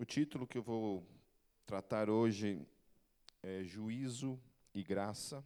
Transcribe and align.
O 0.00 0.04
título 0.06 0.46
que 0.46 0.56
eu 0.56 0.62
vou 0.62 1.06
tratar 1.66 2.08
hoje 2.08 2.66
é 3.42 3.62
Juízo 3.62 4.40
e 4.72 4.82
Graça. 4.82 5.44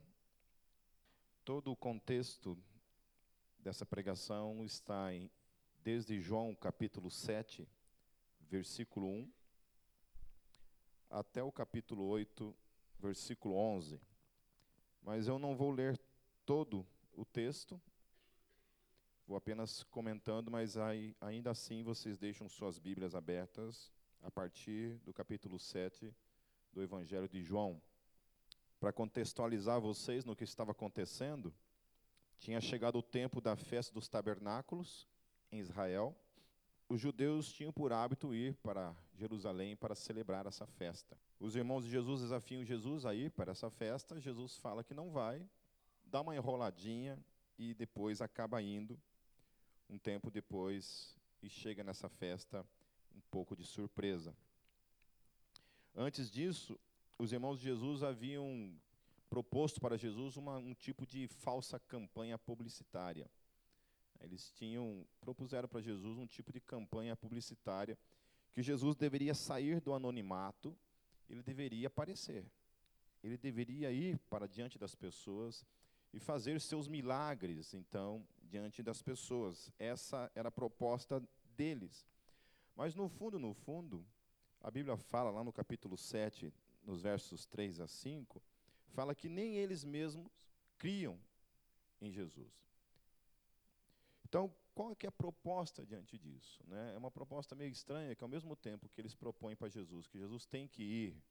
Todo 1.44 1.72
o 1.72 1.76
contexto 1.76 2.56
dessa 3.58 3.84
pregação 3.84 4.64
está 4.64 5.12
em, 5.12 5.28
desde 5.82 6.20
João 6.20 6.54
capítulo 6.54 7.10
7, 7.10 7.68
versículo 8.42 9.08
1, 9.08 9.32
até 11.10 11.42
o 11.42 11.50
capítulo 11.50 12.04
8, 12.04 12.54
versículo 13.00 13.56
11. 13.56 14.00
Mas 15.02 15.26
eu 15.26 15.36
não 15.36 15.56
vou 15.56 15.72
ler 15.72 16.00
todo 16.46 16.86
o 17.12 17.24
texto, 17.24 17.82
vou 19.26 19.36
apenas 19.36 19.82
comentando, 19.82 20.48
mas 20.48 20.76
aí, 20.76 21.16
ainda 21.20 21.50
assim 21.50 21.82
vocês 21.82 22.16
deixam 22.16 22.48
suas 22.48 22.78
Bíblias 22.78 23.16
abertas 23.16 23.92
a 24.24 24.30
partir 24.30 24.96
do 25.04 25.12
capítulo 25.12 25.58
7 25.58 26.12
do 26.72 26.82
Evangelho 26.82 27.28
de 27.28 27.42
João. 27.42 27.80
Para 28.80 28.92
contextualizar 28.92 29.80
vocês 29.80 30.24
no 30.24 30.34
que 30.34 30.44
estava 30.44 30.72
acontecendo, 30.72 31.54
tinha 32.38 32.60
chegado 32.60 32.96
o 32.96 33.02
tempo 33.02 33.40
da 33.40 33.54
festa 33.54 33.92
dos 33.92 34.08
tabernáculos 34.08 35.06
em 35.52 35.60
Israel. 35.60 36.16
Os 36.88 37.00
judeus 37.00 37.52
tinham 37.52 37.72
por 37.72 37.92
hábito 37.92 38.34
ir 38.34 38.54
para 38.56 38.96
Jerusalém 39.14 39.76
para 39.76 39.94
celebrar 39.94 40.46
essa 40.46 40.66
festa. 40.66 41.16
Os 41.38 41.54
irmãos 41.54 41.84
de 41.84 41.90
Jesus 41.90 42.22
desafiam 42.22 42.64
Jesus 42.64 43.04
a 43.04 43.14
ir 43.14 43.30
para 43.30 43.52
essa 43.52 43.70
festa. 43.70 44.18
Jesus 44.18 44.56
fala 44.56 44.82
que 44.82 44.94
não 44.94 45.10
vai, 45.10 45.46
dá 46.06 46.22
uma 46.22 46.34
enroladinha 46.34 47.18
e 47.58 47.74
depois 47.74 48.22
acaba 48.22 48.60
indo. 48.62 48.98
Um 49.88 49.98
tempo 49.98 50.30
depois 50.30 51.14
e 51.42 51.48
chega 51.48 51.84
nessa 51.84 52.08
festa 52.08 52.66
um 53.14 53.20
pouco 53.30 53.56
de 53.56 53.64
surpresa. 53.64 54.34
Antes 55.94 56.30
disso, 56.30 56.78
os 57.18 57.32
irmãos 57.32 57.58
de 57.58 57.64
Jesus 57.64 58.02
haviam 58.02 58.74
proposto 59.30 59.80
para 59.80 59.96
Jesus 59.96 60.36
uma, 60.36 60.56
um 60.58 60.74
tipo 60.74 61.06
de 61.06 61.28
falsa 61.28 61.78
campanha 61.78 62.38
publicitária. 62.38 63.30
Eles 64.20 64.50
tinham 64.52 65.06
propuseram 65.20 65.68
para 65.68 65.80
Jesus 65.80 66.18
um 66.18 66.26
tipo 66.26 66.52
de 66.52 66.60
campanha 66.60 67.16
publicitária 67.16 67.98
que 68.52 68.62
Jesus 68.62 68.94
deveria 68.94 69.34
sair 69.34 69.80
do 69.80 69.92
anonimato, 69.92 70.76
ele 71.28 71.42
deveria 71.42 71.88
aparecer. 71.88 72.46
Ele 73.22 73.36
deveria 73.36 73.90
ir 73.90 74.18
para 74.30 74.46
diante 74.46 74.78
das 74.78 74.94
pessoas 74.94 75.66
e 76.12 76.20
fazer 76.20 76.60
seus 76.60 76.86
milagres, 76.86 77.74
então, 77.74 78.24
diante 78.42 78.82
das 78.82 79.02
pessoas. 79.02 79.72
Essa 79.78 80.30
era 80.34 80.48
a 80.48 80.52
proposta 80.52 81.20
deles. 81.56 82.06
Mas 82.74 82.94
no 82.94 83.08
fundo, 83.08 83.38
no 83.38 83.54
fundo, 83.54 84.04
a 84.60 84.70
Bíblia 84.70 84.96
fala 84.96 85.30
lá 85.30 85.44
no 85.44 85.52
capítulo 85.52 85.96
7, 85.96 86.52
nos 86.82 87.02
versos 87.02 87.46
3 87.46 87.80
a 87.80 87.86
5, 87.86 88.42
fala 88.88 89.14
que 89.14 89.28
nem 89.28 89.56
eles 89.56 89.84
mesmos 89.84 90.32
criam 90.78 91.18
em 92.00 92.10
Jesus. 92.10 92.52
Então, 94.24 94.52
qual 94.74 94.90
é, 94.90 94.94
que 94.94 95.06
é 95.06 95.08
a 95.08 95.12
proposta 95.12 95.86
diante 95.86 96.18
disso? 96.18 96.60
Né? 96.66 96.94
É 96.94 96.98
uma 96.98 97.10
proposta 97.10 97.54
meio 97.54 97.70
estranha, 97.70 98.14
que 98.14 98.24
ao 98.24 98.28
mesmo 98.28 98.56
tempo 98.56 98.88
que 98.88 99.00
eles 99.00 99.14
propõem 99.14 99.54
para 99.54 99.68
Jesus, 99.68 100.08
que 100.08 100.18
Jesus 100.18 100.44
tem 100.44 100.66
que 100.66 100.82
ir 100.82 101.22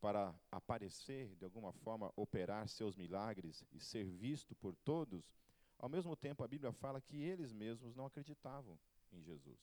para 0.00 0.34
aparecer, 0.50 1.34
de 1.36 1.44
alguma 1.44 1.72
forma, 1.72 2.12
operar 2.16 2.68
seus 2.68 2.96
milagres 2.96 3.64
e 3.72 3.80
ser 3.80 4.04
visto 4.04 4.54
por 4.54 4.74
todos, 4.76 5.30
ao 5.78 5.88
mesmo 5.88 6.16
tempo 6.16 6.42
a 6.42 6.48
Bíblia 6.48 6.72
fala 6.72 7.00
que 7.00 7.16
eles 7.16 7.52
mesmos 7.52 7.94
não 7.94 8.06
acreditavam 8.06 8.78
em 9.12 9.22
Jesus. 9.22 9.58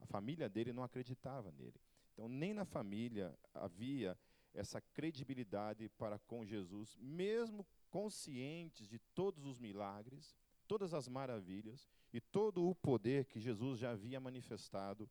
A 0.00 0.06
família 0.06 0.48
dele 0.48 0.72
não 0.72 0.82
acreditava 0.82 1.50
nele. 1.52 1.80
Então, 2.12 2.28
nem 2.28 2.52
na 2.52 2.64
família 2.64 3.36
havia 3.54 4.18
essa 4.54 4.80
credibilidade 4.80 5.88
para 5.90 6.18
com 6.18 6.44
Jesus, 6.44 6.96
mesmo 7.00 7.66
conscientes 7.90 8.88
de 8.88 8.98
todos 9.14 9.44
os 9.44 9.58
milagres, 9.58 10.34
todas 10.66 10.92
as 10.92 11.08
maravilhas 11.08 11.88
e 12.12 12.20
todo 12.20 12.68
o 12.68 12.74
poder 12.74 13.26
que 13.26 13.40
Jesus 13.40 13.78
já 13.78 13.92
havia 13.92 14.20
manifestado 14.20 15.08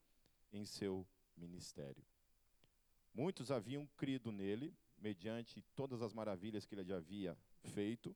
em 0.51 0.65
seu 0.65 1.07
ministério. 1.35 2.03
Muitos 3.13 3.51
haviam 3.51 3.87
crido 3.97 4.31
nele, 4.31 4.75
mediante 4.97 5.61
todas 5.75 6.01
as 6.01 6.13
maravilhas 6.13 6.65
que 6.65 6.75
ele 6.75 6.83
já 6.83 6.97
havia 6.97 7.37
feito, 7.63 8.15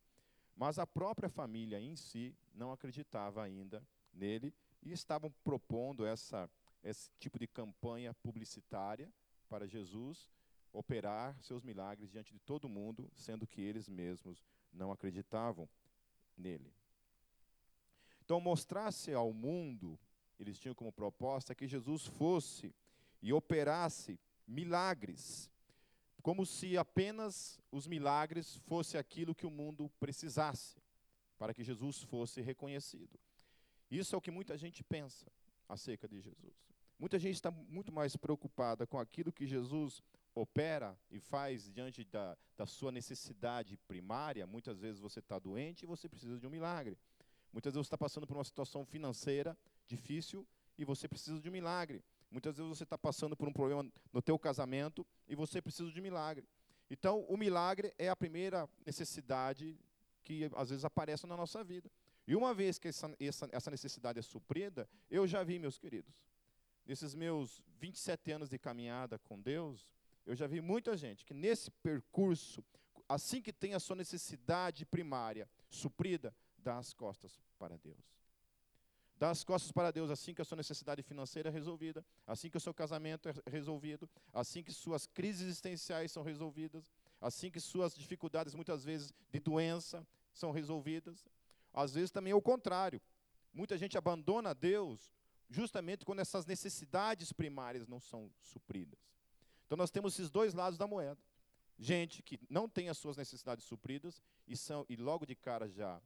mas 0.55 0.77
a 0.77 0.85
própria 0.85 1.29
família 1.29 1.79
em 1.79 1.95
si 1.95 2.35
não 2.53 2.71
acreditava 2.71 3.43
ainda 3.43 3.85
nele 4.13 4.53
e 4.83 4.91
estavam 4.91 5.31
propondo 5.43 6.05
essa 6.05 6.49
esse 6.83 7.09
tipo 7.19 7.37
de 7.37 7.47
campanha 7.47 8.13
publicitária 8.15 9.11
para 9.47 9.67
Jesus 9.67 10.29
operar 10.73 11.37
seus 11.41 11.63
milagres 11.63 12.09
diante 12.09 12.31
de 12.31 12.39
todo 12.39 12.69
mundo, 12.69 13.09
sendo 13.15 13.45
que 13.45 13.61
eles 13.61 13.89
mesmos 13.89 14.43
não 14.71 14.91
acreditavam 14.91 15.67
nele. 16.37 16.73
Então, 18.23 18.39
mostrar-se 18.39 19.13
ao 19.13 19.33
mundo, 19.33 19.99
eles 20.39 20.57
tinham 20.57 20.73
como 20.73 20.91
proposta 20.91 21.53
que 21.53 21.67
Jesus 21.67 22.05
fosse 22.05 22.73
e 23.21 23.33
operasse 23.33 24.17
milagres, 24.47 25.51
como 26.21 26.45
se 26.45 26.77
apenas 26.77 27.59
os 27.71 27.87
milagres 27.87 28.55
fosse 28.67 28.97
aquilo 28.97 29.35
que 29.35 29.45
o 29.45 29.51
mundo 29.51 29.91
precisasse, 29.99 30.81
para 31.37 31.53
que 31.53 31.63
Jesus 31.63 32.01
fosse 32.03 32.41
reconhecido. 32.41 33.19
Isso 33.89 34.15
é 34.15 34.17
o 34.17 34.21
que 34.21 34.31
muita 34.31 34.57
gente 34.57 34.83
pensa 34.83 35.29
acerca 35.67 36.07
de 36.07 36.21
Jesus. 36.21 36.70
Muita 37.01 37.17
gente 37.17 37.33
está 37.33 37.49
muito 37.49 37.91
mais 37.91 38.15
preocupada 38.15 38.85
com 38.85 38.99
aquilo 38.99 39.31
que 39.31 39.47
Jesus 39.47 40.03
opera 40.35 40.95
e 41.09 41.19
faz 41.19 41.67
diante 41.73 42.03
da, 42.03 42.37
da 42.55 42.67
sua 42.67 42.91
necessidade 42.91 43.75
primária. 43.87 44.45
Muitas 44.45 44.79
vezes 44.79 44.99
você 44.99 45.17
está 45.17 45.39
doente 45.39 45.81
e 45.81 45.87
você 45.87 46.07
precisa 46.07 46.37
de 46.37 46.45
um 46.45 46.49
milagre. 46.51 46.95
Muitas 47.51 47.73
vezes 47.73 47.87
você 47.87 47.95
está 47.95 47.97
passando 47.97 48.27
por 48.27 48.37
uma 48.37 48.43
situação 48.43 48.85
financeira 48.85 49.57
difícil 49.87 50.47
e 50.77 50.85
você 50.85 51.07
precisa 51.07 51.39
de 51.39 51.49
um 51.49 51.51
milagre. 51.51 52.03
Muitas 52.29 52.57
vezes 52.57 52.69
você 52.69 52.83
está 52.83 52.99
passando 52.99 53.35
por 53.35 53.47
um 53.47 53.51
problema 53.51 53.91
no 54.13 54.21
teu 54.21 54.37
casamento 54.37 55.03
e 55.27 55.33
você 55.33 55.59
precisa 55.59 55.91
de 55.91 55.99
um 55.99 56.03
milagre. 56.03 56.47
Então, 56.87 57.21
o 57.21 57.35
milagre 57.35 57.95
é 57.97 58.09
a 58.09 58.15
primeira 58.15 58.69
necessidade 58.85 59.75
que 60.23 60.51
às 60.55 60.69
vezes 60.69 60.85
aparece 60.85 61.25
na 61.25 61.35
nossa 61.35 61.63
vida. 61.63 61.89
E 62.27 62.35
uma 62.35 62.53
vez 62.53 62.77
que 62.77 62.89
essa, 62.89 63.11
essa, 63.19 63.49
essa 63.51 63.71
necessidade 63.71 64.19
é 64.19 64.21
suprida, 64.21 64.87
eu 65.09 65.25
já 65.25 65.43
vi, 65.43 65.57
meus 65.57 65.79
queridos, 65.79 66.13
nesses 66.85 67.15
meus 67.15 67.61
27 67.79 68.31
anos 68.31 68.49
de 68.49 68.57
caminhada 68.57 69.17
com 69.19 69.39
Deus, 69.39 69.87
eu 70.25 70.35
já 70.35 70.47
vi 70.47 70.61
muita 70.61 70.95
gente 70.95 71.25
que 71.25 71.33
nesse 71.33 71.71
percurso, 71.71 72.63
assim 73.07 73.41
que 73.41 73.51
tem 73.51 73.73
a 73.73 73.79
sua 73.79 73.95
necessidade 73.95 74.85
primária 74.85 75.49
suprida, 75.69 76.33
dá 76.57 76.77
as 76.77 76.93
costas 76.93 77.39
para 77.57 77.77
Deus. 77.77 78.21
Dá 79.17 79.29
as 79.29 79.43
costas 79.43 79.71
para 79.71 79.91
Deus 79.91 80.09
assim 80.09 80.33
que 80.33 80.41
a 80.41 80.45
sua 80.45 80.55
necessidade 80.55 81.03
financeira 81.03 81.49
é 81.49 81.51
resolvida, 81.51 82.03
assim 82.25 82.49
que 82.49 82.57
o 82.57 82.59
seu 82.59 82.73
casamento 82.73 83.29
é 83.29 83.33
resolvido, 83.51 84.09
assim 84.33 84.63
que 84.63 84.71
suas 84.71 85.05
crises 85.05 85.43
existenciais 85.43 86.11
são 86.11 86.23
resolvidas, 86.23 86.91
assim 87.19 87.51
que 87.51 87.59
suas 87.59 87.93
dificuldades, 87.93 88.55
muitas 88.55 88.83
vezes, 88.83 89.13
de 89.31 89.39
doença 89.39 90.05
são 90.33 90.51
resolvidas. 90.51 91.23
Às 91.71 91.93
vezes 91.93 92.09
também 92.09 92.31
é 92.31 92.35
o 92.35 92.41
contrário. 92.41 92.99
Muita 93.53 93.77
gente 93.77 93.95
abandona 93.97 94.55
Deus 94.55 95.13
justamente 95.51 96.05
quando 96.05 96.19
essas 96.19 96.45
necessidades 96.45 97.31
primárias 97.31 97.87
não 97.87 97.99
são 97.99 98.31
supridas. 98.41 98.99
Então 99.65 99.77
nós 99.77 99.91
temos 99.91 100.13
esses 100.13 100.29
dois 100.29 100.53
lados 100.53 100.79
da 100.79 100.87
moeda. 100.87 101.19
Gente 101.77 102.23
que 102.23 102.39
não 102.49 102.67
tem 102.67 102.89
as 102.89 102.97
suas 102.97 103.17
necessidades 103.17 103.65
supridas 103.65 104.21
e, 104.47 104.55
são, 104.55 104.85
e 104.89 104.95
logo 104.95 105.25
de 105.25 105.35
cara 105.35 105.67
já 105.69 106.01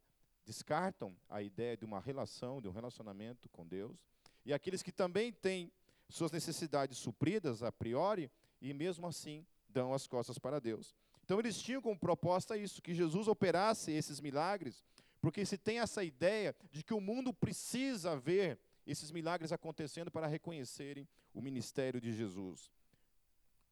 descartam 0.45 1.15
a 1.29 1.41
ideia 1.41 1.77
de 1.77 1.85
uma 1.85 1.99
relação, 1.99 2.61
de 2.61 2.67
um 2.67 2.71
relacionamento 2.71 3.47
com 3.49 3.65
Deus. 3.65 4.05
E 4.45 4.53
aqueles 4.53 4.83
que 4.83 4.91
também 4.91 5.31
têm 5.31 5.71
suas 6.09 6.31
necessidades 6.31 6.97
supridas 6.97 7.63
a 7.63 7.71
priori 7.71 8.29
e 8.61 8.73
mesmo 8.73 9.07
assim 9.07 9.45
dão 9.67 9.93
as 9.93 10.07
costas 10.07 10.37
para 10.37 10.59
Deus. 10.59 10.95
Então 11.23 11.39
eles 11.39 11.59
tinham 11.61 11.81
como 11.81 11.97
proposta 11.97 12.55
isso, 12.55 12.81
que 12.81 12.93
Jesus 12.93 13.27
operasse 13.27 13.91
esses 13.91 14.19
milagres 14.19 14.83
porque 15.25 15.43
se 15.43 15.57
tem 15.57 15.79
essa 15.79 16.03
ideia 16.03 16.55
de 16.71 16.83
que 16.83 16.93
o 16.93 17.01
mundo 17.01 17.33
precisa 17.33 18.15
ver 18.15 18.59
esses 18.85 19.11
milagres 19.11 19.51
acontecendo 19.51 20.11
para 20.11 20.27
reconhecerem 20.27 21.07
o 21.33 21.41
ministério 21.41 21.99
de 21.99 22.13
Jesus, 22.13 22.71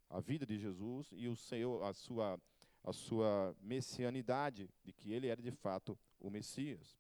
a 0.10 0.20
vida 0.20 0.46
de 0.46 0.58
Jesus 0.58 1.08
e 1.12 1.28
o 1.28 1.36
seu, 1.36 1.84
a 1.84 1.94
sua, 1.94 2.40
a 2.84 2.92
sua 2.92 3.56
messianidade, 3.62 4.70
de 4.84 4.92
que 4.92 5.12
ele 5.12 5.28
era 5.28 5.42
de 5.42 5.52
fato 5.52 5.98
o 6.20 6.30
Messias. 6.30 6.98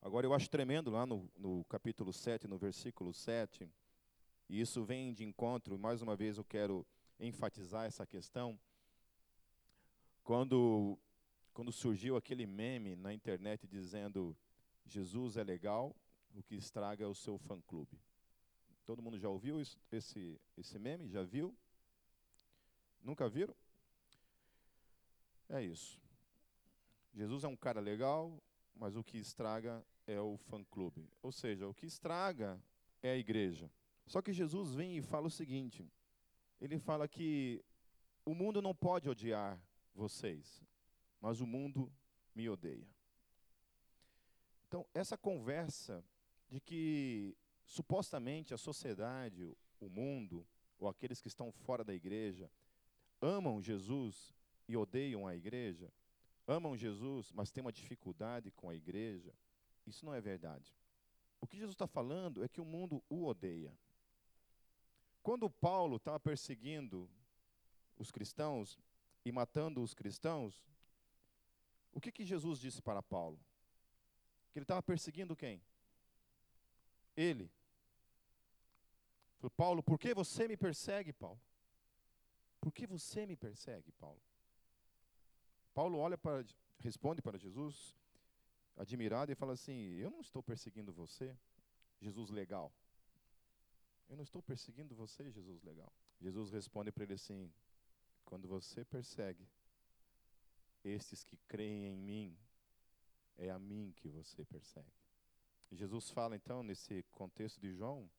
Agora 0.00 0.26
eu 0.26 0.32
acho 0.32 0.48
tremendo 0.48 0.90
lá 0.90 1.04
no, 1.04 1.28
no 1.36 1.64
capítulo 1.64 2.12
7, 2.12 2.46
no 2.46 2.56
versículo 2.56 3.12
7, 3.12 3.68
e 4.48 4.60
isso 4.60 4.84
vem 4.84 5.12
de 5.12 5.24
encontro, 5.24 5.78
mais 5.78 6.00
uma 6.00 6.16
vez 6.16 6.38
eu 6.38 6.44
quero 6.44 6.86
enfatizar 7.20 7.84
essa 7.84 8.06
questão, 8.06 8.58
quando 10.22 10.98
quando 11.58 11.72
surgiu 11.72 12.16
aquele 12.16 12.46
meme 12.46 12.94
na 12.94 13.12
internet 13.12 13.66
dizendo 13.66 14.36
Jesus 14.86 15.36
é 15.36 15.42
legal, 15.42 15.92
o 16.38 16.42
que 16.42 16.54
estraga 16.54 17.04
é 17.04 17.06
o 17.06 17.14
seu 17.14 17.36
fã-clube. 17.36 18.00
Todo 18.84 19.02
mundo 19.02 19.18
já 19.18 19.28
ouviu 19.28 19.60
isso, 19.60 19.76
esse, 19.90 20.40
esse 20.56 20.78
meme? 20.78 21.08
Já 21.08 21.24
viu? 21.24 21.54
Nunca 23.02 23.28
viram? 23.28 23.54
É 25.48 25.60
isso. 25.60 26.00
Jesus 27.12 27.42
é 27.42 27.48
um 27.48 27.56
cara 27.56 27.80
legal, 27.80 28.40
mas 28.74 28.94
o 28.94 29.02
que 29.02 29.18
estraga 29.18 29.84
é 30.06 30.20
o 30.20 30.36
fã-clube. 30.36 31.10
Ou 31.20 31.32
seja, 31.32 31.66
o 31.66 31.74
que 31.74 31.86
estraga 31.86 32.62
é 33.02 33.10
a 33.10 33.16
igreja. 33.16 33.70
Só 34.06 34.22
que 34.22 34.32
Jesus 34.32 34.74
vem 34.74 34.96
e 34.96 35.02
fala 35.02 35.26
o 35.26 35.30
seguinte: 35.30 35.90
ele 36.60 36.78
fala 36.78 37.08
que 37.08 37.64
o 38.24 38.32
mundo 38.32 38.62
não 38.62 38.74
pode 38.74 39.08
odiar 39.08 39.60
vocês, 39.92 40.64
mas 41.20 41.40
o 41.40 41.46
mundo 41.46 41.92
me 42.32 42.48
odeia. 42.48 42.88
Então, 44.68 44.86
essa 44.94 45.16
conversa 45.16 46.04
de 46.48 46.60
que 46.60 47.36
supostamente 47.66 48.54
a 48.54 48.58
sociedade, 48.58 49.56
o 49.80 49.88
mundo, 49.88 50.46
ou 50.78 50.88
aqueles 50.88 51.20
que 51.20 51.28
estão 51.28 51.52
fora 51.52 51.84
da 51.84 51.94
igreja, 51.94 52.50
amam 53.20 53.60
Jesus 53.60 54.34
e 54.66 54.76
odeiam 54.76 55.26
a 55.26 55.34
igreja, 55.34 55.92
amam 56.46 56.76
Jesus, 56.76 57.30
mas 57.32 57.50
têm 57.50 57.62
uma 57.62 57.72
dificuldade 57.72 58.50
com 58.50 58.70
a 58.70 58.74
igreja, 58.74 59.34
isso 59.86 60.04
não 60.04 60.14
é 60.14 60.20
verdade. 60.20 60.74
O 61.40 61.46
que 61.46 61.56
Jesus 61.56 61.74
está 61.74 61.86
falando 61.86 62.42
é 62.42 62.48
que 62.48 62.60
o 62.60 62.64
mundo 62.64 63.02
o 63.08 63.26
odeia. 63.26 63.72
Quando 65.22 65.50
Paulo 65.50 65.96
estava 65.96 66.18
perseguindo 66.18 67.08
os 67.96 68.10
cristãos 68.10 68.78
e 69.24 69.30
matando 69.30 69.82
os 69.82 69.94
cristãos, 69.94 70.62
o 71.92 72.00
que, 72.00 72.12
que 72.12 72.24
Jesus 72.24 72.60
disse 72.60 72.80
para 72.80 73.02
Paulo? 73.02 73.38
Que 74.52 74.58
ele 74.58 74.64
estava 74.64 74.82
perseguindo 74.82 75.36
quem? 75.36 75.62
Ele. 77.18 77.50
Paulo, 79.56 79.82
por 79.82 79.98
que 79.98 80.14
você 80.14 80.46
me 80.46 80.56
persegue, 80.56 81.12
Paulo? 81.12 81.40
Por 82.60 82.72
que 82.72 82.86
você 82.86 83.26
me 83.26 83.36
persegue, 83.36 83.90
Paulo? 83.92 84.22
Paulo 85.74 85.98
olha 85.98 86.16
para, 86.16 86.44
responde 86.78 87.20
para 87.20 87.36
Jesus, 87.36 87.96
admirado, 88.76 89.32
e 89.32 89.34
fala 89.34 89.54
assim: 89.54 89.94
Eu 89.94 90.10
não 90.10 90.20
estou 90.20 90.42
perseguindo 90.42 90.92
você, 90.92 91.36
Jesus 92.00 92.30
legal. 92.30 92.72
Eu 94.08 94.16
não 94.16 94.22
estou 94.22 94.40
perseguindo 94.40 94.94
você, 94.94 95.30
Jesus 95.30 95.60
legal. 95.62 95.92
Jesus 96.20 96.52
responde 96.52 96.92
para 96.92 97.02
ele 97.02 97.14
assim: 97.14 97.52
Quando 98.24 98.46
você 98.46 98.84
persegue 98.84 99.48
estes 100.84 101.24
que 101.24 101.36
creem 101.48 101.86
em 101.86 101.96
mim, 101.96 102.38
é 103.36 103.50
a 103.50 103.58
mim 103.58 103.92
que 103.96 104.08
você 104.08 104.44
persegue. 104.44 105.07
Jesus 105.70 106.10
fala 106.10 106.34
então, 106.34 106.62
nesse 106.62 107.02
contexto 107.12 107.60
de 107.60 107.72
João, 107.72 108.10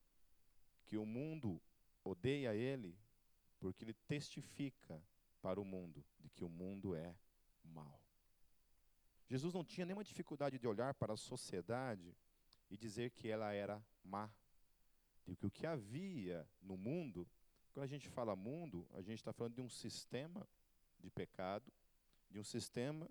que 0.86 0.98
o 0.98 1.06
mundo 1.06 1.62
odeia 2.04 2.56
ele 2.56 2.98
porque 3.60 3.84
ele 3.84 3.94
testifica 3.94 5.01
para 5.42 5.60
o 5.60 5.66
mundo 5.66 6.04
de 6.19 6.30
que 6.30 6.44
o 6.44 6.50
mundo 6.50 6.96
é 6.96 7.16
mal. 7.63 8.00
Jesus 9.28 9.54
não 9.54 9.63
tinha 9.63 9.86
nenhuma 9.86 10.04
dificuldade 10.04 10.57
de 10.57 10.68
olhar 10.68 10.94
para 10.94 11.13
a 11.13 11.18
sociedade 11.18 12.16
e 12.69 12.78
dizer 12.78 13.12
que 13.12 13.28
ela 13.28 13.54
era 13.54 13.84
má. 14.04 14.30
E 15.28 15.36
que 15.36 15.46
o 15.46 15.51
que 15.51 15.68
havia 15.68 16.48
no 16.62 16.75
mundo, 16.75 17.28
quando 17.72 17.84
a 17.84 17.88
gente 17.88 18.10
fala 18.10 18.36
mundo, 18.36 18.88
a 18.94 19.01
gente 19.01 19.19
está 19.19 19.31
falando 19.31 19.54
de 19.54 19.62
um 19.62 19.69
sistema 19.69 20.48
de 21.00 21.12
pecado, 21.12 21.72
de 22.30 22.40
um 22.40 22.44
sistema 22.44 23.10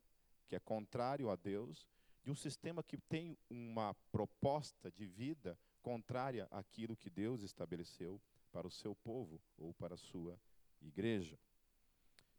que 0.48 0.56
é 0.56 0.58
contrário 0.58 1.30
a 1.30 1.36
Deus, 1.36 1.88
de 2.24 2.30
um 2.30 2.34
sistema 2.34 2.82
que 2.82 2.96
tem 2.96 3.36
uma 3.48 3.94
proposta 4.12 4.90
de 4.90 5.06
vida 5.06 5.58
contrária 5.82 6.46
àquilo 6.50 6.96
que 6.96 7.08
Deus 7.08 7.42
estabeleceu 7.42 8.20
para 8.52 8.66
o 8.66 8.70
seu 8.70 8.94
povo 8.94 9.40
ou 9.56 9.72
para 9.74 9.94
a 9.94 9.98
sua 9.98 10.38
igreja. 10.80 11.38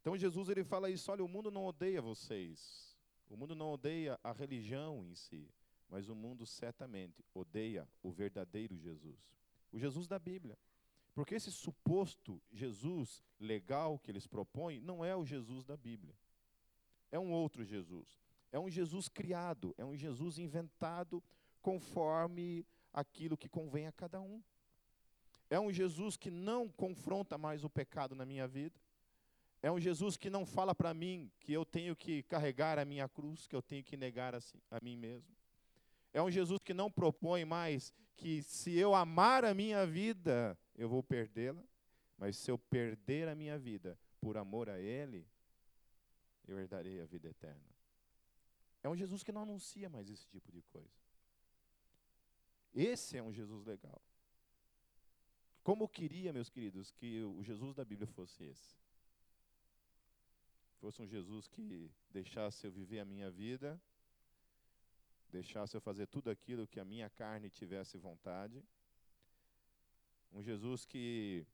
Então 0.02 0.18
Jesus 0.18 0.50
ele 0.50 0.64
fala 0.64 0.90
isso, 0.90 1.12
olha, 1.12 1.24
o 1.24 1.28
mundo 1.28 1.52
não 1.52 1.66
odeia 1.66 2.02
vocês. 2.02 2.98
O 3.30 3.38
mundo 3.38 3.56
não 3.56 3.72
odeia 3.72 4.20
a 4.24 4.32
religião 4.32 5.06
em 5.06 5.14
si, 5.14 5.48
mas 5.88 6.10
o 6.10 6.16
mundo 6.16 6.46
certamente 6.46 7.24
odeia 7.34 7.88
o 8.02 8.12
verdadeiro 8.12 8.76
Jesus. 8.76 9.20
O 9.72 9.78
Jesus 9.78 10.08
da 10.08 10.18
Bíblia. 10.18 10.58
Porque 11.14 11.36
esse 11.36 11.52
suposto 11.52 12.42
Jesus 12.52 13.24
legal 13.40 14.00
que 14.00 14.10
eles 14.10 14.26
propõem 14.26 14.80
não 14.80 15.04
é 15.04 15.16
o 15.16 15.26
Jesus 15.26 15.64
da 15.64 15.78
Bíblia. 15.78 16.16
É 17.12 17.20
um 17.20 17.32
outro 17.32 17.64
Jesus. 17.64 18.08
É 18.52 18.60
um 18.60 18.70
Jesus 18.70 19.08
criado, 19.08 19.74
é 19.78 19.86
um 19.86 19.96
Jesus 19.96 20.38
inventado 20.40 21.24
conforme 21.62 22.66
aquilo 22.94 23.38
que 23.38 23.48
convém 23.48 23.88
a 23.88 23.92
cada 23.92 24.20
um. 24.20 24.42
É 25.50 25.60
um 25.60 25.72
Jesus 25.72 26.16
que 26.16 26.30
não 26.30 26.68
confronta 26.70 27.38
mais 27.38 27.64
o 27.64 27.70
pecado 27.70 28.16
na 28.16 28.26
minha 28.26 28.48
vida. 28.48 28.80
É 29.62 29.72
um 29.72 29.80
Jesus 29.80 30.16
que 30.16 30.30
não 30.30 30.46
fala 30.46 30.74
para 30.74 30.94
mim 30.94 31.32
que 31.40 31.52
eu 31.52 31.66
tenho 31.66 31.96
que 31.96 32.24
carregar 32.24 32.80
a 32.80 32.86
minha 32.86 33.10
cruz, 33.10 33.46
que 33.46 33.56
eu 33.56 33.62
tenho 33.62 33.84
que 33.84 33.98
negar 33.98 34.34
a, 34.34 34.40
si, 34.40 34.58
a 34.72 34.80
mim 34.82 34.96
mesmo. 34.96 35.36
É 36.14 36.22
um 36.22 36.32
Jesus 36.32 36.60
que 36.64 36.74
não 36.74 36.90
propõe 36.90 37.46
mais 37.46 37.94
que 38.16 38.42
se 38.44 38.78
eu 38.78 38.96
amar 38.96 39.44
a 39.44 39.54
minha 39.54 39.86
vida, 39.86 40.58
eu 40.76 40.88
vou 40.88 41.04
perdê-la, 41.04 41.64
mas 42.18 42.38
se 42.38 42.50
eu 42.50 42.58
perder 42.58 43.28
a 43.28 43.36
minha 43.36 43.58
vida 43.58 43.98
por 44.20 44.38
amor 44.38 44.70
a 44.70 44.80
Ele, 44.80 45.28
eu 46.48 46.58
herdarei 46.58 47.02
a 47.02 47.06
vida 47.06 47.30
eterna. 47.30 47.79
É 48.84 48.90
um 48.90 48.96
Jesus 48.96 49.24
que 49.24 49.32
não 49.32 49.44
anuncia 49.44 49.90
mais 49.90 50.10
esse 50.10 50.26
tipo 50.28 50.52
de 50.52 50.62
coisa. 50.64 51.00
Esse 52.74 53.18
é 53.18 53.24
um 53.24 53.34
Jesus 53.34 53.66
legal. 53.66 54.02
Como 55.64 55.84
eu 55.84 55.90
queria, 55.90 56.32
meus 56.32 56.50
queridos, 56.50 56.92
que 56.92 57.22
o 57.24 57.44
Jesus 57.44 57.76
da 57.76 57.84
Bíblia 57.84 58.08
fosse 58.08 58.44
esse 58.44 58.80
fosse 60.80 61.02
um 61.02 61.08
Jesus 61.08 61.48
que 61.48 61.92
deixasse 62.10 62.66
eu 62.66 62.72
viver 62.72 63.00
a 63.00 63.06
minha 63.06 63.30
vida, 63.30 63.80
deixasse 65.30 65.76
eu 65.76 65.82
fazer 65.82 66.08
tudo 66.08 66.30
aquilo 66.30 66.68
que 66.68 66.80
a 66.80 66.86
minha 66.86 67.10
carne 67.10 67.50
tivesse 67.50 67.98
vontade. 67.98 68.64
Um 70.32 70.42
Jesus 70.42 70.86
que, 70.86 71.46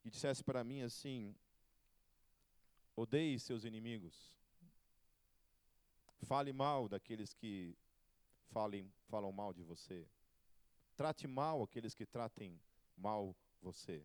que 0.00 0.10
dissesse 0.10 0.42
para 0.42 0.64
mim 0.64 0.80
assim: 0.80 1.34
odeie 2.96 3.38
seus 3.38 3.64
inimigos, 3.64 4.39
fale 6.26 6.52
mal 6.52 6.88
daqueles 6.88 7.32
que 7.32 7.76
falem, 8.50 8.92
falam 9.08 9.32
mal 9.32 9.52
de 9.52 9.62
você, 9.62 10.06
trate 10.96 11.26
mal 11.26 11.62
aqueles 11.62 11.94
que 11.94 12.06
tratem 12.06 12.60
mal 12.96 13.34
você. 13.62 14.04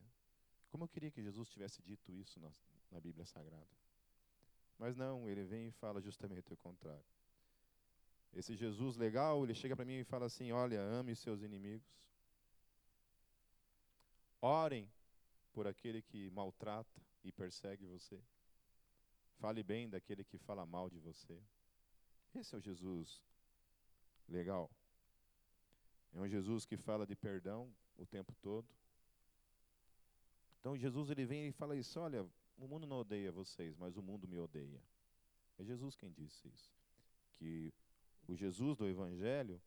Como 0.70 0.84
eu 0.84 0.88
queria 0.88 1.12
que 1.12 1.22
Jesus 1.22 1.50
tivesse 1.50 1.82
dito 1.82 2.12
isso 2.12 2.40
na, 2.40 2.52
na 2.92 3.00
Bíblia 3.00 3.26
Sagrada. 3.26 3.68
Mas 4.78 4.96
não, 4.96 5.30
ele 5.30 5.44
vem 5.44 5.68
e 5.68 5.72
fala 5.72 6.02
justamente 6.02 6.52
o 6.54 6.58
contrário. 6.58 7.06
Esse 8.34 8.56
Jesus 8.56 8.98
legal, 8.98 9.44
ele 9.44 9.56
chega 9.56 9.76
para 9.76 9.86
mim 9.86 10.00
e 10.00 10.04
fala 10.04 10.26
assim: 10.26 10.52
Olha, 10.52 10.82
ame 10.82 11.16
seus 11.16 11.42
inimigos. 11.42 11.88
Orem 14.42 14.92
por 15.54 15.66
aquele 15.66 16.02
que 16.02 16.30
maltrata 16.32 17.02
e 17.24 17.32
persegue 17.32 17.86
você. 17.86 18.22
Fale 19.40 19.64
bem 19.64 19.90
daquele 19.90 20.24
que 20.24 20.38
fala 20.38 20.66
mal 20.66 20.90
de 20.90 21.00
você. 21.00 21.42
Esse 22.36 22.54
é 22.54 22.58
o 22.58 22.62
Jesus 22.62 23.22
legal. 24.28 24.70
É 26.14 26.20
um 26.20 26.28
Jesus 26.28 26.66
que 26.66 26.78
fala 26.78 27.06
de 27.06 27.16
perdão 27.16 27.74
o 27.98 28.06
tempo 28.06 28.34
todo. 28.42 28.68
Então 30.60 30.78
Jesus 30.78 31.10
ele 31.10 31.26
vem 31.26 31.48
e 31.48 31.52
fala 31.52 31.76
isso, 31.76 32.00
olha, 32.00 32.28
o 32.58 32.68
mundo 32.68 32.86
não 32.88 32.98
odeia 32.98 33.32
vocês, 33.32 33.78
mas 33.78 33.98
o 33.98 34.02
mundo 34.02 34.28
me 34.28 34.38
odeia. 34.38 34.82
É 35.58 35.64
Jesus 35.64 35.96
quem 35.96 36.12
disse 36.12 36.48
isso. 36.48 36.74
Que 37.36 37.74
o 38.28 38.36
Jesus 38.36 38.78
do 38.78 38.88
Evangelho, 38.88 39.62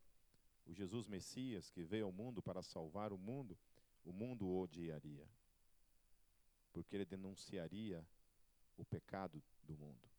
o 0.67 0.75
Jesus 0.75 1.07
Messias 1.07 1.71
que 1.71 1.83
veio 1.83 2.07
ao 2.07 2.13
mundo 2.13 2.43
para 2.43 2.63
salvar 2.63 3.13
o 3.13 3.19
mundo, 3.19 3.57
o 4.05 4.13
mundo 4.13 4.47
o 4.47 4.61
odiaria. 4.61 5.27
Porque 6.73 6.97
ele 6.97 7.05
denunciaria 7.05 8.05
o 8.77 8.85
pecado 8.85 9.43
do 9.63 9.77
mundo. 9.77 10.18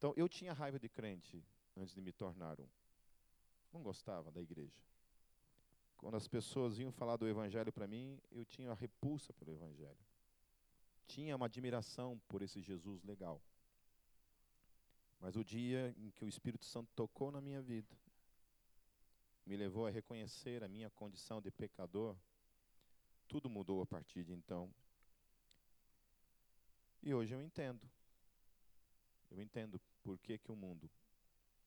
Então, 0.00 0.14
eu 0.16 0.28
tinha 0.28 0.54
raiva 0.54 0.80
de 0.80 0.88
crente 0.88 1.44
antes 1.76 1.94
de 1.94 2.00
me 2.00 2.10
tornar 2.10 2.58
um. 2.58 2.68
Não 3.72 3.82
gostava 3.82 4.32
da 4.32 4.40
igreja. 4.40 4.82
Quando 5.96 6.16
as 6.16 6.26
pessoas 6.26 6.78
iam 6.78 6.90
falar 6.90 7.16
do 7.16 7.28
Evangelho 7.28 7.70
para 7.70 7.86
mim, 7.86 8.18
eu 8.32 8.44
tinha 8.44 8.72
a 8.72 8.74
repulsa 8.74 9.32
pelo 9.34 9.52
Evangelho 9.52 10.10
tinha 11.10 11.34
uma 11.34 11.46
admiração 11.46 12.20
por 12.28 12.40
esse 12.40 12.60
Jesus 12.62 13.02
legal. 13.02 13.42
Mas 15.18 15.34
o 15.36 15.44
dia 15.44 15.92
em 15.98 16.10
que 16.12 16.24
o 16.24 16.28
Espírito 16.28 16.64
Santo 16.64 16.88
tocou 16.94 17.32
na 17.32 17.40
minha 17.40 17.60
vida, 17.60 17.94
me 19.44 19.56
levou 19.56 19.86
a 19.88 19.90
reconhecer 19.90 20.62
a 20.62 20.68
minha 20.68 20.88
condição 20.90 21.42
de 21.42 21.50
pecador, 21.50 22.16
tudo 23.26 23.50
mudou 23.50 23.82
a 23.82 23.86
partir 23.86 24.22
de 24.22 24.32
então. 24.32 24.72
E 27.02 27.12
hoje 27.12 27.34
eu 27.34 27.42
entendo. 27.42 27.90
Eu 29.30 29.40
entendo 29.40 29.80
por 30.02 30.18
que, 30.18 30.38
que 30.38 30.50
o 30.50 30.56
mundo 30.56 30.90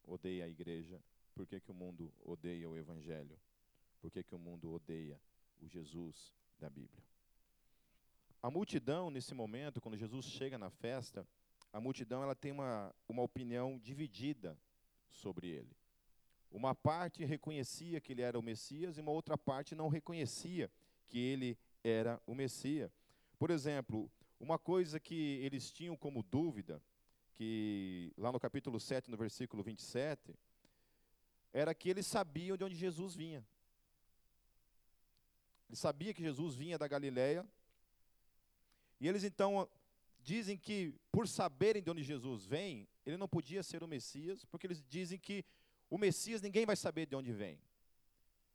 odeia 0.05 0.45
a 0.45 0.49
igreja, 0.49 1.01
por 1.33 1.47
que, 1.47 1.59
que 1.59 1.71
o 1.71 1.73
mundo 1.73 2.13
odeia 2.23 2.69
o 2.69 2.75
evangelho, 2.75 3.39
por 3.99 4.11
que, 4.11 4.23
que 4.23 4.35
o 4.35 4.39
mundo 4.39 4.71
odeia 4.71 5.19
o 5.61 5.67
Jesus 5.67 6.33
da 6.59 6.69
Bíblia. 6.69 7.03
A 8.41 8.51
multidão, 8.51 9.09
nesse 9.09 9.33
momento, 9.33 9.79
quando 9.79 9.97
Jesus 9.97 10.25
chega 10.25 10.57
na 10.57 10.69
festa, 10.69 11.25
a 11.71 11.79
multidão 11.79 12.21
ela 12.21 12.35
tem 12.35 12.51
uma, 12.51 12.93
uma 13.07 13.21
opinião 13.21 13.79
dividida 13.79 14.57
sobre 15.09 15.47
ele. 15.47 15.75
Uma 16.51 16.75
parte 16.75 17.25
reconhecia 17.25 17.99
que 17.99 18.11
ele 18.11 18.21
era 18.21 18.37
o 18.37 18.43
Messias 18.43 18.97
e 18.97 19.01
uma 19.01 19.11
outra 19.11 19.37
parte 19.37 19.73
não 19.73 19.87
reconhecia 19.87 20.69
que 21.07 21.17
ele 21.17 21.57
era 21.83 22.21
o 22.27 22.35
Messias. 22.35 22.91
Por 23.39 23.49
exemplo, 23.49 24.11
uma 24.39 24.59
coisa 24.59 24.99
que 24.99 25.39
eles 25.41 25.71
tinham 25.71 25.95
como 25.95 26.21
dúvida, 26.21 26.81
que 27.35 28.13
lá 28.17 28.31
no 28.31 28.39
capítulo 28.39 28.79
7, 28.79 29.09
no 29.09 29.17
versículo 29.17 29.63
27, 29.63 30.33
era 31.51 31.73
que 31.73 31.89
eles 31.89 32.07
sabiam 32.07 32.57
de 32.57 32.63
onde 32.63 32.75
Jesus 32.75 33.15
vinha. 33.15 33.45
Eles 35.69 35.79
sabiam 35.79 36.13
que 36.13 36.21
Jesus 36.21 36.55
vinha 36.55 36.77
da 36.77 36.87
Galileia, 36.87 37.45
e 38.99 39.07
eles 39.07 39.23
então 39.23 39.67
dizem 40.21 40.57
que, 40.57 40.93
por 41.11 41.27
saberem 41.27 41.83
de 41.83 41.91
onde 41.91 42.03
Jesus 42.03 42.45
vem, 42.45 42.87
ele 43.05 43.17
não 43.17 43.27
podia 43.27 43.61
ser 43.61 43.83
o 43.83 43.87
Messias, 43.87 44.45
porque 44.45 44.65
eles 44.65 44.83
dizem 44.87 45.19
que 45.19 45.43
o 45.89 45.97
Messias 45.97 46.41
ninguém 46.41 46.65
vai 46.65 46.75
saber 46.75 47.05
de 47.05 47.15
onde 47.15 47.31
vem. 47.31 47.59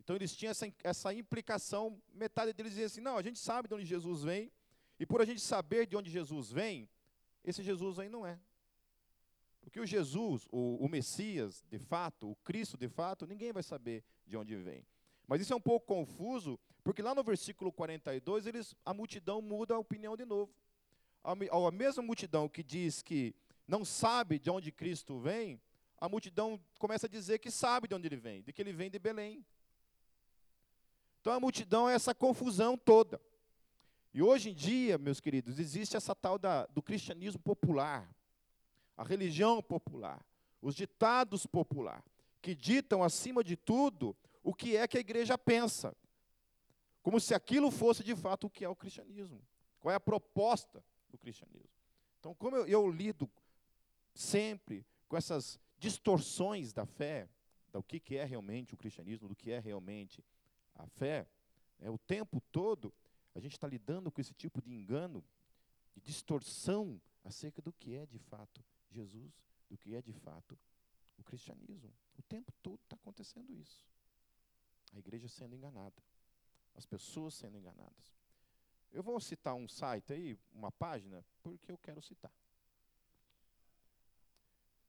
Então 0.00 0.16
eles 0.16 0.34
tinham 0.34 0.50
essa, 0.50 0.72
essa 0.82 1.12
implicação, 1.12 2.00
metade 2.14 2.52
deles 2.54 2.72
dizia 2.72 2.86
assim, 2.86 3.00
não, 3.00 3.18
a 3.18 3.22
gente 3.22 3.38
sabe 3.38 3.68
de 3.68 3.74
onde 3.74 3.84
Jesus 3.84 4.22
vem, 4.22 4.50
e 4.98 5.04
por 5.04 5.20
a 5.20 5.24
gente 5.24 5.40
saber 5.40 5.86
de 5.86 5.96
onde 5.96 6.10
Jesus 6.10 6.50
vem, 6.50 6.88
esse 7.44 7.62
Jesus 7.62 7.98
aí 7.98 8.08
não 8.08 8.26
é. 8.26 8.40
Porque 9.68 9.80
o 9.80 9.86
Jesus, 9.86 10.46
o, 10.50 10.82
o 10.82 10.88
Messias, 10.88 11.62
de 11.70 11.78
fato, 11.78 12.30
o 12.30 12.36
Cristo, 12.36 12.78
de 12.78 12.88
fato, 12.88 13.26
ninguém 13.26 13.52
vai 13.52 13.62
saber 13.62 14.02
de 14.26 14.34
onde 14.34 14.56
vem. 14.56 14.82
Mas 15.26 15.42
isso 15.42 15.52
é 15.52 15.56
um 15.56 15.60
pouco 15.60 15.84
confuso, 15.84 16.58
porque 16.82 17.02
lá 17.02 17.14
no 17.14 17.22
versículo 17.22 17.70
42, 17.70 18.46
eles, 18.46 18.74
a 18.82 18.94
multidão 18.94 19.42
muda 19.42 19.74
a 19.74 19.78
opinião 19.78 20.16
de 20.16 20.24
novo. 20.24 20.50
A, 21.22 21.32
a 21.32 21.70
mesma 21.70 22.02
multidão 22.02 22.48
que 22.48 22.62
diz 22.62 23.02
que 23.02 23.34
não 23.66 23.84
sabe 23.84 24.38
de 24.38 24.48
onde 24.48 24.72
Cristo 24.72 25.18
vem, 25.18 25.60
a 26.00 26.08
multidão 26.08 26.58
começa 26.78 27.04
a 27.04 27.10
dizer 27.10 27.38
que 27.38 27.50
sabe 27.50 27.88
de 27.88 27.94
onde 27.94 28.08
ele 28.08 28.16
vem, 28.16 28.40
de 28.40 28.54
que 28.54 28.62
ele 28.62 28.72
vem 28.72 28.90
de 28.90 28.98
Belém. 28.98 29.44
Então 31.20 31.34
a 31.34 31.40
multidão 31.40 31.86
é 31.86 31.94
essa 31.94 32.14
confusão 32.14 32.74
toda. 32.74 33.20
E 34.14 34.22
hoje 34.22 34.48
em 34.48 34.54
dia, 34.54 34.96
meus 34.96 35.20
queridos, 35.20 35.58
existe 35.58 35.94
essa 35.94 36.14
tal 36.14 36.38
da, 36.38 36.64
do 36.64 36.80
cristianismo 36.80 37.38
popular, 37.38 38.10
a 38.98 39.04
religião 39.04 39.62
popular, 39.62 40.26
os 40.60 40.74
ditados 40.74 41.46
popular, 41.46 42.04
que 42.42 42.52
ditam 42.52 43.00
acima 43.00 43.44
de 43.44 43.56
tudo 43.56 44.14
o 44.42 44.52
que 44.52 44.76
é 44.76 44.88
que 44.88 44.96
a 44.96 45.00
igreja 45.00 45.38
pensa, 45.38 45.96
como 47.00 47.20
se 47.20 47.32
aquilo 47.32 47.70
fosse 47.70 48.02
de 48.02 48.16
fato 48.16 48.48
o 48.48 48.50
que 48.50 48.64
é 48.64 48.68
o 48.68 48.74
cristianismo, 48.74 49.40
qual 49.78 49.92
é 49.92 49.94
a 49.94 50.00
proposta 50.00 50.84
do 51.08 51.16
cristianismo. 51.16 51.70
Então, 52.18 52.34
como 52.34 52.56
eu, 52.56 52.66
eu 52.66 52.90
lido 52.90 53.30
sempre 54.12 54.84
com 55.08 55.16
essas 55.16 55.60
distorções 55.78 56.72
da 56.72 56.84
fé, 56.84 57.28
do 57.72 57.80
que, 57.84 58.00
que 58.00 58.16
é 58.16 58.24
realmente 58.24 58.74
o 58.74 58.76
cristianismo, 58.76 59.28
do 59.28 59.36
que 59.36 59.52
é 59.52 59.60
realmente 59.60 60.24
a 60.74 60.88
fé, 60.88 61.24
é, 61.78 61.88
o 61.88 61.98
tempo 61.98 62.40
todo 62.50 62.92
a 63.32 63.38
gente 63.38 63.52
está 63.52 63.68
lidando 63.68 64.10
com 64.10 64.20
esse 64.20 64.34
tipo 64.34 64.60
de 64.60 64.74
engano, 64.74 65.22
de 65.94 66.00
distorção 66.00 67.00
acerca 67.24 67.62
do 67.62 67.72
que 67.72 67.94
é 67.94 68.04
de 68.06 68.18
fato 68.18 68.64
Jesus, 68.90 69.32
do 69.68 69.76
que 69.76 69.94
é 69.94 70.02
de 70.02 70.12
fato 70.12 70.58
o 71.16 71.24
cristianismo. 71.24 71.92
O 72.16 72.22
tempo 72.22 72.52
todo 72.62 72.80
está 72.82 72.96
acontecendo 72.96 73.52
isso. 73.52 73.86
A 74.94 74.98
igreja 74.98 75.28
sendo 75.28 75.54
enganada, 75.54 76.02
as 76.74 76.86
pessoas 76.86 77.34
sendo 77.34 77.58
enganadas. 77.58 78.16
Eu 78.90 79.02
vou 79.02 79.20
citar 79.20 79.54
um 79.54 79.68
site 79.68 80.12
aí, 80.12 80.38
uma 80.52 80.72
página, 80.72 81.24
porque 81.42 81.70
eu 81.70 81.78
quero 81.78 82.00
citar 82.00 82.32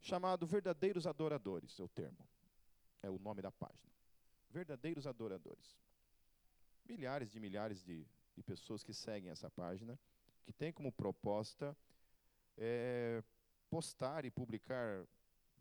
chamado 0.02 0.48
Verdadeiros 0.48 1.06
Adoradores, 1.06 1.80
é 1.80 1.84
o 1.84 1.88
termo. 1.88 2.28
É 3.02 3.10
o 3.10 3.20
nome 3.20 3.42
da 3.42 3.52
página. 3.52 3.92
Verdadeiros 4.50 5.06
Adoradores. 5.06 5.78
Milhares 6.86 7.30
de 7.30 7.40
milhares 7.40 7.84
de, 7.84 8.06
de 8.36 8.44
pessoas 8.44 8.84
que 8.84 8.94
seguem 8.94 9.30
essa 9.30 9.50
página, 9.50 10.00
que 10.44 10.52
tem 10.52 10.72
como 10.72 10.92
proposta 10.92 11.78
é, 12.58 13.24
postar 13.70 14.26
e 14.26 14.32
publicar 14.32 15.06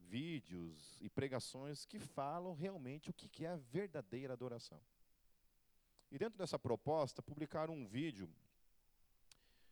vídeos 0.09 0.99
e 1.03 1.09
pregações 1.09 1.85
que 1.85 1.99
falam 1.99 2.55
realmente 2.55 3.11
o 3.11 3.13
que 3.13 3.45
é 3.45 3.51
a 3.51 3.57
verdadeira 3.57 4.33
adoração. 4.33 4.81
E 6.11 6.19
dentro 6.19 6.39
dessa 6.39 6.59
proposta, 6.59 7.23
publicaram 7.23 7.75
um 7.75 7.87
vídeo 7.87 8.29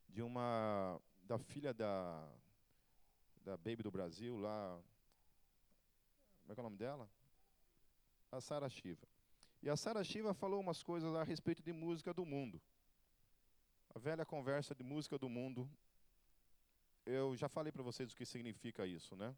de 0.09 0.23
uma 0.23 1.01
da 1.23 1.39
filha 1.39 1.73
da 1.73 2.29
da 3.47 3.57
Baby 3.57 3.85
do 3.85 3.93
Brasil, 3.93 4.37
lá. 4.37 4.77
Como 6.43 6.53
é 6.53 6.55
que 6.55 6.61
é 6.61 6.63
o 6.63 6.65
nome 6.65 6.77
dela? 6.77 7.09
A 8.33 8.41
Sara 8.41 8.69
Shiva. 8.69 9.07
E 9.63 9.71
a 9.71 9.77
Sara 9.77 10.03
Shiva 10.03 10.35
falou 10.35 10.61
umas 10.61 10.83
coisas 10.83 11.15
a 11.15 11.23
respeito 11.23 11.63
de 11.63 11.73
música 11.73 12.13
do 12.13 12.27
mundo. 12.27 12.61
A 13.95 14.01
velha 14.01 14.27
conversa 14.27 14.75
de 14.75 14.83
música 14.83 15.17
do 15.17 15.29
mundo. 15.29 15.71
Eu 17.07 17.37
já 17.37 17.49
falei 17.49 17.71
para 17.71 17.85
vocês 17.85 18.13
o 18.13 18.17
que 18.17 18.27
significa 18.27 18.85
isso, 18.85 19.15
né? 19.15 19.33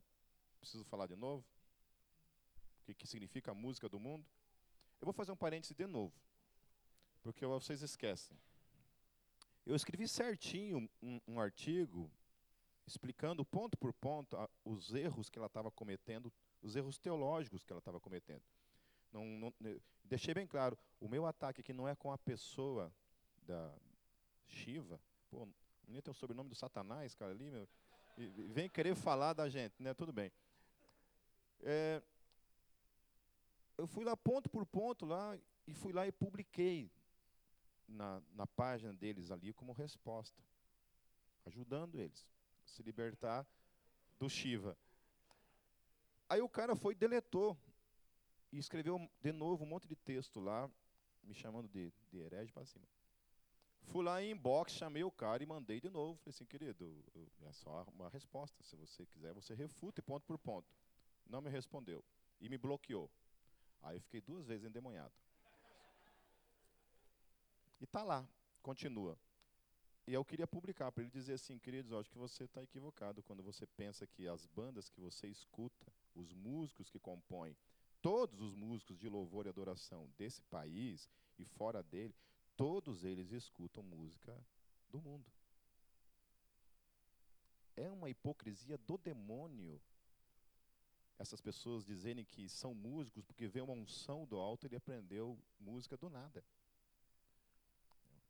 Preciso 0.58 0.84
falar 0.86 1.06
de 1.06 1.14
novo? 1.14 1.44
O 2.80 2.84
que, 2.86 2.94
que 2.94 3.06
significa 3.06 3.50
a 3.50 3.54
música 3.54 3.90
do 3.90 4.00
mundo? 4.00 4.26
Eu 4.98 5.04
vou 5.04 5.12
fazer 5.12 5.32
um 5.32 5.36
parêntese 5.36 5.74
de 5.74 5.86
novo, 5.86 6.14
porque 7.22 7.44
vocês 7.44 7.82
esquecem. 7.82 8.36
Eu 9.66 9.76
escrevi 9.76 10.08
certinho 10.08 10.88
um, 11.02 11.20
um 11.28 11.38
artigo 11.38 12.10
explicando 12.86 13.44
ponto 13.44 13.76
por 13.76 13.92
ponto 13.92 14.34
a, 14.34 14.48
os 14.64 14.94
erros 14.94 15.28
que 15.28 15.38
ela 15.38 15.46
estava 15.46 15.70
cometendo, 15.70 16.32
os 16.62 16.74
erros 16.74 16.96
teológicos 16.96 17.62
que 17.64 17.72
ela 17.72 17.80
estava 17.80 18.00
cometendo. 18.00 18.42
Não, 19.12 19.24
não, 19.24 19.54
deixei 20.04 20.32
bem 20.32 20.46
claro, 20.46 20.76
o 20.98 21.06
meu 21.06 21.26
ataque 21.26 21.60
aqui 21.60 21.74
não 21.74 21.86
é 21.86 21.94
com 21.94 22.10
a 22.10 22.16
pessoa 22.16 22.90
da 23.42 23.74
Shiva. 24.46 24.98
Pô, 25.30 25.46
menino 25.88 26.02
tem 26.02 26.12
o 26.12 26.14
sobrenome 26.14 26.48
do 26.50 26.54
Satanás, 26.54 27.14
cara, 27.14 27.32
ali, 27.32 27.50
meu, 27.50 27.68
e, 28.16 28.26
vem 28.48 28.68
querer 28.68 28.94
falar 28.94 29.32
da 29.32 29.48
gente, 29.48 29.82
né? 29.82 29.94
Tudo 29.94 30.12
bem. 30.12 30.30
É, 31.60 32.02
eu 33.76 33.86
fui 33.86 34.04
lá 34.04 34.16
ponto 34.16 34.48
por 34.48 34.66
ponto 34.66 35.06
lá 35.06 35.38
e 35.66 35.74
fui 35.74 35.92
lá 35.92 36.06
e 36.06 36.12
publiquei 36.12 36.90
na, 37.86 38.20
na 38.34 38.46
página 38.46 38.92
deles 38.92 39.30
ali 39.30 39.52
como 39.52 39.72
resposta, 39.72 40.40
ajudando 41.46 41.98
eles 41.98 42.26
se 42.66 42.82
libertar 42.82 43.46
do 44.18 44.28
Shiva. 44.28 44.76
Aí 46.28 46.42
o 46.42 46.48
cara 46.48 46.76
foi 46.76 46.94
deletou 46.94 47.56
e 48.52 48.58
escreveu 48.58 49.10
de 49.20 49.32
novo 49.32 49.64
um 49.64 49.68
monte 49.68 49.88
de 49.88 49.96
texto 49.96 50.38
lá, 50.40 50.70
me 51.22 51.34
chamando 51.34 51.68
de, 51.68 51.92
de 52.10 52.18
herege 52.18 52.52
para 52.52 52.66
cima. 52.66 52.86
Fui 53.82 54.04
lá 54.04 54.22
em 54.22 54.32
inbox, 54.32 54.72
chamei 54.72 55.02
o 55.02 55.10
cara 55.10 55.42
e 55.42 55.46
mandei 55.46 55.80
de 55.80 55.88
novo. 55.88 56.18
Falei 56.18 56.34
assim, 56.34 56.44
querido, 56.44 57.04
é 57.42 57.52
só 57.52 57.84
uma 57.94 58.08
resposta. 58.10 58.62
Se 58.62 58.76
você 58.76 59.06
quiser, 59.06 59.32
você 59.32 59.54
refuta 59.54 60.02
ponto 60.02 60.26
por 60.26 60.38
ponto. 60.38 60.68
Não 61.26 61.40
me 61.40 61.50
respondeu. 61.50 62.04
E 62.40 62.48
me 62.48 62.58
bloqueou. 62.58 63.10
Aí 63.82 63.96
eu 63.96 64.00
fiquei 64.00 64.20
duas 64.20 64.46
vezes 64.46 64.66
endemoniado. 64.66 65.12
E 67.80 67.86
tá 67.86 68.02
lá, 68.02 68.28
continua. 68.62 69.18
E 70.06 70.14
eu 70.14 70.24
queria 70.24 70.46
publicar 70.46 70.90
para 70.90 71.02
ele 71.02 71.10
dizer 71.10 71.34
assim, 71.34 71.58
queridos, 71.58 71.92
acho 71.92 72.10
que 72.10 72.18
você 72.18 72.44
está 72.44 72.62
equivocado 72.62 73.22
quando 73.22 73.42
você 73.42 73.66
pensa 73.66 74.06
que 74.06 74.26
as 74.26 74.46
bandas 74.46 74.88
que 74.88 75.00
você 75.00 75.28
escuta, 75.28 75.86
os 76.14 76.32
músicos 76.32 76.90
que 76.90 76.98
compõem, 76.98 77.56
todos 78.00 78.40
os 78.40 78.54
músicos 78.54 78.98
de 78.98 79.08
louvor 79.08 79.46
e 79.46 79.48
adoração 79.50 80.08
desse 80.16 80.42
país 80.44 81.08
e 81.38 81.44
fora 81.44 81.82
dele, 81.82 82.14
todos 82.58 83.04
eles 83.04 83.30
escutam 83.30 83.84
música 83.84 84.36
do 84.90 85.00
mundo. 85.00 85.24
É 87.76 87.88
uma 87.88 88.10
hipocrisia 88.10 88.76
do 88.76 88.98
demônio 88.98 89.80
essas 91.16 91.40
pessoas 91.40 91.84
dizerem 91.84 92.24
que 92.24 92.48
são 92.48 92.74
músicos 92.74 93.24
porque 93.24 93.46
vê 93.46 93.60
uma 93.60 93.72
unção 93.72 94.24
do 94.24 94.36
alto 94.36 94.64
e 94.64 94.66
ele 94.68 94.76
aprendeu 94.76 95.38
música 95.58 95.96
do 95.96 96.10
nada. 96.10 96.44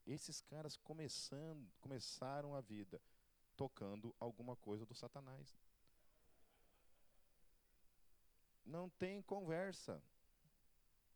Esses 0.06 0.40
caras 0.40 0.76
começando, 0.76 1.70
começaram 1.80 2.54
a 2.54 2.60
vida 2.60 3.00
tocando 3.56 4.14
alguma 4.18 4.56
coisa 4.56 4.86
do 4.86 4.94
Satanás. 4.94 5.58
Não 8.64 8.88
tem 8.90 9.20
conversa. 9.22 10.02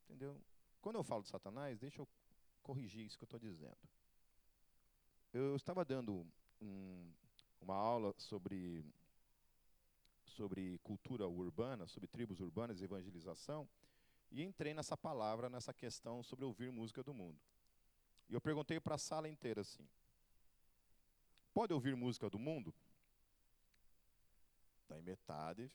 Entendeu? 0.04 0.38
Quando 0.83 0.97
eu 0.97 1.04
falo 1.04 1.23
de 1.23 1.28
Satanás, 1.28 1.78
deixa 1.78 2.02
eu 2.02 2.09
corrigir 2.62 3.04
isso 3.04 3.19
que 3.19 3.25
eu 3.25 3.26
estou 3.26 3.40
dizendo. 3.40 3.76
Eu 5.33 5.57
estava 5.57 5.85
dando 5.85 6.26
um, 6.61 7.12
uma 7.61 7.75
aula 7.75 8.14
sobre, 8.19 8.85
sobre 10.25 10.78
cultura 10.78 11.26
urbana, 11.26 11.87
sobre 11.87 12.07
tribos 12.07 12.40
urbanas 12.40 12.81
e 12.81 12.85
evangelização, 12.85 13.69
e 14.31 14.42
entrei 14.42 14.73
nessa 14.75 14.97
palavra, 14.97 15.49
nessa 15.49 15.73
questão 15.75 16.23
sobre 16.23 16.45
ouvir 16.45 16.71
música 16.71 17.02
do 17.02 17.12
mundo. 17.12 17.38
E 18.28 18.35
eu 18.35 18.40
perguntei 18.40 18.81
para 18.81 18.95
a 18.95 18.99
sala 18.99 19.28
inteira 19.28 19.61
assim: 19.61 19.87
pode 21.52 21.73
ouvir 21.73 21.95
música 21.95 22.31
do 22.31 22.38
mundo? 22.38 22.75
Daí 24.88 25.02
metade 25.02 25.71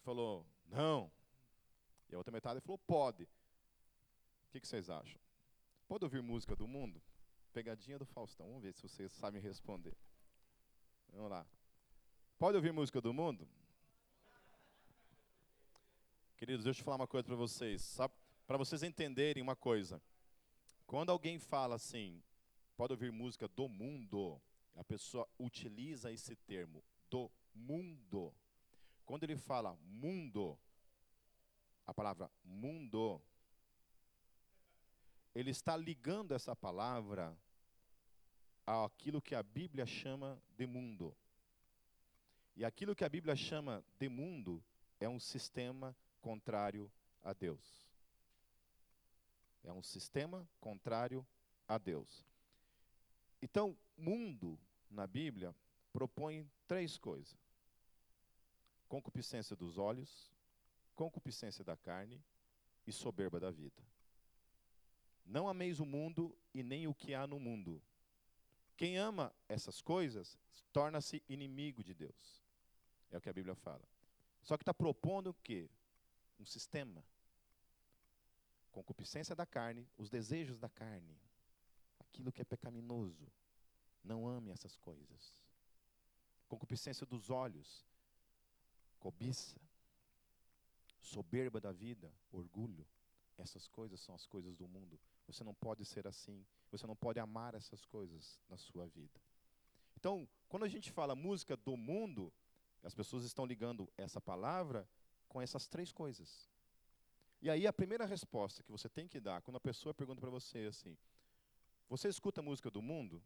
falou: 0.00 0.46
não. 0.66 1.10
E 2.08 2.14
a 2.14 2.18
outra 2.18 2.32
metade 2.32 2.60
falou: 2.60 2.78
pode. 2.78 3.24
O 3.24 3.28
que, 4.50 4.60
que 4.60 4.66
vocês 4.66 4.90
acham? 4.90 5.20
Pode 5.90 6.04
ouvir 6.04 6.22
música 6.22 6.54
do 6.54 6.68
mundo? 6.68 7.02
Pegadinha 7.52 7.98
do 7.98 8.06
Faustão. 8.06 8.46
Vamos 8.46 8.62
ver 8.62 8.72
se 8.72 8.80
vocês 8.80 9.10
sabem 9.10 9.42
responder. 9.42 9.96
Vamos 11.12 11.28
lá. 11.28 11.44
Pode 12.38 12.54
ouvir 12.56 12.72
música 12.72 13.00
do 13.00 13.12
mundo? 13.12 13.48
Queridos, 16.36 16.62
deixa 16.62 16.78
eu 16.78 16.84
falar 16.84 16.94
uma 16.94 17.08
coisa 17.08 17.26
para 17.26 17.34
vocês. 17.34 17.98
Para 18.46 18.56
vocês 18.56 18.84
entenderem 18.84 19.42
uma 19.42 19.56
coisa. 19.56 20.00
Quando 20.86 21.10
alguém 21.10 21.40
fala 21.40 21.74
assim, 21.74 22.22
pode 22.76 22.92
ouvir 22.92 23.10
música 23.10 23.48
do 23.48 23.68
mundo, 23.68 24.40
a 24.76 24.84
pessoa 24.84 25.28
utiliza 25.40 26.12
esse 26.12 26.36
termo, 26.36 26.84
do 27.10 27.28
mundo. 27.52 28.32
Quando 29.04 29.24
ele 29.24 29.36
fala 29.36 29.76
mundo, 29.82 30.56
a 31.84 31.92
palavra 31.92 32.30
mundo, 32.44 33.20
ele 35.34 35.50
está 35.50 35.76
ligando 35.76 36.32
essa 36.32 36.54
palavra 36.54 37.36
àquilo 38.66 39.22
que 39.22 39.34
a 39.34 39.42
Bíblia 39.42 39.86
chama 39.86 40.40
de 40.56 40.66
mundo. 40.66 41.16
E 42.56 42.64
aquilo 42.64 42.94
que 42.94 43.04
a 43.04 43.08
Bíblia 43.08 43.36
chama 43.36 43.84
de 43.98 44.08
mundo 44.08 44.62
é 44.98 45.08
um 45.08 45.20
sistema 45.20 45.96
contrário 46.20 46.90
a 47.22 47.32
Deus. 47.32 47.88
É 49.62 49.72
um 49.72 49.82
sistema 49.82 50.48
contrário 50.60 51.26
a 51.68 51.78
Deus. 51.78 52.26
Então, 53.40 53.76
mundo 53.96 54.58
na 54.90 55.06
Bíblia 55.06 55.54
propõe 55.92 56.50
três 56.66 56.98
coisas: 56.98 57.38
concupiscência 58.88 59.54
dos 59.54 59.78
olhos, 59.78 60.30
concupiscência 60.94 61.64
da 61.64 61.76
carne 61.76 62.22
e 62.86 62.92
soberba 62.92 63.38
da 63.38 63.50
vida. 63.50 63.82
Não 65.24 65.48
ameis 65.48 65.80
o 65.80 65.86
mundo 65.86 66.36
e 66.52 66.62
nem 66.62 66.86
o 66.86 66.94
que 66.94 67.14
há 67.14 67.26
no 67.26 67.38
mundo. 67.38 67.80
Quem 68.76 68.96
ama 68.96 69.32
essas 69.48 69.80
coisas 69.80 70.38
torna-se 70.72 71.22
inimigo 71.28 71.84
de 71.84 71.94
Deus. 71.94 72.42
É 73.10 73.18
o 73.18 73.20
que 73.20 73.28
a 73.28 73.32
Bíblia 73.32 73.54
fala. 73.54 73.82
Só 74.42 74.56
que 74.56 74.62
está 74.62 74.72
propondo 74.72 75.30
o 75.30 75.34
quê? 75.34 75.68
Um 76.38 76.46
sistema. 76.46 77.04
Concupiscência 78.72 79.34
da 79.34 79.44
carne, 79.44 79.86
os 79.98 80.08
desejos 80.08 80.58
da 80.58 80.68
carne, 80.68 81.18
aquilo 81.98 82.32
que 82.32 82.40
é 82.40 82.44
pecaminoso. 82.44 83.26
Não 84.02 84.26
ame 84.26 84.50
essas 84.50 84.76
coisas. 84.76 85.42
Concupiscência 86.48 87.06
dos 87.06 87.30
olhos, 87.30 87.84
cobiça, 88.98 89.60
soberba 90.98 91.60
da 91.60 91.72
vida, 91.72 92.12
orgulho. 92.32 92.86
Essas 93.40 93.66
coisas 93.66 94.00
são 94.00 94.14
as 94.14 94.26
coisas 94.26 94.54
do 94.56 94.68
mundo. 94.68 95.00
Você 95.26 95.42
não 95.42 95.54
pode 95.54 95.84
ser 95.84 96.06
assim. 96.06 96.46
Você 96.70 96.86
não 96.86 96.96
pode 96.96 97.18
amar 97.18 97.54
essas 97.54 97.84
coisas 97.84 98.40
na 98.48 98.56
sua 98.56 98.86
vida. 98.86 99.20
Então, 99.96 100.28
quando 100.48 100.64
a 100.64 100.68
gente 100.68 100.90
fala 100.90 101.14
música 101.14 101.56
do 101.56 101.76
mundo, 101.76 102.32
as 102.82 102.94
pessoas 102.94 103.24
estão 103.24 103.44
ligando 103.44 103.90
essa 103.96 104.20
palavra 104.20 104.88
com 105.28 105.40
essas 105.40 105.68
três 105.68 105.92
coisas. 105.92 106.48
E 107.42 107.48
aí 107.48 107.66
a 107.66 107.72
primeira 107.72 108.04
resposta 108.04 108.62
que 108.62 108.70
você 108.70 108.88
tem 108.88 109.08
que 109.08 109.20
dar 109.20 109.40
quando 109.42 109.56
a 109.56 109.60
pessoa 109.60 109.94
pergunta 109.94 110.20
para 110.20 110.30
você 110.30 110.66
assim: 110.66 110.96
"Você 111.88 112.08
escuta 112.08 112.42
música 112.42 112.70
do 112.70 112.82
mundo?" 112.82 113.22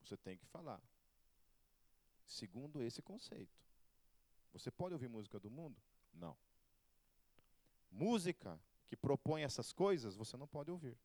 Você 0.00 0.16
tem 0.16 0.36
que 0.36 0.46
falar. 0.46 0.80
Segundo 2.24 2.82
esse 2.82 3.02
conceito. 3.02 3.58
Você 4.52 4.70
pode 4.70 4.94
ouvir 4.94 5.08
música 5.08 5.38
do 5.40 5.50
mundo? 5.50 5.80
Não. 6.12 6.36
Música 7.96 8.60
que 8.88 8.94
propõe 8.94 9.42
essas 9.42 9.72
coisas, 9.72 10.14
você 10.14 10.36
não 10.36 10.46
pode 10.46 10.70
ouvir. 10.70 10.98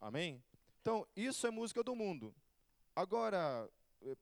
Amém? 0.00 0.40
Então, 0.80 1.04
isso 1.16 1.46
é 1.48 1.50
música 1.50 1.82
do 1.82 1.96
mundo. 1.96 2.32
Agora, 2.94 3.68
eh, 4.02 4.16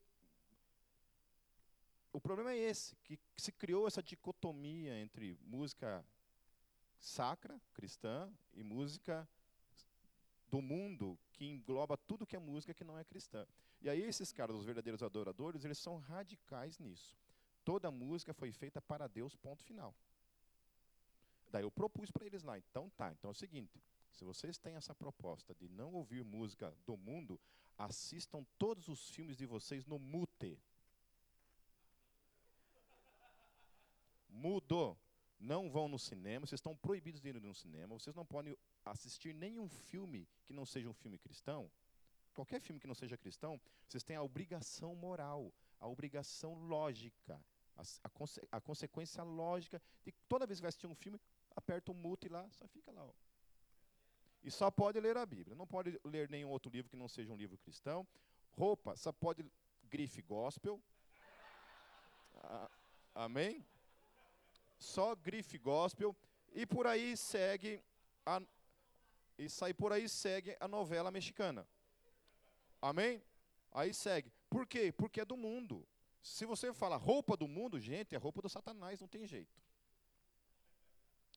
o 2.11 2.19
problema 2.19 2.53
é 2.53 2.57
esse, 2.57 2.97
que 3.05 3.19
se 3.37 3.53
criou 3.53 3.87
essa 3.87 4.03
dicotomia 4.03 4.99
entre 4.99 5.39
música 5.43 6.03
sacra, 6.99 7.61
cristã, 7.75 8.33
e 8.55 8.65
música 8.65 9.29
do 10.49 10.63
mundo, 10.63 11.19
que 11.35 11.45
engloba 11.45 11.99
tudo 11.99 12.27
que 12.27 12.35
é 12.35 12.39
música 12.39 12.73
que 12.73 12.83
não 12.83 12.99
é 12.99 13.05
cristã. 13.05 13.47
E 13.83 13.91
aí 13.91 14.01
esses 14.01 14.33
caras, 14.33 14.57
os 14.57 14.65
verdadeiros 14.65 15.03
adoradores, 15.03 15.67
eles 15.67 15.79
são 15.79 15.99
radicais 15.99 16.79
nisso. 16.79 17.15
Toda 17.63 17.91
música 17.91 18.33
foi 18.33 18.51
feita 18.53 18.81
para 18.81 19.07
Deus, 19.07 19.37
ponto 19.37 19.63
final. 19.63 19.95
Daí 21.51 21.63
eu 21.63 21.71
propus 21.71 22.11
para 22.11 22.27
eles 22.27 22.43
lá, 22.43 22.59
então 22.59 22.91
tá, 22.91 23.11
então 23.13 23.31
é 23.31 23.33
o 23.33 23.35
seguinte, 23.35 23.83
se 24.13 24.25
vocês 24.25 24.59
têm 24.59 24.75
essa 24.75 24.95
proposta 24.95 25.55
de 25.55 25.69
não 25.69 25.95
ouvir 25.95 26.25
música 26.25 26.75
do 26.85 26.97
mundo, 26.97 27.41
assistam 27.77 28.45
todos 28.59 28.89
os 28.89 29.11
filmes 29.11 29.37
de 29.37 29.47
vocês 29.47 29.87
no 29.87 29.99
mute. 29.99 30.59
Mudou. 34.29 34.99
Não 35.39 35.71
vão 35.71 35.87
no 35.87 36.01
cinema, 36.01 36.47
vocês 36.47 36.59
estão 36.59 36.75
proibidos 36.75 37.21
de 37.21 37.29
ir 37.29 37.41
no 37.41 37.55
cinema, 37.55 37.97
vocês 37.97 38.17
não 38.17 38.27
podem 38.27 38.57
assistir 38.85 39.33
nenhum 39.33 39.69
filme 39.69 40.29
que 40.45 40.53
não 40.53 40.67
seja 40.67 40.89
um 40.89 40.93
filme 40.93 41.17
cristão. 41.17 41.71
Qualquer 42.35 42.61
filme 42.61 42.81
que 42.81 42.89
não 42.89 42.95
seja 42.95 43.17
cristão, 43.17 43.61
vocês 43.87 44.03
têm 44.03 44.17
a 44.17 44.23
obrigação 44.23 44.97
moral, 44.97 45.53
a 45.79 45.87
obrigação 45.87 46.55
lógica, 46.55 47.41
a, 47.77 47.83
a, 48.03 48.09
conse 48.09 48.41
a 48.51 48.61
consequência 48.61 49.23
lógica 49.23 49.81
de 50.05 50.11
toda 50.29 50.47
vez 50.47 50.59
que 50.59 50.63
vai 50.63 50.71
assistir 50.71 50.89
um 50.89 50.95
filme, 50.95 51.21
aperta 51.59 51.91
o 51.93 51.95
mute 51.95 52.29
lá, 52.29 52.49
só 52.51 52.67
fica 52.67 52.91
lá. 52.91 53.05
Ó. 53.05 53.13
E 54.43 54.51
só 54.51 54.71
pode 54.71 54.99
ler 55.01 55.17
a 55.17 55.27
Bíblia. 55.27 55.57
Não 55.57 55.67
pode 55.67 56.01
ler 56.05 56.31
nenhum 56.31 56.51
outro 56.51 56.71
livro 56.71 56.91
que 56.91 56.97
não 56.97 57.09
seja 57.09 57.33
um 57.33 57.37
livro 57.37 57.59
cristão. 57.59 58.07
Roupa, 58.53 58.97
só 58.97 59.13
pode 59.13 59.45
grife 59.85 60.23
gospel. 60.23 60.81
Ah, 62.37 62.71
amém? 63.15 63.65
Só 64.79 65.15
grife 65.15 65.59
gospel. 65.59 66.17
E 66.53 66.65
por 66.65 66.87
aí 66.87 67.17
segue 67.17 67.83
a, 68.25 68.41
e 69.37 69.49
sai 69.49 69.75
por 69.75 69.93
aí 69.93 70.09
segue 70.09 70.57
a 70.61 70.69
novela 70.69 71.11
mexicana. 71.11 71.67
Amém? 72.81 73.23
Aí 73.73 73.93
segue. 73.93 74.33
Por 74.49 74.67
quê? 74.67 74.93
Porque 74.93 75.21
é 75.21 75.25
do 75.25 75.37
mundo. 75.37 75.87
Se 76.23 76.45
você 76.45 76.73
fala 76.73 76.97
roupa 76.97 77.37
do 77.37 77.49
mundo, 77.49 77.79
gente, 77.79 78.15
é 78.15 78.19
roupa 78.19 78.43
do 78.43 78.49
Satanás, 78.49 79.01
não 79.01 79.09
tem 79.09 79.27
jeito. 79.27 79.55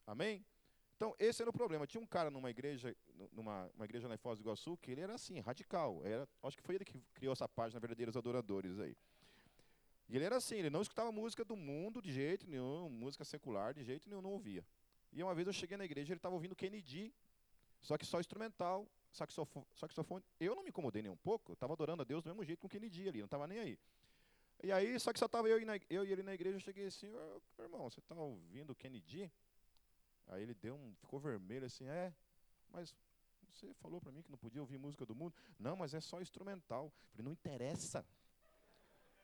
Amém? 0.05 0.45
Então, 0.95 1.15
esse 1.17 1.41
era 1.41 1.49
o 1.49 1.53
problema. 1.53 1.87
Tinha 1.87 1.99
um 2.01 2.05
cara 2.05 2.29
numa 2.29 2.49
igreja, 2.51 2.95
numa 3.31 3.71
uma 3.75 3.85
igreja 3.85 4.07
em 4.13 4.17
Foz 4.17 4.37
do 4.37 4.43
Iguaçu, 4.43 4.77
que 4.77 4.91
ele 4.91 5.01
era 5.01 5.15
assim, 5.15 5.39
radical. 5.39 5.99
Era, 6.03 6.29
acho 6.43 6.57
que 6.57 6.63
foi 6.63 6.75
ele 6.75 6.85
que 6.85 6.99
criou 7.13 7.33
essa 7.33 7.49
página 7.49 7.79
Verdadeiros 7.79 8.15
Adoradores 8.15 8.79
aí. 8.79 8.95
E 10.07 10.15
ele 10.15 10.25
era 10.25 10.35
assim, 10.35 10.57
ele 10.57 10.69
não 10.69 10.81
escutava 10.81 11.11
música 11.11 11.43
do 11.43 11.55
mundo 11.55 12.01
de 12.01 12.11
jeito 12.11 12.45
nenhum, 12.47 12.89
música 12.89 13.23
secular 13.23 13.73
de 13.73 13.83
jeito 13.83 14.09
nenhum, 14.09 14.21
não 14.21 14.31
ouvia. 14.31 14.63
E 15.11 15.23
uma 15.23 15.33
vez 15.33 15.47
eu 15.47 15.53
cheguei 15.53 15.77
na 15.77 15.85
igreja, 15.85 16.11
ele 16.13 16.19
estava 16.19 16.35
ouvindo 16.35 16.55
Kennedy, 16.55 17.13
só 17.79 17.97
que 17.97 18.05
só 18.05 18.19
instrumental, 18.19 18.87
saxofone, 19.11 19.65
saxofone. 19.73 20.23
Eu 20.39 20.53
não 20.53 20.63
me 20.63 20.69
incomodei 20.69 21.01
nem 21.01 21.11
um 21.11 21.17
pouco, 21.17 21.53
estava 21.53 21.73
adorando 21.73 22.01
a 22.01 22.05
Deus 22.05 22.23
do 22.23 22.29
mesmo 22.29 22.43
jeito 22.43 22.59
com 22.59 22.69
Kennedy 22.69 23.07
ali, 23.07 23.19
não 23.19 23.25
estava 23.25 23.47
nem 23.47 23.57
aí. 23.57 23.79
E 24.61 24.71
aí, 24.71 24.99
só 24.99 25.11
que 25.11 25.17
só 25.17 25.25
estava 25.25 25.49
eu, 25.49 25.57
eu, 25.89 26.05
e 26.05 26.11
ele 26.11 26.21
na 26.21 26.33
igreja, 26.33 26.57
eu 26.57 26.59
cheguei 26.59 26.85
assim, 26.85 27.07
irmão, 27.57 27.89
você 27.89 27.99
está 27.99 28.13
ouvindo 28.13 28.75
Kennedy? 28.75 29.31
Aí 30.31 30.41
ele 30.41 30.55
deu 30.55 30.75
um, 30.75 30.95
ficou 30.95 31.19
vermelho 31.19 31.65
assim, 31.65 31.85
é, 31.85 32.13
mas 32.71 32.95
você 33.49 33.73
falou 33.75 33.99
para 33.99 34.11
mim 34.11 34.21
que 34.21 34.31
não 34.31 34.37
podia 34.37 34.61
ouvir 34.61 34.77
música 34.77 35.05
do 35.05 35.13
mundo. 35.13 35.35
Não, 35.59 35.75
mas 35.75 35.93
é 35.93 35.99
só 35.99 36.21
instrumental. 36.21 36.91
Falei, 37.11 37.25
não 37.25 37.33
interessa. 37.33 38.05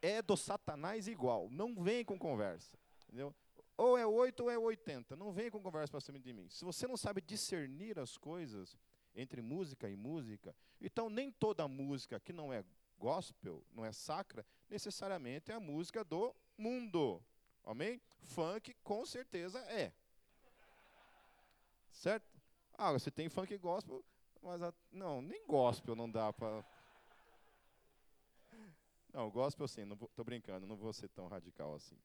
É 0.01 0.21
do 0.21 0.35
Satanás 0.35 1.07
igual. 1.07 1.49
Não 1.49 1.81
vem 1.81 2.03
com 2.03 2.19
conversa. 2.19 2.77
Entendeu? 3.07 3.33
Ou 3.77 3.97
é 3.97 4.05
8 4.05 4.43
ou 4.43 4.51
é 4.51 4.57
80. 4.57 5.15
Não 5.15 5.31
vem 5.31 5.49
com 5.49 5.61
conversa 5.61 5.91
para 5.91 6.01
cima 6.01 6.19
de 6.19 6.33
mim. 6.33 6.49
Se 6.49 6.65
você 6.65 6.85
não 6.85 6.97
sabe 6.97 7.21
discernir 7.21 7.97
as 7.97 8.17
coisas 8.17 8.77
entre 9.15 9.41
música 9.41 9.89
e 9.89 9.95
música, 9.95 10.53
então 10.81 11.09
nem 11.09 11.31
toda 11.31 11.67
música 11.67 12.19
que 12.19 12.33
não 12.33 12.51
é 12.51 12.65
gospel, 12.99 13.63
não 13.71 13.85
é 13.85 13.91
sacra, 13.91 14.45
necessariamente 14.69 15.51
é 15.51 15.55
a 15.55 15.59
música 15.59 16.03
do 16.03 16.35
mundo. 16.57 17.23
Amém? 17.63 18.01
Funk 18.23 18.75
com 18.83 19.05
certeza 19.05 19.59
é. 19.71 19.93
Certo? 21.97 22.39
Ah, 22.77 22.91
você 22.91 23.09
tem 23.09 23.27
funk 23.27 23.57
gospel, 23.57 24.05
mas 24.41 24.61
a, 24.61 24.71
não, 24.91 25.19
nem 25.19 25.45
gospel 25.47 25.95
não 25.95 26.09
dá 26.09 26.31
para. 26.31 26.63
Não, 29.11 29.31
gospel 29.31 29.67
sim, 29.67 29.83
não 29.83 29.95
vou, 29.95 30.07
tô 30.09 30.23
brincando, 30.23 30.67
não 30.67 30.77
vou 30.77 30.93
ser 30.93 31.09
tão 31.09 31.27
radical 31.27 31.73
assim. 31.73 31.97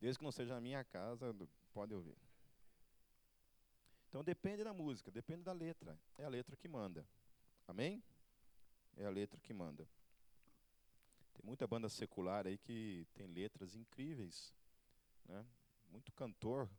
Desde 0.00 0.18
que 0.18 0.24
não 0.24 0.32
seja 0.32 0.54
na 0.54 0.60
minha 0.60 0.82
casa, 0.84 1.36
pode 1.74 1.92
ouvir. 1.92 2.16
Então 4.08 4.24
depende 4.24 4.64
da 4.64 4.72
música, 4.72 5.10
depende 5.10 5.42
da 5.42 5.52
letra. 5.52 5.98
É 6.16 6.24
a 6.24 6.28
letra 6.30 6.56
que 6.56 6.66
manda. 6.66 7.06
Amém? 7.66 8.02
É 8.96 9.04
a 9.04 9.10
letra 9.10 9.38
que 9.38 9.52
manda. 9.52 9.86
Tem 11.34 11.44
muita 11.44 11.66
banda 11.66 11.90
secular 11.90 12.46
aí 12.46 12.56
que 12.56 13.06
tem 13.14 13.26
letras 13.26 13.76
incríveis. 13.76 14.54
Né? 15.26 15.44
Muito 15.90 16.10
cantor 16.12 16.70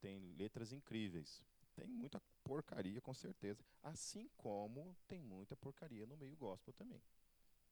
tem 0.00 0.32
letras 0.36 0.72
incríveis. 0.72 1.42
Tem 1.74 1.86
muita 1.86 2.20
porcaria, 2.42 3.00
com 3.00 3.14
certeza. 3.14 3.64
Assim 3.82 4.28
como 4.36 4.96
tem 5.06 5.22
muita 5.22 5.56
porcaria 5.56 6.06
no 6.06 6.16
meio 6.16 6.36
gospel 6.36 6.72
também. 6.74 7.02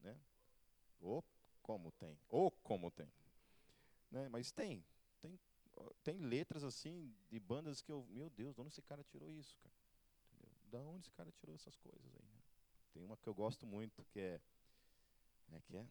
Né? 0.00 0.18
Ou 1.00 1.24
como 1.62 1.90
tem. 1.92 2.18
Ou 2.28 2.50
como 2.50 2.90
tem. 2.90 3.10
Né? 4.10 4.28
Mas 4.28 4.52
tem. 4.52 4.84
Tem 5.20 5.38
tem 6.02 6.18
letras 6.18 6.64
assim 6.64 7.14
de 7.28 7.38
bandas 7.38 7.82
que 7.82 7.92
eu, 7.92 8.04
meu 8.10 8.30
Deus, 8.30 8.54
de 8.54 8.60
onde 8.60 8.70
esse 8.70 8.82
cara 8.82 9.04
tirou 9.04 9.30
isso, 9.30 9.56
cara? 9.58 9.74
Entendeu? 10.32 10.56
Da 10.70 10.80
onde 10.80 11.02
esse 11.02 11.12
cara 11.12 11.30
tirou 11.32 11.54
essas 11.54 11.76
coisas 11.76 12.14
aí? 12.14 12.22
Né? 12.22 12.40
Tem 12.92 13.04
uma 13.04 13.16
que 13.16 13.28
eu 13.28 13.34
gosto 13.34 13.66
muito 13.66 14.04
que 14.06 14.20
é, 14.20 14.40
é 15.52 15.60
que 15.60 15.76
é 15.76 15.86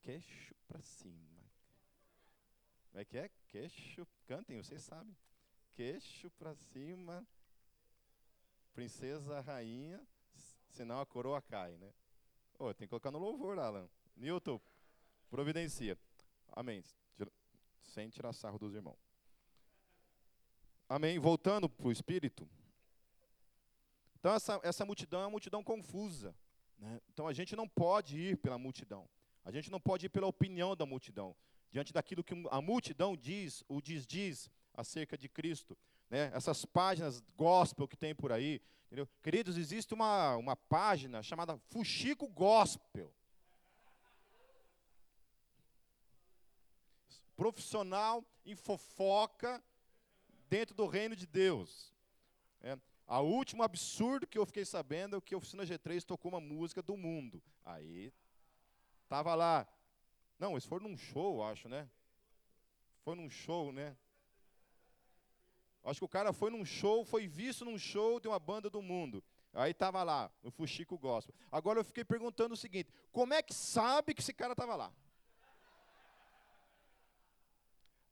queixo 0.00 0.54
para 0.66 0.82
cima. 0.82 1.42
Como 2.90 3.00
é 3.00 3.04
que 3.04 3.16
é? 3.16 3.30
Queixo, 3.48 4.06
cantem, 4.26 4.56
vocês 4.56 4.82
sabem. 4.82 5.16
Queixo 5.74 6.30
para 6.32 6.54
cima, 6.54 7.26
princesa 8.74 9.40
rainha, 9.40 10.00
senão 10.70 11.00
a 11.00 11.06
coroa 11.06 11.40
cai, 11.40 11.76
né? 11.78 11.92
Oh, 12.58 12.72
tem 12.74 12.86
que 12.86 12.90
colocar 12.90 13.10
no 13.10 13.18
louvor, 13.18 13.58
Alan. 13.58 13.88
Newton, 14.16 14.60
providencia. 15.30 15.98
Amém. 16.52 16.84
Sem 17.80 18.08
tirar 18.08 18.32
sarro 18.32 18.58
dos 18.58 18.74
irmãos. 18.74 18.98
Amém? 20.88 21.18
Voltando 21.18 21.68
para 21.68 21.88
o 21.88 21.92
Espírito. 21.92 22.48
Então, 24.18 24.34
essa, 24.34 24.60
essa 24.62 24.84
multidão 24.84 25.20
é 25.20 25.24
uma 25.24 25.30
multidão 25.30 25.64
confusa. 25.64 26.34
Né? 26.78 27.00
Então, 27.08 27.26
a 27.26 27.32
gente 27.32 27.56
não 27.56 27.68
pode 27.68 28.18
ir 28.18 28.36
pela 28.36 28.58
multidão. 28.58 29.08
A 29.44 29.50
gente 29.50 29.70
não 29.70 29.80
pode 29.80 30.06
ir 30.06 30.08
pela 30.10 30.26
opinião 30.26 30.76
da 30.76 30.86
multidão. 30.86 31.34
Diante 31.70 31.92
daquilo 31.92 32.22
que 32.22 32.34
a 32.50 32.60
multidão 32.60 33.16
diz, 33.16 33.64
o 33.66 33.80
diz-diz 33.80 34.50
acerca 34.74 35.16
de 35.16 35.28
Cristo. 35.28 35.76
Né? 36.08 36.30
Essas 36.34 36.64
páginas 36.64 37.20
gospel 37.36 37.88
que 37.88 37.96
tem 37.96 38.14
por 38.14 38.32
aí. 38.32 38.60
Entendeu? 38.86 39.08
Queridos, 39.22 39.56
existe 39.56 39.94
uma, 39.94 40.36
uma 40.36 40.54
página 40.54 41.22
chamada 41.22 41.58
Fuxico 41.70 42.28
Gospel. 42.28 43.12
Profissional 47.34 48.24
em 48.44 48.54
fofoca 48.54 49.62
dentro 50.48 50.74
do 50.74 50.86
reino 50.86 51.16
de 51.16 51.26
Deus. 51.26 51.94
É, 52.60 52.78
a 53.06 53.20
último 53.20 53.62
absurdo 53.62 54.26
que 54.26 54.38
eu 54.38 54.44
fiquei 54.44 54.64
sabendo 54.64 55.16
é 55.16 55.20
que 55.20 55.34
a 55.34 55.38
Oficina 55.38 55.64
G3 55.64 56.04
tocou 56.04 56.30
uma 56.30 56.40
música 56.40 56.82
do 56.82 56.96
mundo. 56.96 57.42
Aí, 57.64 58.12
tava 59.08 59.34
lá. 59.34 59.66
Não, 60.38 60.52
eles 60.52 60.66
foram 60.66 60.88
num 60.88 60.96
show, 60.96 61.42
acho, 61.42 61.68
né? 61.68 61.88
Foi 63.02 63.14
num 63.14 63.30
show, 63.30 63.72
né? 63.72 63.96
Acho 65.84 66.00
que 66.00 66.04
o 66.04 66.08
cara 66.08 66.32
foi 66.32 66.50
num 66.50 66.64
show, 66.64 67.04
foi 67.04 67.26
visto 67.26 67.64
num 67.64 67.78
show 67.78 68.20
de 68.20 68.28
uma 68.28 68.38
banda 68.38 68.70
do 68.70 68.80
mundo. 68.80 69.22
Aí 69.52 69.74
tava 69.74 70.02
lá, 70.02 70.30
o 70.42 70.50
Fuxico 70.50 70.96
Gospel. 70.96 71.34
Agora 71.50 71.80
eu 71.80 71.84
fiquei 71.84 72.04
perguntando 72.04 72.54
o 72.54 72.56
seguinte: 72.56 72.90
como 73.10 73.34
é 73.34 73.42
que 73.42 73.52
sabe 73.52 74.14
que 74.14 74.20
esse 74.20 74.32
cara 74.32 74.54
tava 74.54 74.76
lá? 74.76 74.92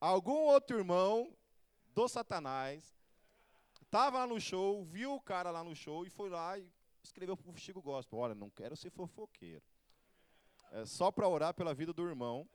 Algum 0.00 0.46
outro 0.46 0.78
irmão 0.78 1.34
do 1.94 2.08
Satanás, 2.08 2.98
estava 3.82 4.20
lá 4.20 4.26
no 4.26 4.40
show, 4.40 4.84
viu 4.84 5.14
o 5.14 5.20
cara 5.20 5.50
lá 5.50 5.62
no 5.62 5.74
show 5.74 6.04
e 6.06 6.10
foi 6.10 6.28
lá 6.28 6.58
e 6.58 6.70
escreveu 7.02 7.36
para 7.36 7.50
o 7.50 7.56
Chico 7.56 7.80
Gospel: 7.80 8.18
Olha, 8.18 8.34
não 8.34 8.50
quero 8.50 8.76
ser 8.76 8.90
fofoqueiro. 8.90 9.62
É 10.72 10.84
só 10.84 11.10
para 11.10 11.28
orar 11.28 11.54
pela 11.54 11.74
vida 11.74 11.92
do 11.92 12.06
irmão. 12.06 12.48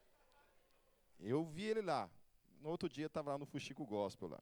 Eu 1.20 1.44
vi 1.46 1.64
ele 1.64 1.82
lá. 1.82 2.10
No 2.62 2.70
outro 2.70 2.90
dia 2.90 3.08
estava 3.08 3.32
lá 3.32 3.38
no 3.38 3.46
Fuxico 3.46 3.86
Gospel 3.86 4.30
lá. 4.30 4.42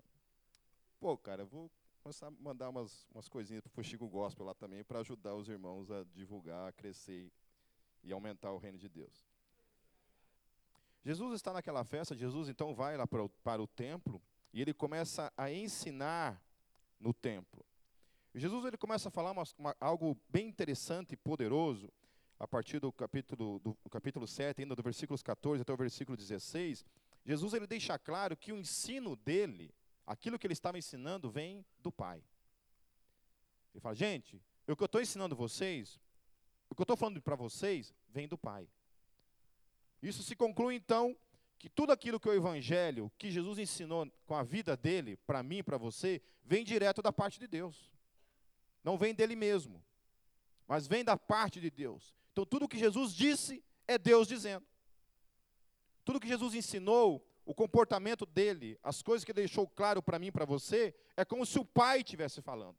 Pô, 1.03 1.17
cara, 1.17 1.43
vou 1.43 1.69
começar 2.01 2.27
a 2.27 2.31
mandar 2.31 2.69
umas, 2.69 3.05
umas 3.13 3.27
coisinhas 3.27 3.61
para 3.61 3.67
o 3.67 3.73
Fuxico 3.73 4.07
Gospel 4.07 4.45
lá 4.45 4.53
também 4.53 4.85
para 4.85 4.99
ajudar 4.99 5.35
os 5.35 5.49
irmãos 5.49 5.91
a 5.91 6.05
divulgar, 6.15 6.69
a 6.69 6.71
crescer 6.71 7.29
e 8.01 8.13
aumentar 8.13 8.53
o 8.53 8.57
reino 8.57 8.77
de 8.77 8.87
Deus. 8.87 9.27
Jesus 11.03 11.33
está 11.33 11.51
naquela 11.51 11.83
festa, 11.83 12.15
Jesus 12.15 12.47
então 12.47 12.73
vai 12.73 12.95
lá 12.95 13.05
para 13.05 13.21
o, 13.21 13.27
para 13.27 13.61
o 13.61 13.67
templo 13.67 14.21
e 14.53 14.61
ele 14.61 14.73
começa 14.73 15.29
a 15.35 15.51
ensinar 15.51 16.41
no 16.97 17.13
templo. 17.13 17.65
Jesus 18.33 18.63
ele 18.63 18.77
começa 18.77 19.09
a 19.09 19.11
falar 19.11 19.31
uma, 19.31 19.43
uma, 19.57 19.75
algo 19.81 20.17
bem 20.29 20.47
interessante 20.47 21.15
e 21.15 21.17
poderoso, 21.17 21.91
a 22.39 22.47
partir 22.47 22.79
do 22.79 22.93
capítulo, 22.93 23.59
do, 23.59 23.77
do 23.83 23.89
capítulo 23.89 24.25
7, 24.25 24.61
ainda 24.61 24.73
do 24.73 24.81
versículos 24.81 25.21
14 25.21 25.63
até 25.63 25.73
o 25.73 25.75
versículo 25.75 26.15
16. 26.15 26.85
Jesus 27.25 27.53
ele 27.53 27.67
deixa 27.67 27.99
claro 27.99 28.37
que 28.37 28.53
o 28.53 28.57
ensino 28.57 29.17
dele, 29.17 29.69
aquilo 30.05 30.37
que 30.37 30.47
ele 30.47 30.53
estava 30.53 30.77
ensinando, 30.77 31.29
vem 31.29 31.65
do 31.79 31.91
Pai. 31.91 32.23
Ele 33.73 33.81
fala, 33.81 33.95
gente, 33.95 34.41
o 34.67 34.75
que 34.75 34.83
eu 34.83 34.85
estou 34.85 35.01
ensinando 35.01 35.35
vocês, 35.35 35.99
o 36.69 36.75
que 36.75 36.81
eu 36.81 36.83
estou 36.83 36.97
falando 36.97 37.21
para 37.21 37.35
vocês, 37.35 37.93
vem 38.09 38.27
do 38.27 38.37
Pai. 38.37 38.67
Isso 40.01 40.23
se 40.23 40.35
conclui 40.35 40.75
então 40.75 41.15
que 41.57 41.69
tudo 41.69 41.91
aquilo 41.91 42.19
que 42.19 42.27
o 42.27 42.33
Evangelho, 42.33 43.11
que 43.17 43.31
Jesus 43.31 43.57
ensinou 43.57 44.11
com 44.25 44.35
a 44.35 44.43
vida 44.43 44.75
dele, 44.75 45.15
para 45.17 45.41
mim 45.41 45.59
e 45.59 45.63
para 45.63 45.77
você, 45.77 46.21
vem 46.43 46.63
direto 46.63 47.01
da 47.01 47.13
parte 47.13 47.39
de 47.39 47.47
Deus. 47.47 47.89
Não 48.83 48.97
vem 48.97 49.13
dele 49.15 49.35
mesmo, 49.35 49.81
mas 50.67 50.87
vem 50.87 51.03
da 51.03 51.17
parte 51.17 51.61
de 51.61 51.69
Deus. 51.69 52.13
Então, 52.33 52.45
tudo 52.45 52.67
que 52.67 52.77
Jesus 52.77 53.13
disse 53.13 53.63
é 53.87 53.97
Deus 53.97 54.27
dizendo. 54.27 54.65
Tudo 56.03 56.19
que 56.19 56.27
Jesus 56.27 56.53
ensinou, 56.53 57.25
o 57.45 57.53
comportamento 57.53 58.25
dele, 58.25 58.79
as 58.81 59.01
coisas 59.01 59.25
que 59.25 59.33
deixou 59.33 59.67
claro 59.67 60.01
para 60.01 60.17
mim 60.17 60.31
para 60.31 60.45
você, 60.45 60.95
é 61.15 61.25
como 61.25 61.45
se 61.45 61.59
o 61.59 61.65
Pai 61.65 61.99
estivesse 61.99 62.41
falando. 62.41 62.77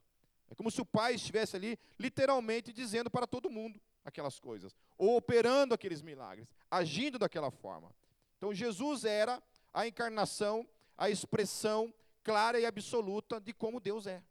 É 0.51 0.55
como 0.55 0.71
se 0.71 0.81
o 0.81 0.85
Pai 0.85 1.15
estivesse 1.15 1.57
ali, 1.57 1.79
literalmente, 1.99 2.73
dizendo 2.73 3.11
para 3.11 3.27
todo 3.27 3.51
mundo 3.51 3.81
aquelas 4.05 4.39
coisas, 4.39 4.77
ou 4.99 5.17
operando 5.17 5.75
aqueles 5.75 6.03
milagres, 6.03 6.49
agindo 6.71 7.19
daquela 7.19 7.51
forma. 7.51 7.95
Então 8.37 8.55
Jesus 8.55 9.05
era 9.05 9.43
a 9.73 9.87
encarnação, 9.87 10.69
a 10.97 11.09
expressão 11.09 11.93
clara 12.23 12.61
e 12.61 12.67
absoluta 12.67 13.41
de 13.41 13.53
como 13.53 13.81
Deus 13.81 14.07
é. 14.07 14.23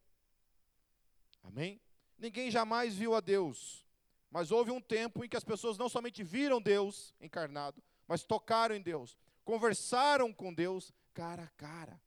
Amém? 1.44 1.82
Ninguém 2.18 2.50
jamais 2.50 2.96
viu 2.96 3.16
a 3.16 3.20
Deus, 3.20 3.86
mas 4.32 4.52
houve 4.52 4.72
um 4.72 4.80
tempo 4.80 5.24
em 5.26 5.30
que 5.30 5.38
as 5.38 5.44
pessoas 5.44 5.78
não 5.78 5.90
somente 5.90 6.24
viram 6.24 6.62
Deus 6.62 7.14
encarnado, 7.20 7.84
mas 8.08 8.24
tocaram 8.24 8.76
em 8.76 8.82
Deus, 8.82 9.18
conversaram 9.44 10.34
com 10.34 10.54
Deus 10.54 10.92
cara 11.14 11.44
a 11.44 11.50
cara. 11.50 12.02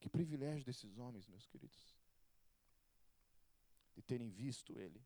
Que 0.00 0.08
privilégio 0.08 0.64
desses 0.64 0.98
homens, 0.98 1.28
meus 1.28 1.46
queridos, 1.46 1.96
de 3.94 4.02
terem 4.02 4.30
visto 4.30 4.76
Ele 4.76 5.00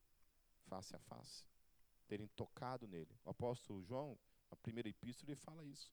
face 0.66 0.96
a 0.96 0.98
face, 0.98 1.44
terem 2.08 2.26
tocado 2.28 2.86
nele. 2.86 3.14
O 3.24 3.30
apóstolo 3.30 3.82
João 3.82 4.18
a 4.50 4.56
primeira 4.56 4.88
epístola 4.88 5.30
ele 5.30 5.40
fala 5.40 5.64
isso, 5.64 5.92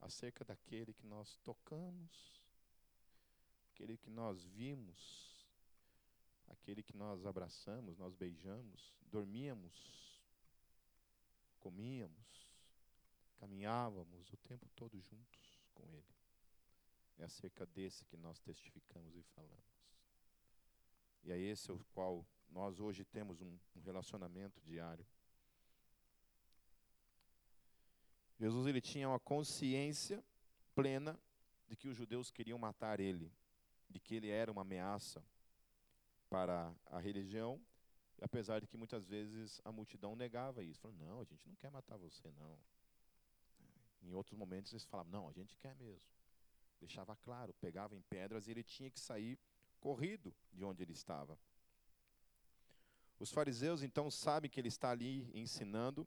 acerca 0.00 0.44
daquele 0.44 0.92
que 0.92 1.06
nós 1.06 1.36
tocamos, 1.38 2.42
aquele 3.72 3.96
que 3.96 4.10
nós 4.10 4.44
vimos, 4.44 5.48
aquele 6.48 6.82
que 6.82 6.96
nós 6.96 7.24
abraçamos, 7.24 7.96
nós 7.98 8.14
beijamos, 8.14 8.94
dormíamos, 9.10 10.20
comíamos, 11.60 12.43
caminhávamos 13.44 14.32
o 14.32 14.36
tempo 14.38 14.66
todo 14.74 14.98
juntos 14.98 15.60
com 15.74 15.86
ele. 15.92 16.14
É 17.18 17.24
acerca 17.24 17.66
desse 17.66 18.02
que 18.06 18.16
nós 18.16 18.40
testificamos 18.40 19.14
e 19.14 19.22
falamos. 19.22 19.84
E 21.22 21.30
é 21.30 21.38
esse 21.38 21.70
o 21.70 21.78
qual 21.92 22.26
nós 22.48 22.80
hoje 22.80 23.04
temos 23.04 23.42
um, 23.42 23.58
um 23.76 23.80
relacionamento 23.82 24.62
diário. 24.62 25.06
Jesus 28.40 28.66
ele 28.66 28.80
tinha 28.80 29.08
uma 29.08 29.20
consciência 29.20 30.24
plena 30.74 31.20
de 31.68 31.76
que 31.76 31.88
os 31.88 31.96
judeus 31.96 32.30
queriam 32.30 32.58
matar 32.58 32.98
ele, 32.98 33.30
de 33.90 34.00
que 34.00 34.14
ele 34.14 34.30
era 34.30 34.50
uma 34.50 34.62
ameaça 34.62 35.22
para 36.30 36.74
a 36.86 36.98
religião, 36.98 37.60
apesar 38.22 38.60
de 38.60 38.66
que 38.66 38.76
muitas 38.76 39.06
vezes 39.06 39.60
a 39.64 39.70
multidão 39.70 40.16
negava 40.16 40.64
isso. 40.64 40.80
Falando, 40.80 40.98
não, 40.98 41.20
a 41.20 41.24
gente 41.24 41.46
não 41.46 41.54
quer 41.56 41.70
matar 41.70 41.96
você, 41.96 42.30
não. 42.32 42.58
Em 44.04 44.12
outros 44.12 44.38
momentos 44.38 44.72
eles 44.72 44.84
falavam, 44.84 45.12
não, 45.12 45.28
a 45.28 45.32
gente 45.32 45.56
quer 45.56 45.74
mesmo. 45.76 46.08
Deixava 46.80 47.16
claro, 47.16 47.54
pegava 47.60 47.96
em 47.96 48.02
pedras 48.02 48.46
e 48.46 48.50
ele 48.50 48.62
tinha 48.62 48.90
que 48.90 49.00
sair 49.00 49.38
corrido 49.80 50.34
de 50.52 50.64
onde 50.64 50.82
ele 50.82 50.92
estava. 50.92 51.38
Os 53.18 53.30
fariseus 53.30 53.82
então 53.82 54.10
sabem 54.10 54.50
que 54.50 54.60
ele 54.60 54.68
está 54.68 54.90
ali 54.90 55.30
ensinando 55.32 56.06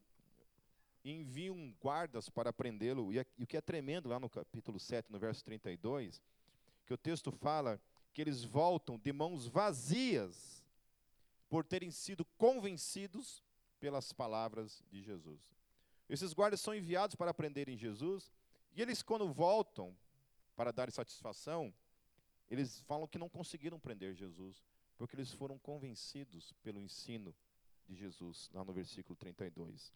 enviam 1.03 1.73
guardas 1.81 2.29
para 2.29 2.51
prendê-lo. 2.51 3.13
E, 3.13 3.19
o 3.39 3.47
que 3.47 3.57
é 3.57 3.61
tremendo 3.61 4.09
lá 4.09 4.19
no 4.19 4.29
capítulo 4.29 4.79
7, 4.79 5.11
no 5.11 5.19
verso 5.19 5.43
32, 5.43 6.21
que 6.85 6.93
o 6.93 6.97
texto 6.97 7.31
fala 7.31 7.79
que 8.13 8.21
eles 8.21 8.43
voltam 8.43 8.97
de 8.97 9.11
mãos 9.13 9.47
vazias 9.47 10.63
por 11.49 11.63
terem 11.63 11.91
sido 11.91 12.25
convencidos 12.37 13.43
pelas 13.79 14.11
palavras 14.11 14.83
de 14.89 15.01
Jesus. 15.01 15.56
Esses 16.09 16.33
guardas 16.33 16.61
são 16.61 16.73
enviados 16.73 17.15
para 17.15 17.33
prenderem 17.33 17.77
Jesus, 17.77 18.31
e 18.75 18.81
eles, 18.81 19.01
quando 19.01 19.31
voltam 19.31 19.95
para 20.55 20.71
dar 20.71 20.91
satisfação, 20.91 21.73
eles 22.49 22.79
falam 22.81 23.07
que 23.07 23.17
não 23.17 23.27
conseguiram 23.27 23.79
prender 23.79 24.13
Jesus, 24.13 24.63
porque 24.97 25.15
eles 25.15 25.31
foram 25.31 25.57
convencidos 25.59 26.53
pelo 26.63 26.81
ensino 26.81 27.35
de 27.87 27.95
Jesus, 27.95 28.49
lá 28.53 28.63
no 28.63 28.73
versículo 28.73 29.15
32. 29.15 29.93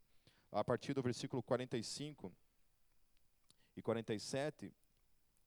A 0.52 0.64
partir 0.64 0.94
do 0.94 1.02
versículo 1.02 1.42
45 1.42 2.32
e 3.76 3.82
47, 3.82 4.74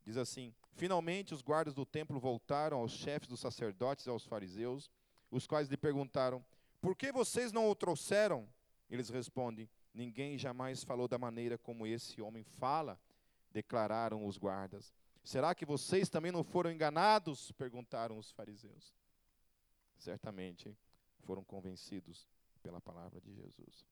diz 0.05 0.16
assim: 0.16 0.55
Finalmente 0.72 1.35
os 1.35 1.42
guardas 1.42 1.74
do 1.74 1.85
templo 1.85 2.18
voltaram 2.18 2.79
aos 2.79 2.92
chefes 2.92 3.29
dos 3.29 3.40
sacerdotes 3.40 4.07
e 4.07 4.11
aos 4.11 4.24
fariseus, 4.24 4.90
os 5.31 5.46
quais 5.46 5.68
lhe 5.68 5.77
perguntaram: 5.77 6.44
Por 6.81 6.96
que 6.96 7.12
vocês 7.12 7.53
não 7.53 7.68
o 7.68 7.74
trouxeram? 7.74 8.48
Eles 8.88 9.09
respondem: 9.11 9.68
Ninguém 9.94 10.37
jamais 10.37 10.83
falou 10.83 11.07
da 11.07 11.16
maneira 11.16 11.57
como 11.57 11.87
esse 11.87 12.20
homem 12.20 12.42
fala, 12.42 13.00
declararam 13.52 14.26
os 14.26 14.37
guardas. 14.37 14.92
Será 15.22 15.54
que 15.54 15.64
vocês 15.64 16.09
também 16.09 16.33
não 16.33 16.42
foram 16.42 16.72
enganados? 16.72 17.52
perguntaram 17.52 18.18
os 18.18 18.33
fariseus. 18.33 18.92
Certamente 19.96 20.76
foram 21.20 21.44
convencidos 21.44 22.28
pela 22.62 22.80
palavra 22.80 23.20
de 23.20 23.33
Jesus. 23.33 23.87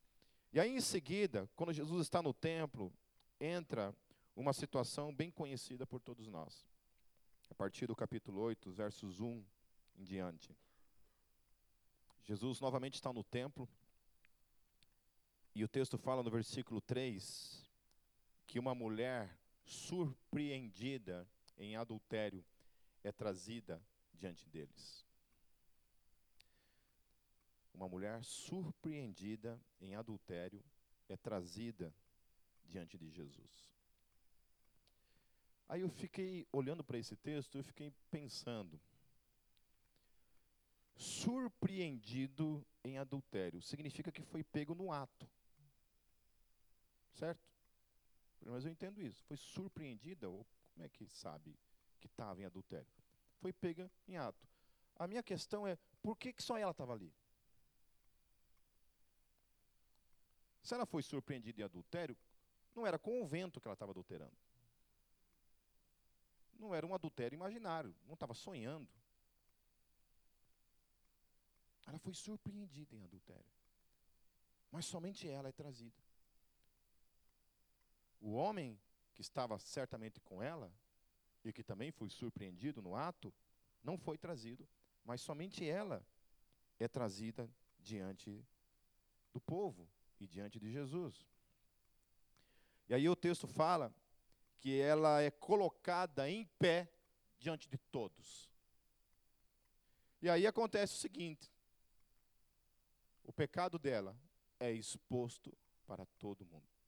E 0.52 0.58
aí, 0.60 0.74
em 0.74 0.80
seguida, 0.80 1.48
quando 1.54 1.72
Jesus 1.72 2.02
está 2.02 2.20
no 2.20 2.34
templo, 2.34 2.92
entra 3.40 3.94
uma 4.34 4.52
situação 4.52 5.14
bem 5.14 5.30
conhecida 5.30 5.86
por 5.86 6.00
todos 6.00 6.26
nós. 6.26 6.66
A 7.48 7.54
partir 7.54 7.86
do 7.86 7.94
capítulo 7.94 8.40
8, 8.40 8.70
versos 8.72 9.20
1 9.20 9.44
em 9.98 10.04
diante. 10.04 10.54
Jesus 12.24 12.60
novamente 12.60 12.94
está 12.94 13.12
no 13.12 13.24
templo, 13.24 13.68
e 15.54 15.62
o 15.62 15.68
texto 15.68 15.98
fala 15.98 16.22
no 16.22 16.30
versículo 16.30 16.80
3 16.80 17.70
que 18.46 18.58
uma 18.58 18.74
mulher 18.74 19.38
surpreendida 19.64 21.28
em 21.56 21.76
adultério 21.76 22.44
é 23.04 23.12
trazida 23.12 23.82
diante 24.14 24.48
deles. 24.48 25.06
Uma 27.74 27.88
mulher 27.88 28.22
surpreendida 28.24 29.60
em 29.80 29.94
adultério 29.94 30.62
é 31.08 31.16
trazida 31.16 31.94
diante 32.64 32.98
de 32.98 33.10
Jesus. 33.10 33.72
Aí 35.68 35.80
eu 35.80 35.88
fiquei 35.88 36.46
olhando 36.52 36.84
para 36.84 36.98
esse 36.98 37.16
texto, 37.16 37.56
eu 37.56 37.64
fiquei 37.64 37.90
pensando. 38.10 38.78
Surpreendido 40.94 42.64
em 42.84 42.98
adultério 42.98 43.62
significa 43.62 44.12
que 44.12 44.22
foi 44.22 44.44
pego 44.44 44.74
no 44.74 44.92
ato. 44.92 45.26
Certo? 47.14 47.40
Mas 48.44 48.64
eu 48.64 48.70
entendo 48.70 49.00
isso. 49.00 49.22
Foi 49.24 49.36
surpreendida, 49.36 50.28
ou 50.28 50.46
como 50.72 50.84
é 50.84 50.88
que 50.88 51.06
sabe 51.06 51.56
que 52.00 52.06
estava 52.06 52.40
em 52.40 52.44
adultério? 52.44 52.90
Foi 53.38 53.52
pega 53.52 53.90
em 54.08 54.16
ato. 54.16 54.48
A 54.96 55.06
minha 55.06 55.22
questão 55.22 55.66
é, 55.66 55.78
por 56.02 56.16
que, 56.16 56.32
que 56.32 56.42
só 56.42 56.56
ela 56.56 56.72
estava 56.72 56.92
ali? 56.92 57.12
Se 60.62 60.74
ela 60.74 60.86
foi 60.86 61.02
surpreendida 61.02 61.60
em 61.60 61.64
adultério, 61.64 62.16
não 62.74 62.86
era 62.86 62.98
com 62.98 63.20
o 63.20 63.26
vento 63.26 63.60
que 63.60 63.66
ela 63.66 63.74
estava 63.74 63.92
adulterando. 63.92 64.36
Não 66.58 66.74
era 66.74 66.86
um 66.86 66.94
adultério 66.94 67.34
imaginário, 67.34 67.94
não 68.06 68.14
estava 68.14 68.34
sonhando. 68.34 68.88
Ela 71.86 71.98
foi 71.98 72.14
surpreendida 72.14 72.94
em 72.94 73.02
adultério. 73.02 73.50
Mas 74.70 74.86
somente 74.86 75.28
ela 75.28 75.48
é 75.48 75.52
trazida. 75.52 76.00
O 78.22 78.34
homem 78.34 78.80
que 79.12 79.20
estava 79.20 79.58
certamente 79.58 80.20
com 80.20 80.40
ela, 80.40 80.72
e 81.44 81.52
que 81.52 81.64
também 81.64 81.90
foi 81.90 82.08
surpreendido 82.08 82.80
no 82.80 82.94
ato, 82.94 83.34
não 83.82 83.98
foi 83.98 84.16
trazido, 84.16 84.66
mas 85.04 85.20
somente 85.20 85.68
ela 85.68 86.06
é 86.78 86.86
trazida 86.86 87.50
diante 87.80 88.46
do 89.32 89.40
povo 89.40 89.88
e 90.20 90.26
diante 90.26 90.60
de 90.60 90.70
Jesus. 90.70 91.26
E 92.88 92.94
aí 92.94 93.08
o 93.08 93.16
texto 93.16 93.48
fala 93.48 93.92
que 94.60 94.80
ela 94.80 95.20
é 95.20 95.30
colocada 95.30 96.30
em 96.30 96.46
pé 96.60 96.88
diante 97.40 97.68
de 97.68 97.76
todos. 97.76 98.48
E 100.20 100.30
aí 100.30 100.46
acontece 100.46 100.94
o 100.94 100.98
seguinte: 100.98 101.52
o 103.24 103.32
pecado 103.32 103.80
dela 103.80 104.16
é 104.60 104.70
exposto 104.70 105.52
para 105.84 106.06
todo 106.20 106.46
mundo. 106.46 106.81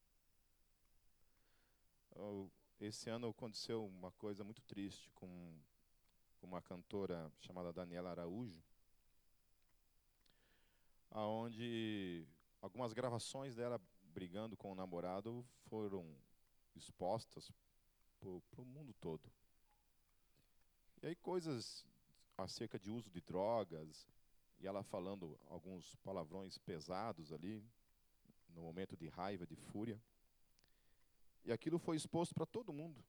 Esse 2.80 3.08
ano 3.08 3.28
aconteceu 3.28 3.86
uma 3.86 4.12
coisa 4.12 4.44
muito 4.44 4.62
triste 4.62 5.10
com 5.14 5.58
uma 6.42 6.60
cantora 6.60 7.32
chamada 7.40 7.72
Daniela 7.72 8.10
Araújo, 8.10 8.62
aonde 11.10 12.26
algumas 12.60 12.92
gravações 12.92 13.54
dela 13.54 13.80
brigando 14.12 14.56
com 14.56 14.70
o 14.70 14.74
namorado 14.74 15.44
foram 15.68 16.14
expostas 16.76 17.50
para 18.18 18.28
o 18.28 18.64
mundo 18.64 18.92
todo. 19.00 19.30
E 21.02 21.06
aí 21.06 21.16
coisas 21.16 21.86
acerca 22.36 22.78
de 22.78 22.90
uso 22.90 23.10
de 23.10 23.20
drogas, 23.20 24.06
e 24.58 24.66
ela 24.66 24.82
falando 24.82 25.38
alguns 25.46 25.94
palavrões 25.96 26.58
pesados 26.58 27.32
ali, 27.32 27.64
no 28.48 28.62
momento 28.62 28.96
de 28.96 29.08
raiva, 29.08 29.46
de 29.46 29.56
fúria. 29.56 30.00
E 31.44 31.52
aquilo 31.52 31.78
foi 31.78 31.96
exposto 31.96 32.34
para 32.34 32.46
todo 32.46 32.72
mundo. 32.72 33.04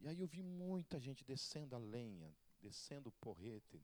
E 0.00 0.08
aí 0.08 0.20
eu 0.20 0.26
vi 0.26 0.42
muita 0.42 0.98
gente 0.98 1.24
descendo 1.24 1.74
a 1.74 1.78
lenha, 1.78 2.32
descendo 2.60 3.08
o 3.08 3.12
porrete 3.12 3.80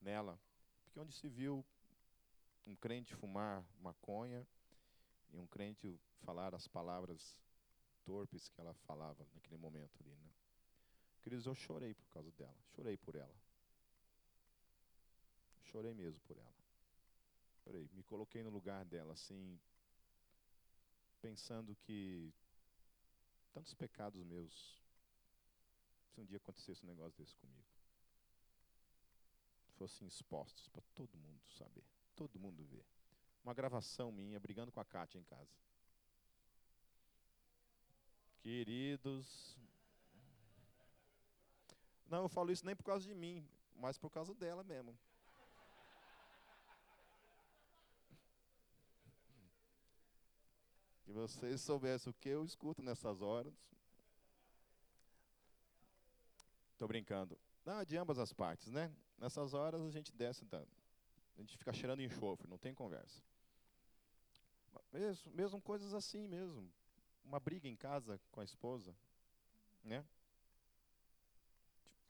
nela, 0.00 0.38
porque 0.84 0.98
onde 0.98 1.12
se 1.12 1.28
viu 1.28 1.64
um 2.66 2.74
crente 2.74 3.14
fumar 3.14 3.64
maconha 3.80 4.46
e 5.32 5.38
um 5.38 5.46
crente 5.46 6.00
falar 6.20 6.54
as 6.54 6.66
palavras 6.66 7.36
torpes 8.04 8.48
que 8.48 8.60
ela 8.60 8.74
falava 8.74 9.26
naquele 9.34 9.56
momento 9.56 10.00
ali, 10.00 10.16
né? 10.16 10.30
Queridos, 11.22 11.46
eu 11.46 11.54
chorei 11.54 11.94
por 11.94 12.08
causa 12.08 12.30
dela, 12.32 12.56
chorei 12.74 12.96
por 12.96 13.14
ela. 13.14 13.34
Chorei 15.64 15.94
mesmo 15.94 16.18
por 16.20 16.36
ela. 16.36 16.60
Chorei, 17.62 17.88
me 17.92 18.02
coloquei 18.02 18.42
no 18.42 18.50
lugar 18.50 18.84
dela, 18.84 19.12
assim, 19.12 19.60
pensando 21.20 21.76
que 21.76 22.32
tantos 23.52 23.74
pecados 23.74 24.24
meus, 24.24 24.82
se 26.08 26.20
um 26.20 26.24
dia 26.24 26.38
acontecesse 26.38 26.84
um 26.84 26.88
negócio 26.88 27.16
desse 27.18 27.36
comigo, 27.36 27.68
fossem 29.76 30.06
expostos 30.06 30.68
para 30.68 30.82
todo 30.94 31.16
mundo 31.18 31.40
saber, 31.56 31.84
todo 32.14 32.38
mundo 32.38 32.64
ver. 32.64 32.84
Uma 33.42 33.54
gravação 33.54 34.12
minha 34.12 34.38
brigando 34.38 34.70
com 34.70 34.80
a 34.80 34.84
Kátia 34.84 35.18
em 35.18 35.24
casa. 35.24 35.50
Queridos. 38.42 39.56
Não, 42.06 42.22
eu 42.22 42.28
falo 42.28 42.50
isso 42.50 42.66
nem 42.66 42.76
por 42.76 42.84
causa 42.84 43.06
de 43.06 43.14
mim, 43.14 43.46
mas 43.76 43.96
por 43.96 44.10
causa 44.10 44.34
dela 44.34 44.62
mesmo. 44.62 44.98
Que 51.10 51.14
vocês 51.14 51.60
soubessem 51.60 52.08
o 52.08 52.14
que 52.14 52.28
eu 52.28 52.44
escuto 52.44 52.80
nessas 52.80 53.20
horas. 53.20 53.52
Estou 56.70 56.86
brincando. 56.86 57.36
Não, 57.66 57.84
de 57.84 57.96
ambas 57.96 58.16
as 58.16 58.32
partes, 58.32 58.70
né? 58.70 58.94
Nessas 59.18 59.52
horas 59.52 59.82
a 59.82 59.90
gente 59.90 60.12
desce, 60.12 60.44
da, 60.44 60.58
a 60.60 61.40
gente 61.40 61.58
fica 61.58 61.72
cheirando 61.72 62.00
enxofre, 62.00 62.46
não 62.46 62.56
tem 62.56 62.72
conversa. 62.72 63.20
Mesmo, 64.92 65.32
mesmo 65.32 65.60
coisas 65.60 65.94
assim 65.94 66.28
mesmo. 66.28 66.72
Uma 67.24 67.40
briga 67.40 67.66
em 67.66 67.74
casa 67.74 68.20
com 68.30 68.40
a 68.40 68.44
esposa, 68.44 68.94
né? 69.82 70.04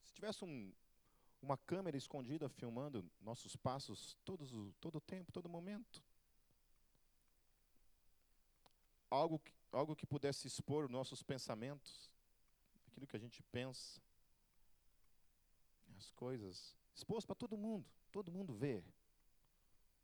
Se 0.03 0.13
tivesse 0.13 0.45
um, 0.45 0.71
uma 1.41 1.57
câmera 1.57 1.97
escondida 1.97 2.47
filmando 2.47 3.03
nossos 3.19 3.55
passos 3.55 4.15
todos, 4.23 4.51
todo 4.79 4.99
o 4.99 5.01
tempo, 5.01 5.31
todo 5.31 5.49
momento, 5.49 6.03
algo 9.11 9.37
que, 9.37 9.51
algo 9.71 9.95
que 9.95 10.05
pudesse 10.05 10.47
expor 10.47 10.89
nossos 10.89 11.21
pensamentos, 11.21 12.09
aquilo 12.87 13.05
que 13.05 13.17
a 13.17 13.19
gente 13.19 13.43
pensa, 13.51 14.01
as 15.97 16.09
coisas, 16.11 16.75
exposto 16.95 17.27
para 17.27 17.35
todo 17.35 17.57
mundo, 17.57 17.85
todo 18.11 18.31
mundo 18.31 18.53
ver. 18.53 18.83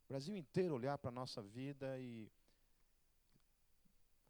O 0.06 0.08
Brasil 0.10 0.36
inteiro 0.36 0.76
olhar 0.76 0.98
para 0.98 1.10
a 1.10 1.12
nossa 1.12 1.42
vida 1.42 2.00
e. 2.00 2.30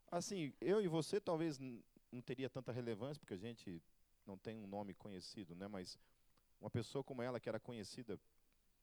Assim, 0.09 0.53
eu 0.61 0.81
e 0.81 0.87
você 0.87 1.19
talvez 1.19 1.59
não 1.59 2.21
teria 2.21 2.49
tanta 2.49 2.71
relevância, 2.71 3.19
porque 3.19 3.33
a 3.33 3.37
gente 3.37 3.83
não 4.25 4.37
tem 4.37 4.57
um 4.57 4.67
nome 4.67 4.93
conhecido, 4.93 5.53
né? 5.55 5.67
Mas 5.67 5.99
uma 6.61 6.69
pessoa 6.69 7.03
como 7.03 7.21
ela, 7.21 7.39
que 7.39 7.49
era 7.49 7.59
conhecida 7.59 8.19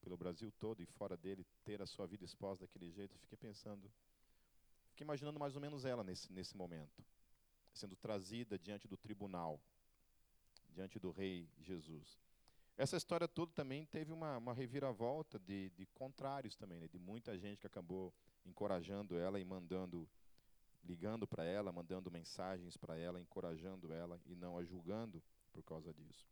pelo 0.03 0.17
Brasil 0.17 0.53
todo 0.53 0.83
e 0.83 0.87
fora 0.87 1.17
dele, 1.17 1.47
ter 1.65 1.81
a 1.81 1.87
sua 1.87 2.07
vida 2.07 2.25
exposta 2.25 2.67
daquele 2.67 2.91
jeito, 2.91 3.15
eu 3.15 3.19
fiquei 3.21 3.39
pensando, 3.39 3.91
fiquei 4.95 5.05
imaginando 5.05 5.41
mais 5.41 5.57
ou 5.57 5.61
menos 5.61 5.85
ela 5.85 6.05
nesse, 6.05 6.33
nesse 6.33 6.57
momento, 6.57 7.05
sendo 7.73 7.97
trazida 7.97 8.57
diante 8.57 8.87
do 8.87 8.97
tribunal, 8.97 9.61
diante 10.71 11.01
do 11.01 11.11
rei 11.11 11.49
Jesus. 11.59 12.17
Essa 12.77 12.97
história 12.97 13.27
toda 13.27 13.53
também 13.53 13.85
teve 13.87 14.13
uma, 14.13 14.39
uma 14.39 14.55
reviravolta 14.55 15.37
de, 15.39 15.71
de 15.71 15.85
contrários 15.87 16.55
também, 16.55 16.79
né? 16.79 16.87
de 16.87 16.99
muita 16.99 17.37
gente 17.37 17.61
que 17.61 17.67
acabou 17.67 18.15
encorajando 18.47 19.19
ela 19.19 19.41
e 19.41 19.45
mandando, 19.45 20.09
ligando 20.85 21.27
para 21.27 21.45
ela, 21.45 21.73
mandando 21.73 22.09
mensagens 22.09 22.77
para 22.77 22.97
ela, 22.97 23.21
encorajando 23.21 23.93
ela 23.93 24.21
e 24.27 24.37
não 24.37 24.57
a 24.57 24.65
julgando 24.65 25.21
por 25.53 25.65
causa 25.65 25.93
disso. 25.93 26.25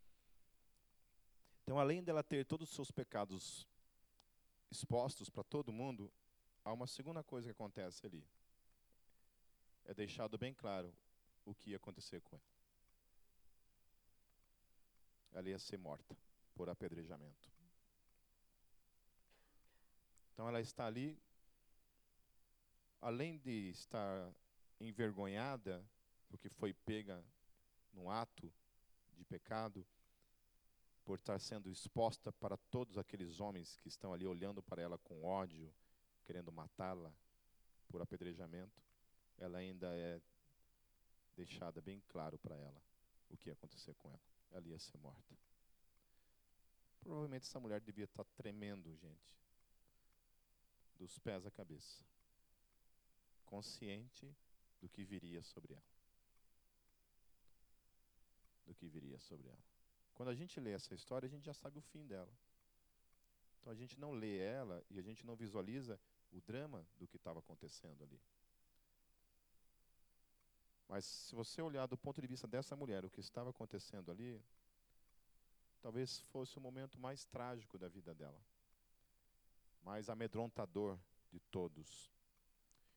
Então, 1.65 1.81
além 1.81 2.03
dela 2.03 2.23
ter 2.23 2.45
todos 2.45 2.69
os 2.69 2.75
seus 2.77 2.93
pecados 2.93 3.67
expostos 4.71 5.29
para 5.29 5.43
todo 5.43 5.73
mundo, 5.73 6.13
há 6.65 6.73
uma 6.73 6.87
segunda 6.87 7.25
coisa 7.25 7.49
que 7.49 7.53
acontece 7.53 8.07
ali. 8.07 8.25
É 9.85 9.95
deixado 9.95 10.39
bem 10.39 10.55
claro 10.55 10.95
o 11.45 11.55
que 11.55 11.71
ia 11.71 11.77
acontecer 11.77 12.21
com 12.21 12.37
ela. 12.37 12.53
Ela 15.33 15.49
ia 15.49 15.59
ser 15.59 15.79
morta 15.79 16.17
por 16.55 16.69
apedrejamento. 16.69 17.51
Então 20.33 20.49
ela 20.49 20.61
está 20.61 20.87
ali, 20.87 21.19
além 23.01 23.39
de 23.39 23.71
estar 23.71 24.33
envergonhada, 24.81 25.85
porque 26.29 26.49
foi 26.49 26.73
pega 26.73 27.25
num 27.93 28.11
ato 28.11 28.53
de 29.13 29.25
pecado, 29.25 29.87
por 31.05 31.19
estar 31.19 31.39
sendo 31.41 31.71
exposta 31.71 32.33
para 32.33 32.57
todos 32.57 32.97
aqueles 32.97 33.41
homens 33.41 33.77
que 33.77 33.89
estão 33.89 34.13
ali 34.13 34.27
olhando 34.27 34.63
para 34.63 34.81
ela 34.81 34.99
com 34.99 35.25
ódio, 35.25 35.73
querendo 36.25 36.53
matá-la 36.53 37.13
por 37.89 38.01
apedrejamento, 38.01 38.81
ela 39.39 39.59
ainda 39.59 39.89
é 39.95 40.21
deixada 41.37 41.81
bem 41.81 42.01
claro 42.09 42.39
para 42.39 42.57
ela 42.57 42.83
o 43.31 43.37
que 43.37 43.49
ia 43.49 43.53
acontecer 43.53 43.95
com 43.95 44.09
ela. 44.09 44.21
Ela 44.51 44.69
ia 44.69 44.79
ser 44.79 44.99
morta. 44.99 45.37
Provavelmente 47.01 47.45
essa 47.45 47.59
mulher 47.59 47.81
devia 47.81 48.05
estar 48.05 48.25
tremendo, 48.37 48.95
gente, 48.97 49.35
dos 50.97 51.19
pés 51.19 51.45
à 51.45 51.51
cabeça, 51.51 52.05
consciente 53.45 54.33
do 54.81 54.89
que 54.89 55.05
viria 55.05 55.43
sobre 55.43 55.73
ela. 55.73 55.93
Do 58.67 58.75
que 58.75 58.89
viria 58.89 59.19
sobre 59.19 59.49
ela. 59.49 59.65
Quando 60.15 60.29
a 60.29 60.35
gente 60.35 60.61
lê 60.61 60.73
essa 60.73 60.95
história, 60.95 61.27
a 61.27 61.31
gente 61.31 61.45
já 61.45 61.55
sabe 61.55 61.79
o 61.79 61.83
fim 61.83 62.07
dela. 62.07 62.33
Então 63.61 63.73
a 63.73 63.77
gente 63.77 63.99
não 63.99 64.13
lê 64.13 64.39
ela 64.39 64.85
e 64.91 64.99
a 64.99 65.03
gente 65.03 65.27
não 65.27 65.35
visualiza 65.35 65.99
o 66.31 66.41
drama 66.41 66.87
do 66.99 67.07
que 67.07 67.17
estava 67.17 67.39
acontecendo 67.41 68.03
ali. 68.03 68.21
Mas 70.93 71.07
se 71.07 71.35
você 71.35 71.63
olhar 71.63 71.87
do 71.87 71.97
ponto 71.97 72.21
de 72.21 72.27
vista 72.27 72.47
dessa 72.47 72.77
mulher, 72.77 73.03
o 73.03 73.09
que 73.09 73.19
estava 73.19 73.49
acontecendo 73.49 74.13
ali, 74.13 74.39
talvez 75.81 76.21
fosse 76.21 76.59
o 76.59 76.61
momento 76.61 77.01
mais 77.01 77.25
trágico 77.25 77.79
da 77.79 77.89
vida 77.89 78.15
dela, 78.15 78.39
mais 79.83 80.11
amedrontador 80.11 80.99
de 81.31 81.41
todos. 81.51 82.13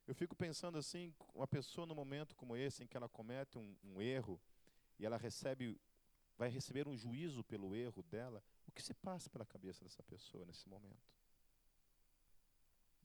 Eu 0.06 0.14
fico 0.14 0.36
pensando 0.36 0.78
assim, 0.78 1.16
uma 1.34 1.48
pessoa 1.48 1.88
no 1.88 1.96
momento 1.96 2.36
como 2.36 2.58
esse, 2.58 2.84
em 2.84 2.88
que 2.88 2.98
ela 2.98 3.08
comete 3.08 3.58
um, 3.58 3.74
um 3.82 4.02
erro 4.02 4.42
e 5.00 5.06
ela 5.06 5.16
recebe, 5.16 5.80
vai 6.38 6.50
receber 6.50 6.90
um 6.90 6.98
juízo 6.98 7.46
pelo 7.46 7.74
erro 7.74 8.04
dela, 8.04 8.44
o 8.68 8.74
que 8.74 8.84
se 8.84 8.94
passa 8.94 9.30
pela 9.30 9.46
cabeça 9.46 9.86
dessa 9.86 10.04
pessoa 10.04 10.46
nesse 10.46 10.68
momento? 10.68 11.10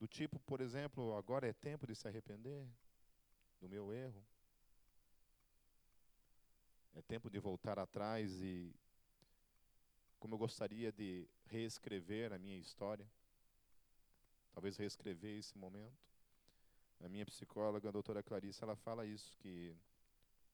Do 0.01 0.09
tipo, 0.09 0.41
por 0.41 0.61
exemplo, 0.61 1.15
agora 1.17 1.47
é 1.47 1.53
tempo 1.53 1.87
de 1.87 1.95
se 1.95 2.09
arrepender 2.09 2.67
do 3.61 3.69
meu 3.69 3.93
erro. 3.93 4.27
É 6.95 7.03
tempo 7.03 7.31
de 7.31 7.39
voltar 7.39 7.79
atrás 7.79 8.41
e 8.43 8.75
como 10.19 10.35
eu 10.35 10.39
gostaria 10.39 10.93
de 10.93 11.27
reescrever 11.47 12.33
a 12.33 12.39
minha 12.39 12.59
história, 12.59 13.07
talvez 14.53 14.77
reescrever 14.77 15.39
esse 15.39 15.57
momento. 15.57 15.99
A 17.03 17.09
minha 17.09 17.25
psicóloga, 17.25 17.89
a 17.89 17.93
doutora 17.93 18.23
Clarice, 18.23 18.63
ela 18.63 18.77
fala 18.77 19.07
isso, 19.07 19.35
que 19.39 19.75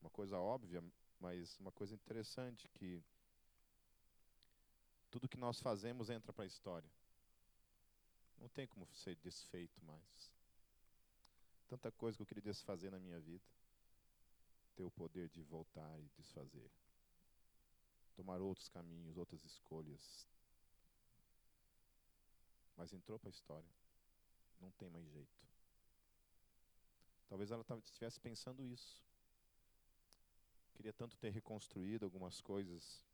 uma 0.01 0.11
coisa 0.11 0.39
óbvia, 0.39 0.83
mas 1.19 1.59
uma 1.59 1.73
coisa 1.73 1.95
interessante, 1.95 2.69
que 2.69 3.03
tudo 5.11 5.29
que 5.29 5.37
nós 5.37 5.59
fazemos 5.61 6.09
entra 6.09 6.33
para 6.33 6.45
a 6.45 6.47
história. 6.47 6.89
Não 8.39 8.49
tem 8.49 8.67
como 8.67 8.87
ser 8.93 9.17
desfeito 9.17 9.85
mais. 9.85 10.33
Tanta 11.67 11.91
coisa 11.91 12.17
que 12.17 12.23
eu 12.23 12.27
queria 12.27 12.43
desfazer 12.43 12.91
na 12.93 13.01
minha 13.01 13.19
vida. 13.19 13.43
Ter 14.77 14.85
o 14.85 14.91
poder 14.91 15.29
de 15.29 15.43
voltar 15.43 15.99
e 15.99 16.09
desfazer 16.17 16.71
tomar 18.17 18.41
outros 18.41 18.69
caminhos, 18.69 19.19
outras 19.19 19.45
escolhas. 19.45 20.27
Mas 22.77 22.93
entrou 22.93 23.19
para 23.19 23.29
a 23.29 23.31
história. 23.31 23.69
Não 24.61 24.71
tem 24.73 24.89
mais 24.89 25.07
jeito. 25.07 25.47
Talvez 27.29 27.51
ela 27.51 27.65
estivesse 27.85 28.19
pensando 28.19 28.65
isso. 28.65 29.03
Queria 30.75 30.93
tanto 30.93 31.17
ter 31.17 31.31
reconstruído 31.31 32.05
algumas 32.05 32.41
coisas. 32.41 33.05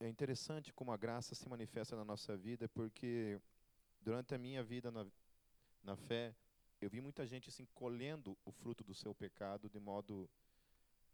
É 0.00 0.08
interessante 0.08 0.72
como 0.72 0.92
a 0.92 0.96
graça 0.96 1.34
se 1.34 1.48
manifesta 1.48 1.96
na 1.96 2.04
nossa 2.04 2.36
vida, 2.36 2.68
porque 2.68 3.40
durante 4.00 4.34
a 4.34 4.38
minha 4.38 4.62
vida 4.62 4.90
na, 4.90 5.06
na 5.82 5.96
fé, 5.96 6.34
eu 6.84 6.90
vi 6.90 7.00
muita 7.00 7.26
gente 7.26 7.48
assim 7.48 7.66
colhendo 7.74 8.36
o 8.44 8.52
fruto 8.52 8.84
do 8.84 8.94
seu 8.94 9.14
pecado 9.14 9.70
de 9.70 9.80
modo 9.80 10.28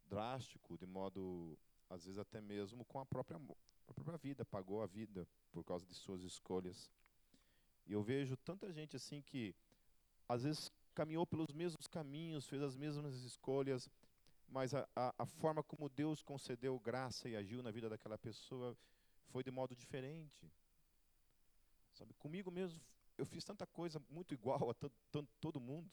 drástico, 0.07 0.77
de 0.77 0.85
modo, 0.85 1.57
às 1.89 2.05
vezes 2.05 2.19
até 2.19 2.41
mesmo 2.41 2.85
com 2.85 2.99
a 2.99 3.07
própria, 3.07 3.41
a 3.87 3.95
própria 3.95 4.19
vida, 4.19 4.45
pagou 4.45 4.83
a 4.83 4.87
vida 4.87 5.27
por 5.53 5.63
causa 5.63 5.87
de 5.87 5.95
suas 5.95 6.23
escolhas. 6.23 6.91
E 7.87 7.93
eu 7.93 8.03
vejo 8.03 8.37
tanta 8.37 8.73
gente 8.73 8.97
assim 8.97 9.23
que, 9.23 9.55
às 10.29 10.43
vezes, 10.43 10.73
caminhou 10.93 11.25
pelos 11.25 11.53
mesmos 11.53 11.87
caminhos, 11.87 12.47
fez 12.47 12.63
as 12.63 12.77
mesmas 12.77 13.15
escolhas, 13.23 13.89
mas 14.49 14.75
a, 14.75 14.89
a, 14.97 15.15
a 15.19 15.27
forma 15.27 15.63
como 15.63 15.89
Deus 15.89 16.21
concedeu 16.21 16.79
graça 16.81 17.29
e 17.29 17.37
agiu 17.37 17.63
na 17.63 17.71
vida 17.71 17.89
daquela 17.89 18.19
pessoa 18.19 18.77
foi 19.29 19.45
de 19.45 19.53
modo 19.53 19.77
diferente. 19.77 20.51
Sabe, 21.93 22.13
comigo 22.15 22.51
mesmo, 22.51 22.81
eu 23.18 23.27
fiz 23.27 23.44
tanta 23.44 23.66
coisa 23.66 24.03
muito 24.11 24.35
igual 24.35 24.70
a 24.70 24.75
todo 25.40 25.61
mundo. 25.61 25.90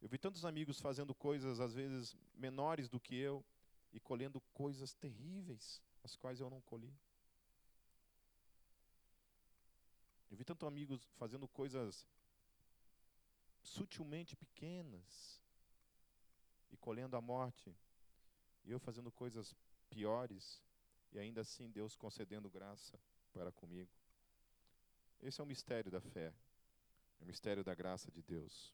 Eu 0.00 0.08
vi 0.08 0.18
tantos 0.18 0.44
amigos 0.44 0.80
fazendo 0.80 1.14
coisas, 1.14 1.58
às 1.58 1.74
vezes, 1.74 2.16
menores 2.34 2.88
do 2.88 3.00
que 3.00 3.16
eu, 3.16 3.44
e 3.92 3.98
colhendo 3.98 4.40
coisas 4.52 4.94
terríveis, 4.94 5.82
as 6.04 6.14
quais 6.14 6.40
eu 6.40 6.48
não 6.48 6.60
colhi. 6.60 6.94
Eu 10.30 10.36
vi 10.36 10.44
tantos 10.44 10.68
amigos 10.68 11.02
fazendo 11.16 11.48
coisas 11.48 12.06
sutilmente 13.62 14.36
pequenas 14.36 15.42
e 16.70 16.76
colhendo 16.76 17.16
a 17.16 17.20
morte, 17.20 17.74
e 18.64 18.70
eu 18.70 18.78
fazendo 18.78 19.10
coisas 19.10 19.56
piores, 19.90 20.62
e 21.12 21.18
ainda 21.18 21.40
assim 21.40 21.70
Deus 21.70 21.96
concedendo 21.96 22.50
graça 22.50 23.00
para 23.32 23.50
comigo. 23.50 23.90
Esse 25.22 25.40
é 25.40 25.44
o 25.44 25.46
mistério 25.46 25.90
da 25.90 26.00
fé, 26.00 26.32
é 27.20 27.24
o 27.24 27.26
mistério 27.26 27.64
da 27.64 27.74
graça 27.74 28.10
de 28.10 28.22
Deus. 28.22 28.72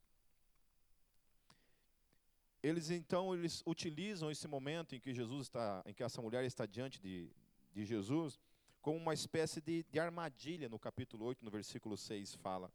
Eles 2.62 2.90
então 2.90 3.34
eles 3.34 3.62
utilizam 3.66 4.30
esse 4.30 4.48
momento 4.48 4.94
em 4.94 5.00
que 5.00 5.12
Jesus 5.12 5.46
está, 5.46 5.82
em 5.86 5.92
que 5.92 6.02
essa 6.02 6.22
mulher 6.22 6.44
está 6.44 6.64
diante 6.64 7.00
de, 7.00 7.30
de 7.72 7.84
Jesus, 7.84 8.40
como 8.80 8.98
uma 8.98 9.14
espécie 9.14 9.60
de, 9.60 9.82
de 9.84 9.98
armadilha 9.98 10.68
no 10.68 10.78
capítulo 10.78 11.24
8, 11.26 11.44
no 11.44 11.50
versículo 11.50 11.96
6 11.96 12.34
fala. 12.36 12.72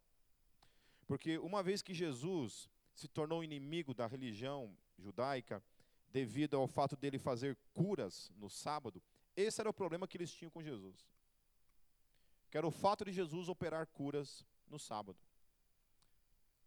Porque 1.08 1.40
uma 1.40 1.64
vez 1.64 1.82
que 1.82 1.94
Jesus 1.94 2.70
se 2.94 3.08
tornou 3.08 3.44
inimigo 3.44 3.94
da 3.94 4.06
religião 4.06 4.76
judaica, 4.98 5.64
devido 6.12 6.58
ao 6.58 6.68
fato 6.68 6.96
dele 6.96 7.18
fazer 7.18 7.58
curas 7.74 8.32
no 8.38 8.50
sábado, 8.50 9.02
esse 9.36 9.62
era 9.62 9.70
o 9.70 9.74
problema 9.74 10.08
que 10.08 10.18
eles 10.18 10.32
tinham 10.32 10.52
com 10.52 10.62
Jesus. 10.62 11.08
Que 12.50 12.58
era 12.58 12.68
o 12.68 12.72
fato 12.72 13.06
de 13.06 13.12
Jesus 13.12 13.48
operar 13.48 13.88
curas 13.88 14.46
no 14.68 14.80
sábado. 14.80 15.18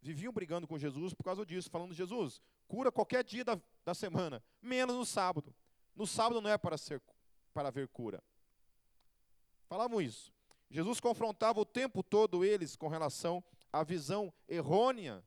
Viviam 0.01 0.33
brigando 0.33 0.67
com 0.67 0.79
Jesus 0.79 1.15
por 1.15 1.25
causa 1.25 1.47
disso, 1.47 1.71
falando: 1.71 1.95
Jesus, 1.95 2.41
cura 2.67 2.91
qualquer 2.91 3.23
dia 3.23 3.45
da, 3.45 3.61
da 3.85 3.95
semana, 3.95 4.43
menos 4.61 4.97
no 4.97 5.07
sábado. 5.07 5.55
No 5.95 6.07
sábado 6.07 6.41
não 6.41 6.51
é 6.51 6.59
para, 6.59 6.77
ser, 6.77 7.01
para 7.53 7.71
ver 7.71 7.89
cura. 7.89 8.23
Falavam 9.69 10.01
isso. 10.01 10.33
Jesus 10.71 11.01
confrontava 11.01 11.61
o 11.61 11.67
tempo 11.67 12.03
todo 12.03 12.45
eles 12.45 12.75
com 12.75 12.89
relação 12.89 13.45
à 13.73 13.85
visão 13.85 14.33
errônea 14.49 15.23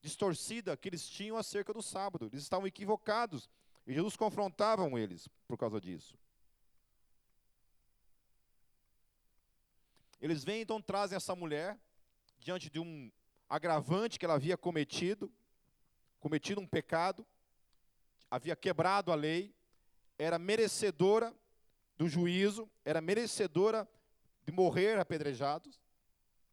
distorcida 0.00 0.76
que 0.76 0.88
eles 0.88 1.08
tinham 1.08 1.36
acerca 1.36 1.72
do 1.72 1.82
sábado. 1.82 2.28
Eles 2.32 2.42
estavam 2.42 2.66
equivocados. 2.66 3.48
E 3.86 3.94
Jesus 3.94 4.14
confrontava 4.14 4.86
eles 5.00 5.26
por 5.48 5.56
causa 5.56 5.80
disso. 5.80 6.18
Eles 10.20 10.44
vêm 10.44 10.60
então 10.60 10.80
trazem 10.80 11.16
essa 11.16 11.34
mulher 11.34 11.78
diante 12.38 12.68
de 12.68 12.78
um 12.78 13.10
agravante 13.48 14.18
que 14.18 14.24
ela 14.24 14.34
havia 14.34 14.56
cometido, 14.56 15.32
cometido 16.20 16.60
um 16.60 16.66
pecado, 16.66 17.26
havia 18.30 18.54
quebrado 18.54 19.10
a 19.10 19.14
lei, 19.14 19.54
era 20.18 20.38
merecedora 20.38 21.34
do 21.96 22.08
juízo, 22.08 22.70
era 22.84 23.00
merecedora 23.00 23.88
de 24.44 24.52
morrer 24.52 24.98
apedrejados. 24.98 25.80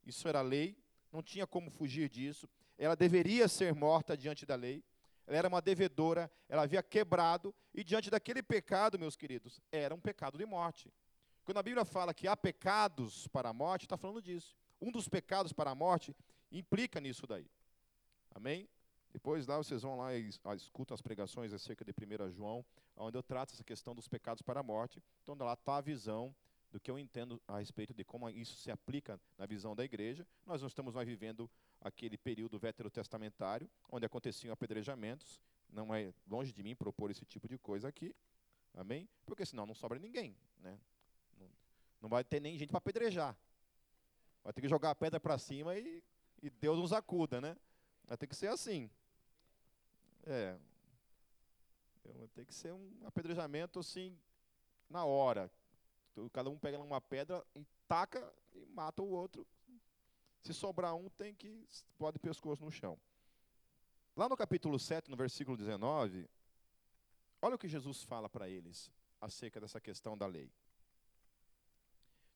Isso 0.06 0.28
era 0.28 0.42
lei, 0.42 0.78
não 1.12 1.22
tinha 1.22 1.46
como 1.46 1.70
fugir 1.70 2.10
disso. 2.10 2.50
Ela 2.78 2.96
deveria 2.96 3.48
ser 3.48 3.74
morta 3.74 4.16
diante 4.16 4.46
da 4.46 4.56
lei. 4.56 4.84
Ela 5.26 5.38
era 5.38 5.48
uma 5.50 5.62
devedora, 5.62 6.32
ela 6.48 6.64
havia 6.64 6.82
quebrado, 6.82 7.54
e 7.74 7.84
diante 7.84 8.10
daquele 8.10 8.42
pecado, 8.42 8.98
meus 8.98 9.18
queridos, 9.18 9.60
era 9.70 9.94
um 9.94 10.00
pecado 10.00 10.38
de 10.38 10.46
morte. 10.46 10.92
Quando 11.48 11.60
a 11.60 11.64
Bíblia 11.64 11.86
fala 11.86 12.14
que 12.14 12.28
há 12.28 12.36
pecados 12.36 13.26
para 13.30 13.48
a 13.48 13.54
morte, 13.54 13.86
está 13.86 13.96
falando 13.96 14.22
disso. 14.22 14.54
Um 14.82 14.92
dos 14.92 15.08
pecados 15.08 15.54
para 15.54 15.72
a 15.72 15.76
morte 15.76 16.14
implica 16.52 17.00
nisso 17.00 17.26
daí. 17.26 17.50
Amém? 18.36 18.68
Depois 19.14 19.48
lá 19.48 19.56
vocês 19.56 19.82
vão 19.82 19.96
lá 19.96 20.14
e 20.14 20.30
escutam 20.58 20.94
as 20.94 21.02
pregações 21.02 21.54
acerca 21.54 21.86
de 21.86 21.94
1 21.94 22.32
João, 22.32 22.66
onde 22.98 23.18
eu 23.18 23.24
trato 23.24 23.54
essa 23.54 23.64
questão 23.64 23.96
dos 23.96 24.10
pecados 24.10 24.42
para 24.42 24.60
a 24.60 24.64
morte. 24.64 25.02
Então 25.24 25.38
lá 25.38 25.54
está 25.54 25.78
a 25.78 25.82
visão 25.82 26.36
do 26.70 26.82
que 26.82 26.92
eu 26.92 27.00
entendo 27.00 27.42
a 27.48 27.60
respeito 27.60 27.94
de 27.94 28.04
como 28.04 28.30
isso 28.30 28.58
se 28.58 28.70
aplica 28.70 29.18
na 29.38 29.46
visão 29.46 29.74
da 29.74 29.86
igreja. 29.86 30.28
Nós 30.46 30.60
não 30.60 30.68
estamos 30.68 30.96
mais 30.96 31.08
vivendo 31.08 31.50
aquele 31.80 32.18
período 32.18 32.60
veterotestamentário, 32.60 33.70
onde 33.90 34.06
aconteciam 34.06 34.52
apedrejamentos. 34.52 35.42
Não 35.70 35.96
é 35.96 36.14
longe 36.30 36.52
de 36.52 36.62
mim 36.62 36.76
propor 36.76 37.10
esse 37.10 37.26
tipo 37.26 37.48
de 37.48 37.58
coisa 37.58 37.88
aqui. 37.88 38.14
Amém? 38.74 39.08
Porque 39.26 39.46
senão 39.46 39.66
não 39.66 39.74
sobra 39.74 39.98
ninguém. 39.98 40.36
Né? 40.60 40.78
Não 42.02 42.10
vai 42.10 42.24
ter 42.24 42.40
nem 42.40 42.58
gente 42.58 42.70
para 42.70 42.78
apedrejar. 42.78 43.36
Vai 44.44 44.54
ter 44.54 44.62
que 44.62 44.70
jogar 44.70 44.92
a 44.92 44.96
pedra 44.96 45.20
para 45.20 45.38
cima 45.38 45.76
e, 45.76 46.04
e 46.42 46.50
Deus 46.50 46.78
nos 46.78 46.94
acuda, 46.94 47.42
né? 47.42 47.58
Vai 48.06 48.18
ter 48.18 48.28
que 48.28 48.36
ser 48.36 48.48
assim. 48.48 48.90
É. 50.26 50.58
Vai 52.16 52.28
ter 52.30 52.46
que 52.46 52.54
ser 52.54 52.72
um 52.72 52.90
apedrejamento 53.06 53.80
assim, 53.80 54.18
na 54.90 55.04
hora. 55.04 55.52
Cada 56.32 56.50
um 56.50 56.58
pega 56.58 56.80
uma 56.80 57.02
pedra 57.02 57.46
e 57.54 57.66
taca 57.88 58.34
e 58.54 58.66
mata 58.66 59.02
o 59.02 59.10
outro. 59.10 59.46
Se 60.42 60.54
sobrar 60.54 60.96
um, 60.96 61.10
tem 61.10 61.36
que 61.36 61.68
pode 61.98 62.18
pescoço 62.18 62.64
no 62.64 62.72
chão. 62.72 62.98
Lá 64.16 64.28
no 64.28 64.36
capítulo 64.36 64.80
7, 64.80 65.12
no 65.12 65.18
versículo 65.18 65.56
19, 65.58 66.28
olha 67.42 67.56
o 67.56 67.60
que 67.60 67.68
Jesus 67.68 68.04
fala 68.04 68.28
para 68.28 68.50
eles 68.50 68.90
acerca 69.22 69.60
dessa 69.60 69.80
questão 69.80 70.18
da 70.18 70.26
lei. 70.26 70.52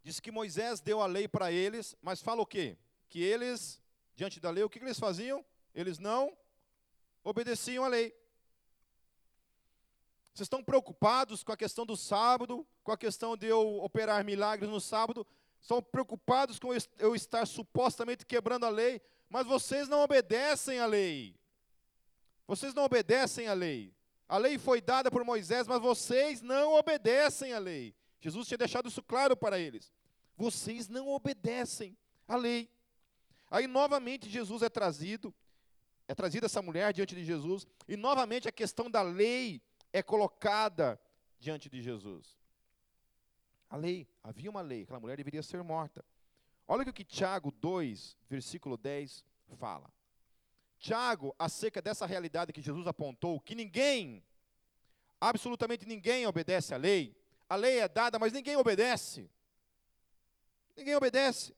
Diz 0.04 0.20
que 0.20 0.32
Moisés 0.32 0.82
deu 0.82 1.02
a 1.02 1.06
lei 1.06 1.28
para 1.28 1.52
eles, 1.52 1.95
mas 2.02 2.22
fala 2.22 2.41
o 2.41 2.45
quê? 2.45 2.78
Que 3.08 3.22
eles, 3.22 3.82
diante 4.16 4.39
da 4.39 4.49
lei, 4.49 4.64
o 4.64 4.70
que, 4.70 4.80
que 4.80 4.86
eles 4.86 4.99
faziam? 4.99 5.45
Eles 5.74 5.99
não 5.99 6.36
obedeciam 7.24 7.84
à 7.84 7.88
lei. 7.88 8.10
Vocês 10.34 10.45
estão 10.45 10.64
preocupados 10.64 11.43
com 11.43 11.52
a 11.52 11.58
questão 11.58 11.86
do 11.86 11.95
sábado, 11.95 12.66
com 12.84 12.91
a 12.91 12.97
questão 12.97 13.36
de 13.36 13.47
eu 13.47 13.84
operar 13.84 14.24
milagres 14.24 14.70
no 14.70 14.80
sábado? 14.80 15.28
Estão 15.62 15.82
preocupados 15.82 16.58
com 16.58 16.70
eu 16.97 17.16
estar 17.16 17.45
supostamente 17.45 18.26
quebrando 18.26 18.66
a 18.66 18.70
lei, 18.70 19.02
mas 19.30 19.45
vocês 19.45 19.88
não 19.88 20.02
obedecem 20.02 20.80
à 20.80 20.86
lei. 20.86 21.36
Vocês 22.47 22.74
não 22.74 22.84
obedecem 22.84 23.47
à 23.47 23.54
lei. 23.54 23.93
A 24.28 24.38
lei 24.38 24.58
foi 24.58 24.82
dada 24.82 25.12
por 25.12 25.24
Moisés, 25.24 25.68
mas 25.68 25.82
vocês 25.82 26.41
não 26.41 26.74
obedecem 26.74 27.54
à 27.54 27.60
lei. 27.60 27.93
Jesus 28.22 28.47
tinha 28.47 28.57
deixado 28.57 28.88
isso 28.88 29.01
claro 29.01 29.36
para 29.36 29.59
eles. 29.59 29.91
Vocês 30.38 30.88
não 30.88 31.09
obedecem 31.09 31.97
à 32.28 32.38
lei. 32.38 32.69
Aí 33.49 33.67
novamente 33.67 34.30
Jesus 34.30 34.61
é 34.61 34.69
trazido, 34.69 35.34
é 36.07 36.15
trazida 36.15 36.45
essa 36.45 36.61
mulher 36.61 36.93
diante 36.93 37.15
de 37.15 37.26
Jesus, 37.26 37.67
e 37.88 37.97
novamente 37.97 38.47
a 38.47 38.51
questão 38.51 38.89
da 38.89 39.01
lei 39.01 39.61
é 39.91 40.01
colocada 40.01 40.99
diante 41.39 41.69
de 41.69 41.82
Jesus. 41.82 42.39
A 43.69 43.76
lei, 43.76 44.07
havia 44.24 44.49
uma 44.49 44.61
lei, 44.61 44.84
aquela 44.84 44.99
mulher 44.99 45.17
deveria 45.17 45.43
ser 45.43 45.61
morta. 45.63 46.05
Olha 46.67 46.84
o 46.84 46.93
que 46.93 47.03
Tiago 47.03 47.51
2, 47.51 48.17
versículo 48.30 48.78
10 48.78 49.26
fala. 49.57 49.91
Tiago, 50.80 51.36
acerca 51.38 51.82
dessa 51.82 52.05
realidade 52.05 52.53
que 52.53 52.61
Jesus 52.61 52.88
apontou, 52.88 53.39
que 53.39 53.53
ninguém, 53.53 54.24
absolutamente 55.19 55.86
ninguém 55.86 56.26
obedece 56.26 56.74
à 56.74 56.78
lei, 56.78 57.15
a 57.52 57.56
lei 57.58 57.80
é 57.80 57.88
dada, 57.89 58.18
mas 58.18 58.32
ninguém 58.32 58.56
obedece. 58.56 59.30
Ninguém 60.74 60.95
obedece. 60.95 61.54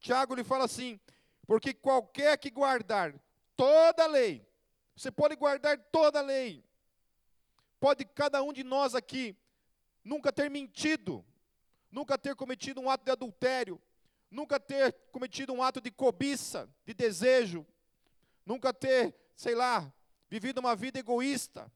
Tiago 0.00 0.34
lhe 0.34 0.42
fala 0.42 0.64
assim: 0.64 0.98
porque 1.46 1.74
qualquer 1.74 2.38
que 2.38 2.50
guardar 2.50 3.14
toda 3.54 4.04
a 4.04 4.06
lei, 4.06 4.42
você 4.96 5.10
pode 5.10 5.36
guardar 5.36 5.76
toda 5.92 6.20
a 6.20 6.22
lei, 6.22 6.64
pode 7.78 8.06
cada 8.06 8.42
um 8.42 8.54
de 8.54 8.64
nós 8.64 8.94
aqui 8.94 9.36
nunca 10.02 10.32
ter 10.32 10.48
mentido, 10.48 11.22
nunca 11.90 12.16
ter 12.16 12.34
cometido 12.34 12.80
um 12.80 12.88
ato 12.88 13.04
de 13.04 13.10
adultério, 13.10 13.78
nunca 14.30 14.58
ter 14.58 14.94
cometido 15.12 15.52
um 15.52 15.62
ato 15.62 15.78
de 15.78 15.90
cobiça, 15.90 16.66
de 16.86 16.94
desejo, 16.94 17.66
nunca 18.46 18.72
ter, 18.72 19.14
sei 19.36 19.54
lá, 19.54 19.92
vivido 20.26 20.56
uma 20.60 20.74
vida 20.74 20.98
egoísta, 20.98 21.70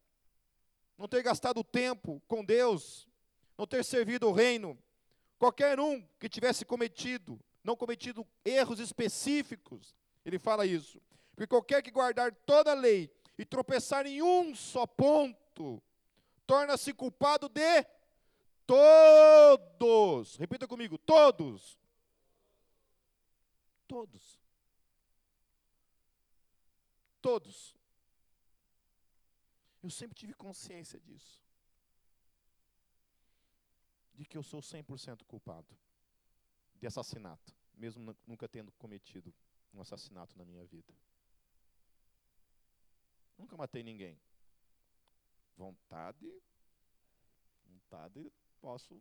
não 0.96 1.06
ter 1.06 1.22
gastado 1.22 1.62
tempo 1.62 2.22
com 2.26 2.42
Deus, 2.42 3.07
não 3.58 3.66
ter 3.66 3.84
servido 3.84 4.28
o 4.28 4.32
reino. 4.32 4.78
Qualquer 5.36 5.80
um 5.80 6.00
que 6.20 6.28
tivesse 6.28 6.64
cometido, 6.64 7.38
não 7.62 7.76
cometido 7.76 8.26
erros 8.44 8.78
específicos, 8.78 9.94
ele 10.24 10.38
fala 10.38 10.64
isso. 10.64 11.02
Porque 11.34 11.48
qualquer 11.48 11.82
que 11.82 11.90
guardar 11.90 12.32
toda 12.46 12.70
a 12.70 12.74
lei 12.74 13.12
e 13.36 13.44
tropeçar 13.44 14.06
em 14.06 14.22
um 14.22 14.54
só 14.54 14.86
ponto, 14.86 15.82
torna-se 16.46 16.92
culpado 16.94 17.48
de 17.48 17.84
todos. 18.66 20.36
Repita 20.36 20.66
comigo: 20.66 20.96
todos. 20.98 21.78
Todos. 23.86 24.38
Todos. 27.20 27.76
Eu 29.82 29.90
sempre 29.90 30.16
tive 30.16 30.34
consciência 30.34 30.98
disso 31.00 31.47
de 34.18 34.24
que 34.24 34.36
eu 34.36 34.42
sou 34.42 34.60
100% 34.60 35.24
culpado 35.24 35.78
de 36.74 36.88
assassinato, 36.88 37.54
mesmo 37.72 38.16
nunca 38.26 38.48
tendo 38.48 38.72
cometido 38.72 39.32
um 39.72 39.80
assassinato 39.80 40.36
na 40.36 40.44
minha 40.44 40.66
vida. 40.66 40.92
Nunca 43.38 43.56
matei 43.56 43.84
ninguém. 43.84 44.20
Vontade, 45.56 46.28
vontade 47.64 48.32
posso 48.60 49.00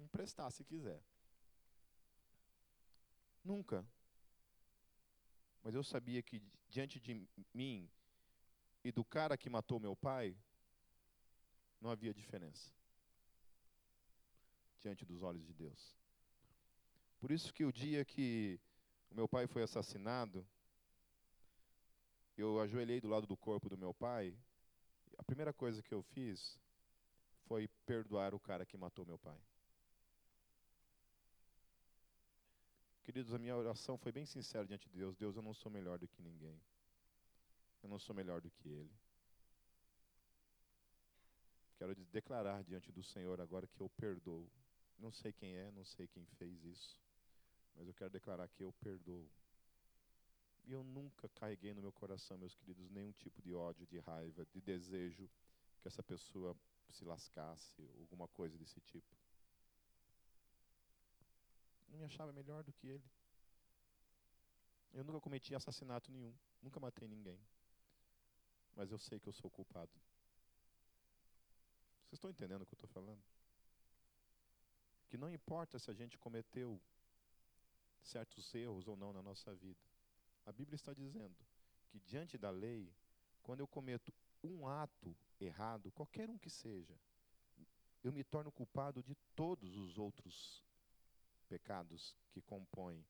emprestar 0.00 0.50
se 0.50 0.64
quiser. 0.64 1.00
Nunca. 3.44 3.86
Mas 5.62 5.76
eu 5.76 5.84
sabia 5.84 6.20
que 6.24 6.42
diante 6.68 6.98
de 6.98 7.24
mim 7.54 7.88
e 8.82 8.90
do 8.90 9.04
cara 9.04 9.36
que 9.36 9.48
matou 9.48 9.78
meu 9.78 9.94
pai, 9.94 10.36
não 11.80 11.88
havia 11.88 12.12
diferença 12.12 12.74
diante 14.86 15.04
dos 15.04 15.20
olhos 15.20 15.44
de 15.44 15.52
Deus. 15.52 15.96
Por 17.18 17.32
isso 17.32 17.52
que 17.52 17.64
o 17.64 17.72
dia 17.72 18.04
que 18.04 18.60
o 19.10 19.14
meu 19.16 19.28
pai 19.28 19.48
foi 19.48 19.62
assassinado, 19.64 20.46
eu 22.36 22.60
ajoelhei 22.60 23.00
do 23.00 23.08
lado 23.08 23.26
do 23.26 23.36
corpo 23.36 23.68
do 23.68 23.76
meu 23.76 23.92
pai, 23.92 24.32
a 25.18 25.24
primeira 25.24 25.52
coisa 25.52 25.82
que 25.82 25.92
eu 25.92 26.02
fiz 26.02 26.56
foi 27.48 27.66
perdoar 27.84 28.32
o 28.32 28.38
cara 28.38 28.64
que 28.64 28.76
matou 28.76 29.04
meu 29.04 29.18
pai. 29.18 29.40
Queridos, 33.02 33.34
a 33.34 33.38
minha 33.38 33.56
oração 33.56 33.98
foi 33.98 34.12
bem 34.12 34.26
sincera 34.26 34.66
diante 34.66 34.88
de 34.88 34.96
Deus. 34.96 35.16
Deus, 35.16 35.34
eu 35.34 35.42
não 35.42 35.54
sou 35.54 35.70
melhor 35.70 35.98
do 35.98 36.06
que 36.06 36.22
ninguém. 36.22 36.60
Eu 37.82 37.88
não 37.88 37.98
sou 37.98 38.14
melhor 38.14 38.40
do 38.40 38.50
que 38.50 38.68
ele. 38.68 38.94
Quero 41.76 41.94
declarar 41.94 42.62
diante 42.62 42.92
do 42.92 43.02
Senhor 43.02 43.40
agora 43.40 43.66
que 43.66 43.80
eu 43.80 43.88
perdoo 43.90 44.48
não 44.98 45.12
sei 45.12 45.32
quem 45.32 45.54
é, 45.54 45.70
não 45.70 45.84
sei 45.84 46.06
quem 46.06 46.24
fez 46.24 46.64
isso, 46.64 46.98
mas 47.74 47.86
eu 47.86 47.94
quero 47.94 48.10
declarar 48.10 48.48
que 48.48 48.62
eu 48.62 48.72
perdoo. 48.72 49.28
E 50.64 50.72
eu 50.72 50.82
nunca 50.82 51.28
carreguei 51.28 51.72
no 51.74 51.82
meu 51.82 51.92
coração, 51.92 52.36
meus 52.36 52.54
queridos, 52.54 52.90
nenhum 52.90 53.12
tipo 53.12 53.40
de 53.40 53.54
ódio, 53.54 53.86
de 53.86 53.98
raiva, 54.00 54.44
de 54.46 54.60
desejo 54.60 55.30
que 55.80 55.86
essa 55.86 56.02
pessoa 56.02 56.56
se 56.90 57.04
lascasse, 57.04 57.88
alguma 58.00 58.26
coisa 58.28 58.58
desse 58.58 58.80
tipo. 58.80 59.16
Não 61.88 61.98
me 61.98 62.04
achava 62.04 62.32
melhor 62.32 62.64
do 62.64 62.72
que 62.72 62.88
ele. 62.88 63.04
Eu 64.92 65.04
nunca 65.04 65.20
cometi 65.20 65.54
assassinato 65.54 66.10
nenhum, 66.10 66.34
nunca 66.62 66.80
matei 66.80 67.06
ninguém. 67.06 67.38
mas 68.74 68.90
eu 68.90 68.98
sei 68.98 69.18
que 69.20 69.28
eu 69.28 69.32
sou 69.32 69.50
culpado. 69.50 69.92
Vocês 72.04 72.14
estão 72.14 72.30
entendendo 72.30 72.62
o 72.62 72.66
que 72.66 72.74
eu 72.74 72.76
estou 72.76 72.88
falando? 72.88 73.22
Que 75.08 75.16
não 75.16 75.30
importa 75.30 75.78
se 75.78 75.90
a 75.90 75.94
gente 75.94 76.18
cometeu 76.18 76.80
certos 78.02 78.54
erros 78.54 78.86
ou 78.86 78.96
não 78.96 79.12
na 79.12 79.22
nossa 79.22 79.54
vida. 79.54 79.80
A 80.44 80.52
Bíblia 80.52 80.76
está 80.76 80.92
dizendo 80.92 81.36
que 81.88 81.98
diante 82.00 82.38
da 82.38 82.50
lei, 82.50 82.92
quando 83.42 83.60
eu 83.60 83.66
cometo 83.66 84.12
um 84.42 84.66
ato 84.66 85.16
errado, 85.40 85.90
qualquer 85.92 86.30
um 86.30 86.38
que 86.38 86.50
seja, 86.50 86.96
eu 88.02 88.12
me 88.12 88.22
torno 88.22 88.52
culpado 88.52 89.02
de 89.02 89.14
todos 89.34 89.76
os 89.76 89.98
outros 89.98 90.64
pecados 91.48 92.16
que 92.30 92.40
compõem 92.40 93.04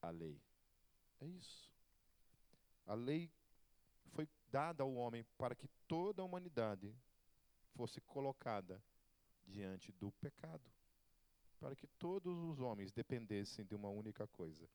a 0.00 0.10
lei. 0.10 0.40
É 1.20 1.26
isso. 1.26 1.70
A 2.86 2.94
lei 2.94 3.30
foi 4.12 4.28
dada 4.50 4.82
ao 4.82 4.94
homem 4.94 5.24
para 5.36 5.54
que 5.54 5.68
toda 5.86 6.22
a 6.22 6.24
humanidade 6.24 6.94
fosse 7.74 8.00
colocada 8.00 8.82
diante 9.46 9.92
do 9.92 10.12
pecado, 10.12 10.62
para 11.60 11.74
que 11.74 11.86
todos 11.86 12.36
os 12.38 12.60
homens 12.60 12.92
dependessem 12.92 13.64
de 13.64 13.74
uma 13.74 13.88
única 13.88 14.26
coisa: 14.26 14.68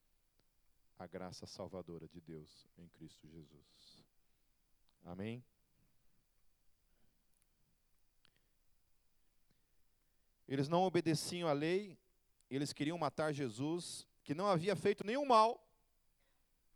a 0.98 1.06
graça 1.08 1.46
salvadora 1.46 2.08
de 2.08 2.20
Deus 2.20 2.68
em 2.78 2.88
Cristo 2.88 3.28
Jesus. 3.28 4.04
Amém? 5.06 5.44
Eles 10.48 10.68
não 10.68 10.82
obedeciam 10.82 11.48
à 11.48 11.54
lei, 11.54 11.98
eles 12.50 12.74
queriam 12.74 12.98
matar 12.98 13.32
Jesus, 13.32 14.08
que 14.24 14.34
não 14.34 14.48
havia 14.48 14.76
feito 14.76 15.06
nenhum 15.06 15.26
mal, 15.26 15.64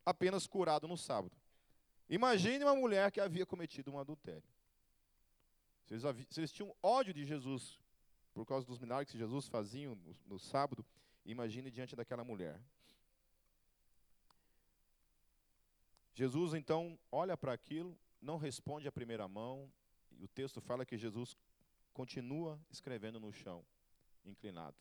apenas 0.05 0.45
curado 0.45 0.87
no 0.87 0.95
sábado. 0.95 1.35
Imagine 2.07 2.63
uma 2.63 2.75
mulher 2.75 3.11
que 3.11 3.19
havia 3.19 3.45
cometido 3.45 3.91
um 3.91 3.97
adultério. 3.97 4.43
Se 5.85 5.93
eles, 5.95 6.03
se 6.29 6.39
eles 6.39 6.51
tinham 6.51 6.75
ódio 6.81 7.13
de 7.13 7.25
Jesus 7.25 7.79
por 8.33 8.45
causa 8.45 8.65
dos 8.65 8.79
milagres 8.79 9.11
que 9.11 9.17
Jesus 9.17 9.47
fazia 9.47 9.87
no, 9.89 10.15
no 10.25 10.39
sábado, 10.39 10.85
imagine 11.25 11.69
diante 11.69 11.95
daquela 11.95 12.23
mulher. 12.23 12.59
Jesus 16.13 16.53
então 16.53 16.97
olha 17.11 17.35
para 17.35 17.53
aquilo, 17.53 17.97
não 18.21 18.37
responde 18.37 18.87
à 18.87 18.91
primeira 18.91 19.27
mão, 19.27 19.71
e 20.11 20.23
o 20.23 20.27
texto 20.27 20.61
fala 20.61 20.85
que 20.85 20.97
Jesus 20.97 21.35
continua 21.91 22.59
escrevendo 22.69 23.19
no 23.19 23.31
chão, 23.31 23.65
inclinado. 24.23 24.77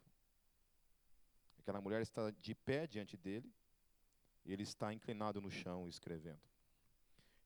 Aquela 1.58 1.80
mulher 1.80 2.02
está 2.02 2.30
de 2.30 2.54
pé 2.54 2.86
diante 2.86 3.16
dele, 3.16 3.52
e 4.44 4.52
ele 4.52 4.62
está 4.62 4.92
inclinado 4.92 5.40
no 5.40 5.50
chão 5.50 5.88
escrevendo. 5.88 6.40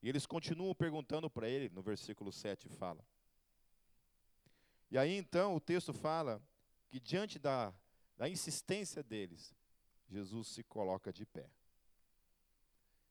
E 0.03 0.09
eles 0.09 0.27
continuam 0.27 0.75
perguntando 0.75 1.29
para 1.29 1.49
ele, 1.49 1.69
no 1.69 1.83
versículo 1.83 2.33
7 2.33 2.69
fala. 2.69 3.05
E 4.91 4.97
aí 4.97 5.17
então 5.17 5.55
o 5.55 5.61
texto 5.61 5.93
fala 5.93 6.43
que 6.89 7.01
diante 7.01 7.39
da, 7.39 7.75
da 8.17 8.29
insistência 8.29 9.03
deles, 9.03 9.55
Jesus 10.09 10.49
se 10.49 10.63
coloca 10.63 11.13
de 11.13 11.27
pé. 11.27 11.51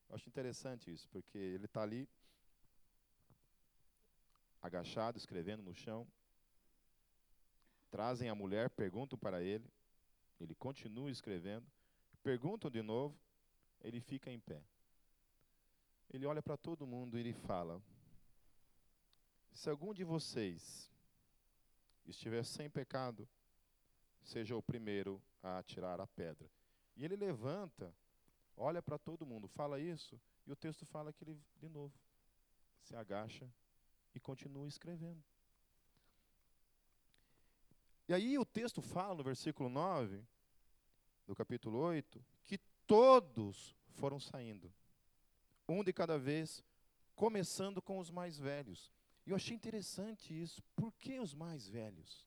Eu 0.08 0.16
acho 0.16 0.30
interessante 0.30 0.92
isso, 0.92 1.10
porque 1.10 1.38
ele 1.38 1.66
está 1.66 1.82
ali, 1.82 2.08
agachado, 4.62 5.18
escrevendo 5.18 5.62
no 5.62 5.74
chão. 5.74 6.08
Trazem 7.92 8.30
a 8.30 8.36
mulher, 8.36 8.70
perguntam 8.70 9.18
para 9.18 9.42
ele, 9.42 9.70
ele 10.40 10.56
continua 10.56 11.12
escrevendo. 11.12 11.66
Perguntam 12.24 12.72
de 12.72 12.82
novo, 12.82 13.18
ele 13.82 14.00
fica 14.00 14.32
em 14.32 14.40
pé. 14.40 14.64
Ele 16.10 16.26
olha 16.26 16.42
para 16.42 16.58
todo 16.58 16.88
mundo 16.88 17.18
e 17.18 17.22
ele 17.22 17.34
fala: 17.34 17.82
Se 19.54 19.70
algum 19.70 19.94
de 19.94 20.04
vocês 20.04 20.92
estiver 22.06 22.44
sem 22.44 22.70
pecado, 22.70 23.28
seja 24.24 24.56
o 24.56 24.62
primeiro 24.62 25.22
a 25.42 25.60
atirar 25.60 26.00
a 26.00 26.08
pedra. 26.08 26.50
E 26.96 27.04
ele 27.04 27.16
levanta, 27.16 27.94
olha 28.56 28.82
para 28.82 28.98
todo 28.98 29.26
mundo, 29.26 29.48
fala 29.48 29.80
isso, 29.80 30.20
e 30.46 30.52
o 30.52 30.56
texto 30.56 30.86
fala 30.86 31.12
que 31.12 31.24
ele, 31.24 31.40
de 31.58 31.70
novo, 31.70 31.94
se 32.82 32.96
agacha 32.96 33.50
e 34.14 34.20
continua 34.20 34.68
escrevendo. 34.68 35.24
E 38.08 38.14
aí 38.14 38.38
o 38.38 38.46
texto 38.46 38.82
fala 38.82 39.16
no 39.16 39.24
versículo 39.24 39.68
9, 39.68 40.24
do 41.26 41.36
capítulo 41.36 41.80
8, 41.80 42.24
que 42.44 42.60
todos 42.86 43.76
foram 43.96 44.20
saindo, 44.20 44.72
um 45.68 45.84
de 45.84 45.92
cada 45.92 46.18
vez, 46.20 46.64
começando 47.16 47.82
com 47.82 47.98
os 47.98 48.12
mais 48.12 48.38
velhos. 48.38 48.94
E 49.26 49.32
eu 49.32 49.36
achei 49.36 49.56
interessante 49.56 50.40
isso. 50.40 50.62
Por 50.76 50.94
que 50.94 51.20
os 51.20 51.34
mais 51.34 51.68
velhos? 51.68 52.26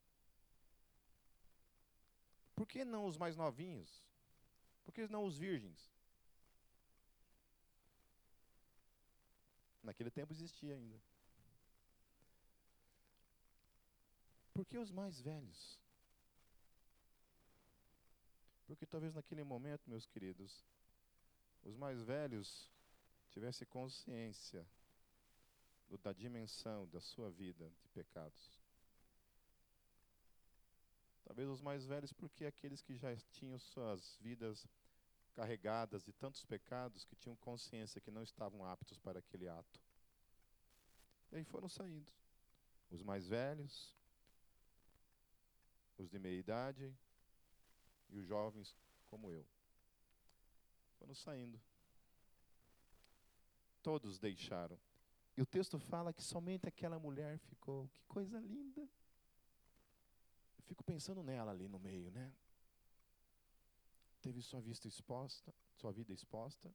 Por 2.57 2.67
que 2.67 2.85
não 2.85 3.07
os 3.07 3.17
mais 3.17 3.37
novinhos? 3.37 4.03
Por 4.85 4.93
que 4.93 5.07
não 5.07 5.25
os 5.25 5.39
virgens? 5.39 5.93
Naquele 9.83 10.11
tempo 10.11 10.33
existia 10.33 10.75
ainda. 10.75 11.01
Por 14.53 14.67
que 14.67 14.77
os 14.77 14.91
mais 14.91 15.21
velhos? 15.21 15.79
Porque 18.67 18.85
talvez 18.85 19.15
naquele 19.15 19.45
momento, 19.45 19.89
meus 19.89 20.05
queridos, 20.05 20.65
os 21.63 21.77
mais 21.77 22.03
velhos 22.03 22.69
tivessem 23.31 23.69
consciência 23.69 24.67
da 25.97 26.13
dimensão 26.13 26.87
da 26.89 27.01
sua 27.01 27.31
vida 27.31 27.73
de 27.81 27.89
pecados. 27.89 28.61
Talvez 31.25 31.49
os 31.49 31.61
mais 31.61 31.85
velhos, 31.85 32.13
porque 32.13 32.45
aqueles 32.45 32.83
que 32.83 32.95
já 32.95 33.15
tinham 33.33 33.59
suas 33.59 34.17
vidas 34.21 34.67
carregadas 35.35 36.03
de 36.03 36.13
tantos 36.13 36.45
pecados 36.45 37.05
que 37.05 37.15
tinham 37.15 37.37
consciência 37.37 38.01
que 38.01 38.11
não 38.11 38.23
estavam 38.23 38.65
aptos 38.65 38.99
para 38.99 39.19
aquele 39.19 39.49
ato. 39.49 39.81
E 41.31 41.37
aí 41.37 41.45
foram 41.45 41.69
saindo. 41.69 42.11
Os 42.91 43.03
mais 43.03 43.29
velhos, 43.29 43.95
os 45.99 46.09
de 46.09 46.19
meia 46.19 46.39
idade 46.39 46.93
e 48.09 48.19
os 48.19 48.27
jovens 48.27 48.75
como 49.07 49.31
eu. 49.31 49.47
Foram 50.99 51.15
saindo. 51.15 51.61
Todos 53.83 54.19
deixaram. 54.19 54.79
E 55.39 55.41
o 55.41 55.47
texto 55.47 55.79
fala 55.79 56.13
que 56.13 56.21
somente 56.21 56.67
aquela 56.67 56.99
mulher 56.99 57.39
ficou. 57.39 57.87
Que 57.95 58.03
coisa 58.09 58.41
linda. 58.41 58.81
Eu 58.81 60.65
fico 60.65 60.83
pensando 60.83 61.23
nela 61.23 61.53
ali 61.53 61.69
no 61.69 61.79
meio, 61.79 62.11
né? 62.11 62.33
Teve 64.21 64.43
sua 64.43 64.61
vista 64.61 64.89
exposta, 64.89 65.55
sua 65.77 65.93
vida 65.93 66.13
exposta, 66.13 66.75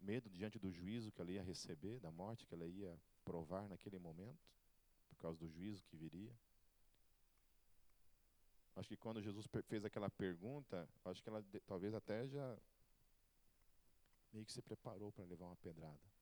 medo 0.00 0.28
diante 0.28 0.58
do 0.58 0.68
juízo 0.68 1.12
que 1.12 1.20
ela 1.22 1.30
ia 1.30 1.44
receber, 1.44 2.00
da 2.00 2.10
morte 2.10 2.44
que 2.44 2.52
ela 2.52 2.66
ia 2.66 3.00
provar 3.24 3.68
naquele 3.68 4.00
momento, 4.00 4.50
por 5.08 5.16
causa 5.18 5.38
do 5.38 5.48
juízo 5.48 5.84
que 5.84 5.96
viria. 5.96 6.34
Acho 8.74 8.88
que 8.88 8.96
quando 8.96 9.22
Jesus 9.22 9.46
fez 9.68 9.84
aquela 9.84 10.10
pergunta, 10.10 10.88
acho 11.04 11.22
que 11.22 11.28
ela 11.28 11.44
talvez 11.68 11.94
até 11.94 12.26
já 12.26 12.58
meio 14.32 14.44
que 14.44 14.52
se 14.52 14.60
preparou 14.60 15.12
para 15.12 15.24
levar 15.24 15.46
uma 15.46 15.56
pedrada. 15.56 16.21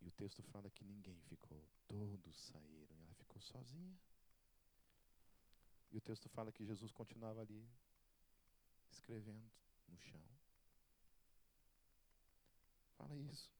E 0.00 0.08
o 0.08 0.12
texto 0.12 0.42
fala 0.42 0.70
que 0.70 0.84
ninguém 0.84 1.20
ficou, 1.22 1.62
todos 1.86 2.36
saíram 2.36 2.96
e 2.96 3.02
ela 3.02 3.14
ficou 3.14 3.40
sozinha. 3.40 3.98
E 5.92 5.96
o 5.96 6.00
texto 6.00 6.28
fala 6.28 6.52
que 6.52 6.64
Jesus 6.64 6.92
continuava 6.92 7.40
ali, 7.40 7.68
escrevendo 8.90 9.50
no 9.88 9.98
chão. 9.98 10.22
Fala 12.96 13.16
isso. 13.16 13.52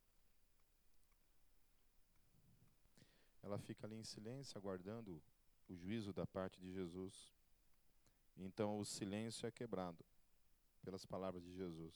Ela 3.42 3.58
fica 3.58 3.86
ali 3.86 3.96
em 3.96 4.04
silêncio, 4.04 4.56
aguardando 4.56 5.20
o 5.68 5.74
juízo 5.74 6.12
da 6.12 6.26
parte 6.26 6.60
de 6.60 6.72
Jesus. 6.72 7.32
Então 8.36 8.78
o 8.78 8.84
silêncio 8.84 9.46
é 9.46 9.50
quebrado 9.50 10.04
pelas 10.82 11.04
palavras 11.04 11.42
de 11.42 11.52
Jesus. 11.54 11.94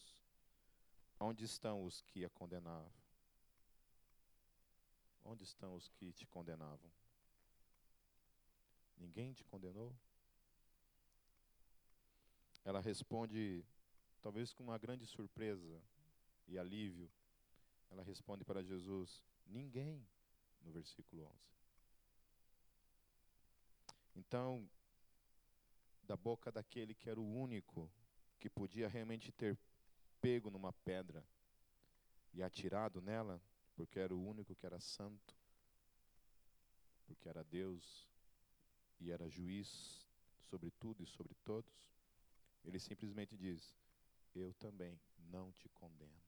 Onde 1.20 1.44
estão 1.44 1.84
os 1.84 2.00
que 2.02 2.24
a 2.24 2.30
condenavam? 2.30 3.03
Onde 5.24 5.44
estão 5.44 5.74
os 5.74 5.88
que 5.88 6.12
te 6.12 6.26
condenavam? 6.26 6.90
Ninguém 8.96 9.32
te 9.32 9.42
condenou? 9.44 9.94
Ela 12.64 12.80
responde, 12.80 13.64
talvez 14.22 14.52
com 14.52 14.64
uma 14.64 14.78
grande 14.78 15.06
surpresa 15.06 15.82
e 16.46 16.58
alívio. 16.58 17.10
Ela 17.90 18.02
responde 18.02 18.44
para 18.44 18.62
Jesus: 18.62 19.22
Ninguém, 19.46 20.06
no 20.62 20.72
versículo 20.72 21.26
11. 21.26 21.54
Então, 24.16 24.68
da 26.02 26.16
boca 26.16 26.52
daquele 26.52 26.94
que 26.94 27.08
era 27.10 27.20
o 27.20 27.34
único 27.34 27.90
que 28.38 28.48
podia 28.48 28.88
realmente 28.88 29.32
ter 29.32 29.58
pego 30.20 30.50
numa 30.50 30.72
pedra 30.72 31.24
e 32.32 32.42
atirado 32.42 33.00
nela, 33.00 33.40
porque 33.74 33.98
era 33.98 34.14
o 34.14 34.26
único 34.26 34.54
que 34.54 34.66
era 34.66 34.80
santo, 34.80 35.36
porque 37.06 37.28
era 37.28 37.44
Deus 37.44 38.08
e 39.00 39.10
era 39.10 39.28
juiz 39.28 40.06
sobre 40.48 40.70
tudo 40.70 41.02
e 41.02 41.06
sobre 41.06 41.34
todos, 41.44 41.90
ele 42.64 42.78
simplesmente 42.78 43.36
diz: 43.36 43.76
Eu 44.34 44.54
também 44.54 44.98
não 45.18 45.52
te 45.52 45.68
condeno. 45.68 46.22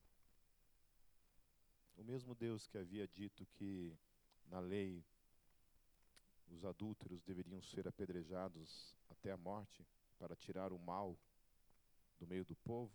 O 1.96 2.04
mesmo 2.04 2.34
Deus 2.34 2.66
que 2.66 2.76
havia 2.76 3.08
dito 3.08 3.46
que 3.46 3.96
na 4.48 4.60
lei 4.60 5.04
os 6.48 6.64
adúlteros 6.64 7.22
deveriam 7.22 7.60
ser 7.62 7.88
apedrejados 7.88 8.94
até 9.10 9.32
a 9.32 9.36
morte 9.36 9.86
para 10.18 10.36
tirar 10.36 10.72
o 10.72 10.78
mal 10.78 11.18
do 12.18 12.26
meio 12.26 12.44
do 12.44 12.54
povo, 12.56 12.92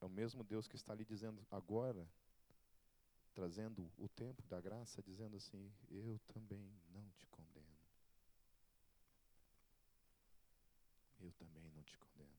é 0.00 0.04
o 0.04 0.08
mesmo 0.08 0.44
Deus 0.44 0.68
que 0.68 0.76
está 0.76 0.92
ali 0.92 1.04
dizendo 1.04 1.46
agora, 1.50 2.06
trazendo 3.34 3.90
o 3.98 4.08
tempo 4.08 4.42
da 4.46 4.60
graça, 4.60 5.02
dizendo 5.02 5.36
assim: 5.36 5.70
Eu 5.90 6.18
também 6.26 6.72
não 6.92 7.04
te 7.10 7.26
condeno. 7.26 7.76
Eu 11.20 11.32
também 11.32 11.68
não 11.74 11.82
te 11.82 11.98
condeno. 11.98 12.38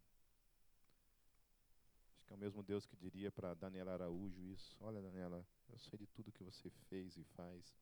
Acho 2.15 2.25
que 2.25 2.33
é 2.33 2.35
o 2.35 2.39
mesmo 2.39 2.63
Deus 2.63 2.85
que 2.85 2.95
diria 2.95 3.31
para 3.31 3.53
Daniela 3.53 3.93
Araújo 3.93 4.41
isso: 4.45 4.77
Olha, 4.79 5.01
Daniela, 5.01 5.45
eu 5.69 5.77
sei 5.77 5.99
de 5.99 6.07
tudo 6.07 6.31
que 6.31 6.43
você 6.43 6.69
fez 6.89 7.17
e 7.17 7.23
faz, 7.35 7.75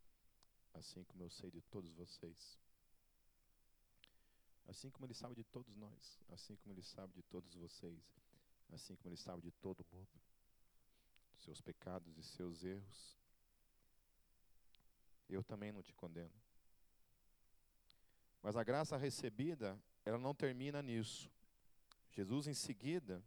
assim 0.74 1.04
como 1.04 1.24
eu 1.24 1.30
sei 1.30 1.52
de 1.52 1.62
todos 1.62 1.94
vocês. 1.94 2.58
Assim 4.66 4.90
como 4.90 5.06
Ele 5.06 5.14
sabe 5.14 5.36
de 5.36 5.44
todos 5.44 5.76
nós, 5.76 6.20
assim 6.30 6.56
como 6.56 6.74
Ele 6.74 6.82
sabe 6.82 7.14
de 7.14 7.22
todos 7.24 7.54
vocês, 7.54 8.02
assim 8.72 8.96
como 8.96 9.10
Ele 9.10 9.18
sabe 9.18 9.42
de 9.42 9.52
todo 9.52 9.86
mundo, 9.92 10.08
seus 11.44 11.62
pecados 11.62 12.18
e 12.18 12.24
seus 12.24 12.64
erros. 12.64 13.18
Eu 15.30 15.44
também 15.44 15.72
não 15.72 15.82
te 15.82 15.94
condeno. 15.94 16.34
Mas 18.42 18.56
a 18.56 18.64
graça 18.64 18.98
recebida, 18.98 19.80
ela 20.06 20.18
não 20.18 20.34
termina 20.34 20.82
nisso. 20.82 21.32
Jesus, 22.12 22.48
em 22.48 22.54
seguida, 22.54 23.24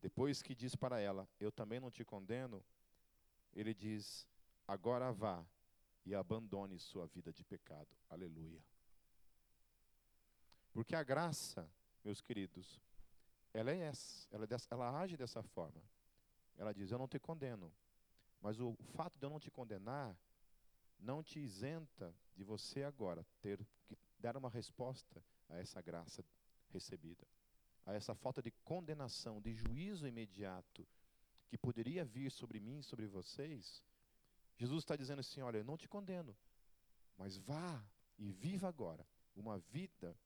depois 0.00 0.42
que 0.42 0.54
diz 0.54 0.74
para 0.74 1.00
ela: 1.00 1.28
Eu 1.40 1.50
também 1.50 1.80
não 1.80 1.90
te 1.90 2.04
condeno, 2.04 2.62
ele 3.54 3.72
diz: 3.72 4.26
Agora 4.66 5.12
vá 5.12 5.44
e 6.04 6.14
abandone 6.14 6.78
sua 6.78 7.06
vida 7.06 7.32
de 7.32 7.44
pecado. 7.44 7.88
Aleluia. 8.10 8.62
Porque 10.72 10.96
a 10.96 11.02
graça, 11.02 11.70
meus 12.04 12.20
queridos, 12.20 12.80
ela 13.52 13.70
é 13.70 13.78
essa, 13.78 14.28
ela, 14.32 14.44
é 14.44 14.46
dessa, 14.46 14.66
ela 14.70 15.00
age 15.00 15.16
dessa 15.16 15.42
forma. 15.42 15.80
Ela 16.56 16.72
diz: 16.72 16.90
Eu 16.90 16.98
não 16.98 17.08
te 17.08 17.18
condeno. 17.18 17.72
Mas 18.40 18.60
o 18.60 18.74
fato 18.94 19.18
de 19.18 19.24
eu 19.24 19.30
não 19.30 19.40
te 19.40 19.50
condenar 19.50 20.16
não 20.98 21.22
te 21.22 21.38
isenta 21.38 22.14
de 22.34 22.44
você 22.44 22.82
agora 22.82 23.26
ter 23.40 23.66
que 23.86 23.96
dar 24.18 24.36
uma 24.36 24.50
resposta 24.50 25.22
a 25.48 25.56
essa 25.56 25.80
graça 25.80 26.24
recebida, 26.70 27.26
a 27.86 27.92
essa 27.94 28.14
falta 28.14 28.42
de 28.42 28.50
condenação, 28.64 29.40
de 29.40 29.54
juízo 29.54 30.06
imediato 30.06 30.86
que 31.48 31.58
poderia 31.58 32.04
vir 32.04 32.30
sobre 32.30 32.60
mim, 32.60 32.82
sobre 32.82 33.06
vocês. 33.06 33.82
Jesus 34.56 34.82
está 34.82 34.96
dizendo 34.96 35.20
assim: 35.20 35.40
Olha, 35.40 35.58
eu 35.58 35.64
não 35.64 35.76
te 35.76 35.88
condeno, 35.88 36.36
mas 37.16 37.36
vá 37.36 37.84
e 38.18 38.30
viva 38.30 38.68
agora 38.68 39.06
uma 39.34 39.58
vida 39.58 40.16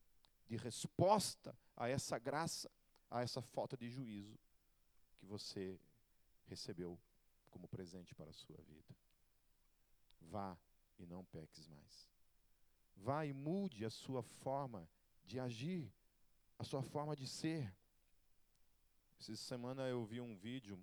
de 0.47 0.57
resposta 0.57 1.57
a 1.77 1.89
essa 1.89 2.19
graça, 2.19 2.71
a 3.11 3.23
essa 3.23 3.41
falta 3.41 3.77
de 3.77 3.89
juízo 3.89 4.39
que 5.19 5.27
você 5.27 5.79
recebeu 6.49 6.99
como 7.51 7.69
presente 7.69 8.15
para 8.15 8.31
a 8.31 8.33
sua 8.33 8.57
vida. 8.63 8.95
Vá 10.21 10.59
e 10.99 11.07
não 11.07 11.25
peques 11.25 11.69
mais. 11.69 12.09
Vá 12.97 13.25
e 13.25 13.33
mude 13.33 13.85
a 13.85 13.91
sua 13.91 14.23
forma 14.23 14.89
de 15.25 15.39
agir, 15.39 15.93
a 16.59 16.65
sua 16.65 16.83
forma 16.83 17.15
de 17.15 17.27
ser. 17.27 17.73
Essa 19.19 19.37
semana 19.37 19.83
eu 19.89 20.05
vi 20.05 20.21
um 20.21 20.37
vídeo 20.37 20.83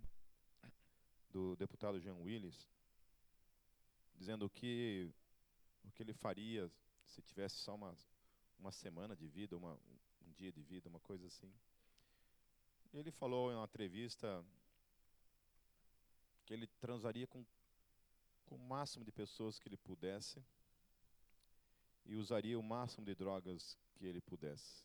do 1.29 1.55
deputado 1.55 1.99
Jean 1.99 2.15
Willis 2.15 2.69
dizendo 4.15 4.49
que 4.49 5.11
o 5.83 5.91
que 5.91 6.01
ele 6.01 6.13
faria 6.13 6.71
se 7.05 7.21
tivesse 7.21 7.57
só 7.57 7.75
uma 7.75 7.93
uma 8.59 8.71
semana 8.71 9.15
de 9.15 9.27
vida, 9.27 9.57
uma, 9.57 9.73
um 10.21 10.31
dia 10.33 10.51
de 10.51 10.61
vida, 10.61 10.89
uma 10.89 10.99
coisa 10.99 11.27
assim. 11.27 11.53
Ele 12.93 13.11
falou 13.11 13.51
em 13.51 13.55
uma 13.55 13.65
entrevista 13.65 14.43
que 16.45 16.53
ele 16.53 16.67
transaria 16.79 17.27
com, 17.27 17.45
com 18.45 18.55
o 18.55 18.59
máximo 18.59 19.03
de 19.03 19.11
pessoas 19.11 19.59
que 19.59 19.67
ele 19.67 19.77
pudesse 19.77 20.43
e 22.05 22.15
usaria 22.15 22.57
o 22.57 22.63
máximo 22.63 23.05
de 23.05 23.15
drogas 23.15 23.77
que 23.95 24.05
ele 24.05 24.21
pudesse. 24.21 24.83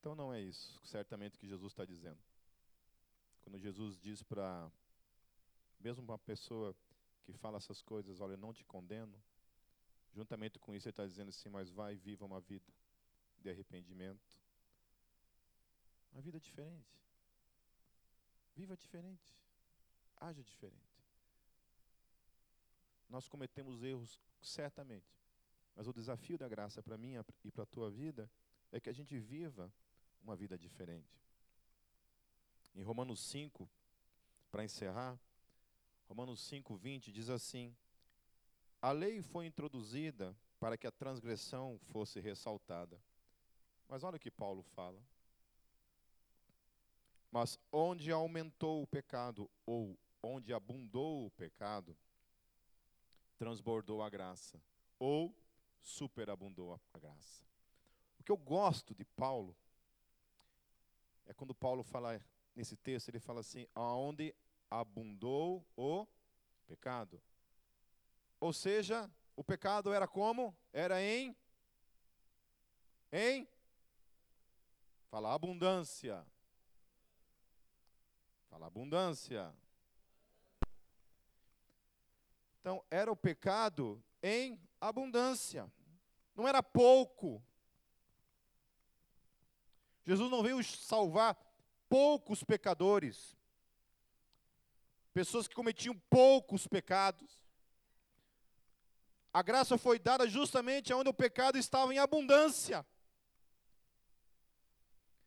Então 0.00 0.14
não 0.14 0.32
é 0.32 0.40
isso, 0.40 0.80
certamente 0.84 1.38
que 1.38 1.46
Jesus 1.46 1.72
está 1.72 1.84
dizendo. 1.84 2.18
Quando 3.42 3.58
Jesus 3.58 3.98
diz 3.98 4.22
para 4.22 4.70
mesmo 5.80 6.02
uma 6.02 6.18
pessoa 6.18 6.74
que 7.22 7.32
fala 7.32 7.58
essas 7.58 7.80
coisas, 7.80 8.20
olha, 8.20 8.32
eu 8.32 8.38
não 8.38 8.52
te 8.52 8.64
condeno, 8.64 9.16
Juntamente 10.14 10.60
com 10.60 10.72
isso, 10.74 10.86
ele 10.86 10.92
está 10.92 11.04
dizendo 11.04 11.30
assim: 11.30 11.48
mas 11.48 11.70
vai 11.70 11.94
e 11.94 11.96
viva 11.96 12.24
uma 12.24 12.40
vida 12.40 12.72
de 13.40 13.50
arrependimento. 13.50 14.38
Uma 16.12 16.22
vida 16.22 16.38
diferente. 16.38 17.02
Viva 18.54 18.76
diferente. 18.76 19.34
Haja 20.16 20.42
diferente. 20.42 20.94
Nós 23.08 23.28
cometemos 23.28 23.82
erros, 23.82 24.20
certamente. 24.40 25.14
Mas 25.76 25.86
o 25.86 25.92
desafio 25.92 26.38
da 26.38 26.48
graça 26.48 26.82
para 26.82 26.96
mim 26.96 27.14
e 27.42 27.50
para 27.50 27.64
a 27.64 27.66
tua 27.66 27.90
vida 27.90 28.30
é 28.70 28.80
que 28.80 28.88
a 28.88 28.92
gente 28.92 29.18
viva 29.18 29.72
uma 30.22 30.36
vida 30.36 30.56
diferente. 30.56 31.20
Em 32.74 32.82
Romanos 32.82 33.20
5, 33.20 33.68
para 34.50 34.64
encerrar, 34.64 35.18
Romanos 36.08 36.40
5, 36.40 36.76
20 36.76 37.12
diz 37.12 37.28
assim: 37.28 37.74
a 38.84 38.92
lei 38.92 39.22
foi 39.22 39.46
introduzida 39.46 40.36
para 40.60 40.76
que 40.76 40.86
a 40.86 40.92
transgressão 40.92 41.78
fosse 41.90 42.20
ressaltada. 42.20 43.00
Mas 43.88 44.04
olha 44.04 44.16
o 44.16 44.20
que 44.20 44.30
Paulo 44.30 44.62
fala. 44.62 45.02
Mas 47.30 47.58
onde 47.72 48.12
aumentou 48.12 48.82
o 48.82 48.86
pecado, 48.86 49.50
ou 49.64 49.98
onde 50.24 50.52
abundou 50.52 51.26
o 51.26 51.30
pecado, 51.30 51.96
transbordou 53.36 54.02
a 54.02 54.08
graça, 54.08 54.60
ou 54.98 55.34
superabundou 55.80 56.74
a 56.74 56.98
graça. 56.98 57.44
O 58.18 58.24
que 58.24 58.32
eu 58.32 58.36
gosto 58.36 58.94
de 58.94 59.04
Paulo 59.04 59.56
é 61.26 61.34
quando 61.34 61.54
Paulo 61.54 61.82
fala 61.82 62.20
nesse 62.54 62.76
texto, 62.76 63.08
ele 63.08 63.20
fala 63.20 63.40
assim: 63.40 63.66
aonde 63.74 64.34
abundou 64.70 65.66
o 65.76 66.06
pecado, 66.66 67.20
ou 68.40 68.52
seja, 68.52 69.10
o 69.36 69.44
pecado 69.44 69.92
era 69.92 70.06
como? 70.06 70.56
Era 70.72 71.02
em 71.02 71.36
em 73.12 73.48
fala 75.08 75.32
abundância. 75.32 76.26
Fala 78.50 78.66
abundância. 78.66 79.54
Então, 82.64 82.82
era 82.90 83.12
o 83.12 83.16
pecado 83.16 84.02
em 84.22 84.58
abundância. 84.80 85.70
Não 86.34 86.48
era 86.48 86.62
pouco. 86.62 87.44
Jesus 90.06 90.30
não 90.30 90.42
veio 90.42 90.64
salvar 90.64 91.36
poucos 91.90 92.42
pecadores. 92.42 93.36
Pessoas 95.12 95.46
que 95.46 95.54
cometiam 95.54 95.94
poucos 96.08 96.66
pecados. 96.66 97.38
A 99.30 99.42
graça 99.42 99.76
foi 99.76 99.98
dada 99.98 100.26
justamente 100.26 100.90
onde 100.94 101.10
o 101.10 101.12
pecado 101.14 101.58
estava 101.58 101.92
em 101.92 101.98
abundância. 101.98 102.86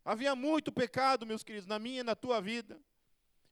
Havia 0.04 0.36
muito 0.36 0.72
pecado, 0.72 1.24
meus 1.24 1.44
queridos, 1.44 1.68
na 1.68 1.78
minha 1.78 2.00
e 2.00 2.04
na 2.04 2.16
tua 2.16 2.42
vida. 2.42 2.82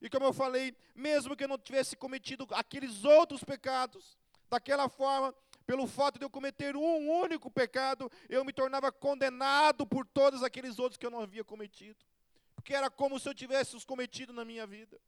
E 0.06 0.10
como 0.10 0.24
eu 0.24 0.32
falei, 0.32 0.72
mesmo 0.94 1.36
que 1.36 1.44
eu 1.44 1.48
não 1.48 1.58
tivesse 1.58 1.96
cometido 1.96 2.48
aqueles 2.52 3.04
outros 3.04 3.44
pecados, 3.44 4.16
daquela 4.48 4.88
forma, 4.88 5.34
pelo 5.66 5.88
fato 5.88 6.20
de 6.20 6.26
eu 6.26 6.30
cometer 6.30 6.76
um 6.76 7.10
único 7.10 7.50
pecado, 7.50 8.12
eu 8.30 8.46
me 8.46 8.54
tornava 8.54 8.92
condenado 8.92 9.84
por 9.88 10.06
todos 10.06 10.44
aqueles 10.44 10.78
outros 10.78 10.96
que 10.96 11.08
eu 11.08 11.10
não 11.10 11.22
havia 11.22 11.44
cometido. 11.44 12.06
Porque 12.54 12.76
era 12.76 12.88
como 12.88 13.20
se 13.20 13.28
eu 13.28 13.34
tivesse 13.34 13.76
os 13.76 13.84
cometido 13.84 14.32
na 14.32 14.46
minha 14.46 14.68
vida. 14.68 15.02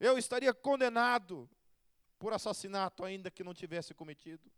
Eu 0.00 0.16
estaria 0.16 0.54
condenado 0.54 1.46
por 2.18 2.32
assassinato, 2.32 3.04
ainda 3.04 3.30
que 3.30 3.44
não 3.44 3.52
tivesse 3.52 3.92
cometido, 3.92 4.50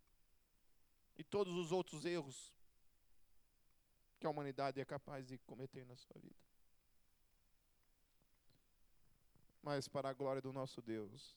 e 1.17 1.23
todos 1.25 1.53
os 1.53 1.73
outros 1.73 2.05
erros 2.05 2.53
que 4.17 4.25
a 4.25 4.29
humanidade 4.29 4.79
é 4.79 4.85
capaz 4.85 5.27
de 5.27 5.37
cometer 5.39 5.85
na 5.85 5.97
sua 5.97 6.17
vida. 6.21 6.46
Mas 9.67 9.85
para 9.85 10.07
a 10.07 10.13
glória 10.13 10.41
do 10.41 10.53
nosso 10.53 10.81
Deus, 10.81 11.35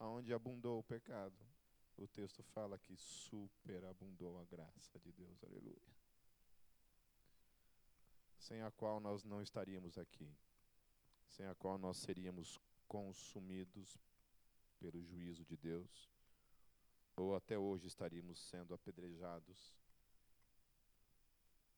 aonde 0.00 0.34
abundou 0.34 0.80
o 0.80 0.82
pecado, 0.82 1.38
o 1.96 2.08
texto 2.08 2.42
fala 2.42 2.76
que 2.76 2.96
superabundou 2.96 4.36
a 4.40 4.44
graça 4.44 4.98
de 4.98 5.12
Deus, 5.12 5.44
aleluia. 5.44 5.94
Sem 8.36 8.62
a 8.62 8.70
qual 8.72 8.98
nós 8.98 9.22
não 9.22 9.40
estaríamos 9.40 9.96
aqui, 9.96 10.28
sem 11.28 11.46
a 11.46 11.54
qual 11.54 11.78
nós 11.78 11.98
seríamos 11.98 12.58
consumidos 12.88 13.96
pelo 14.80 15.00
juízo 15.04 15.44
de 15.44 15.56
Deus, 15.56 16.10
ou 17.14 17.36
até 17.36 17.56
hoje 17.56 17.86
estaríamos 17.86 18.40
sendo 18.40 18.74
apedrejados 18.74 19.72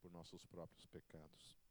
por 0.00 0.11
nossos 0.11 0.46
próprios 0.46 0.86
pecados. 0.86 1.64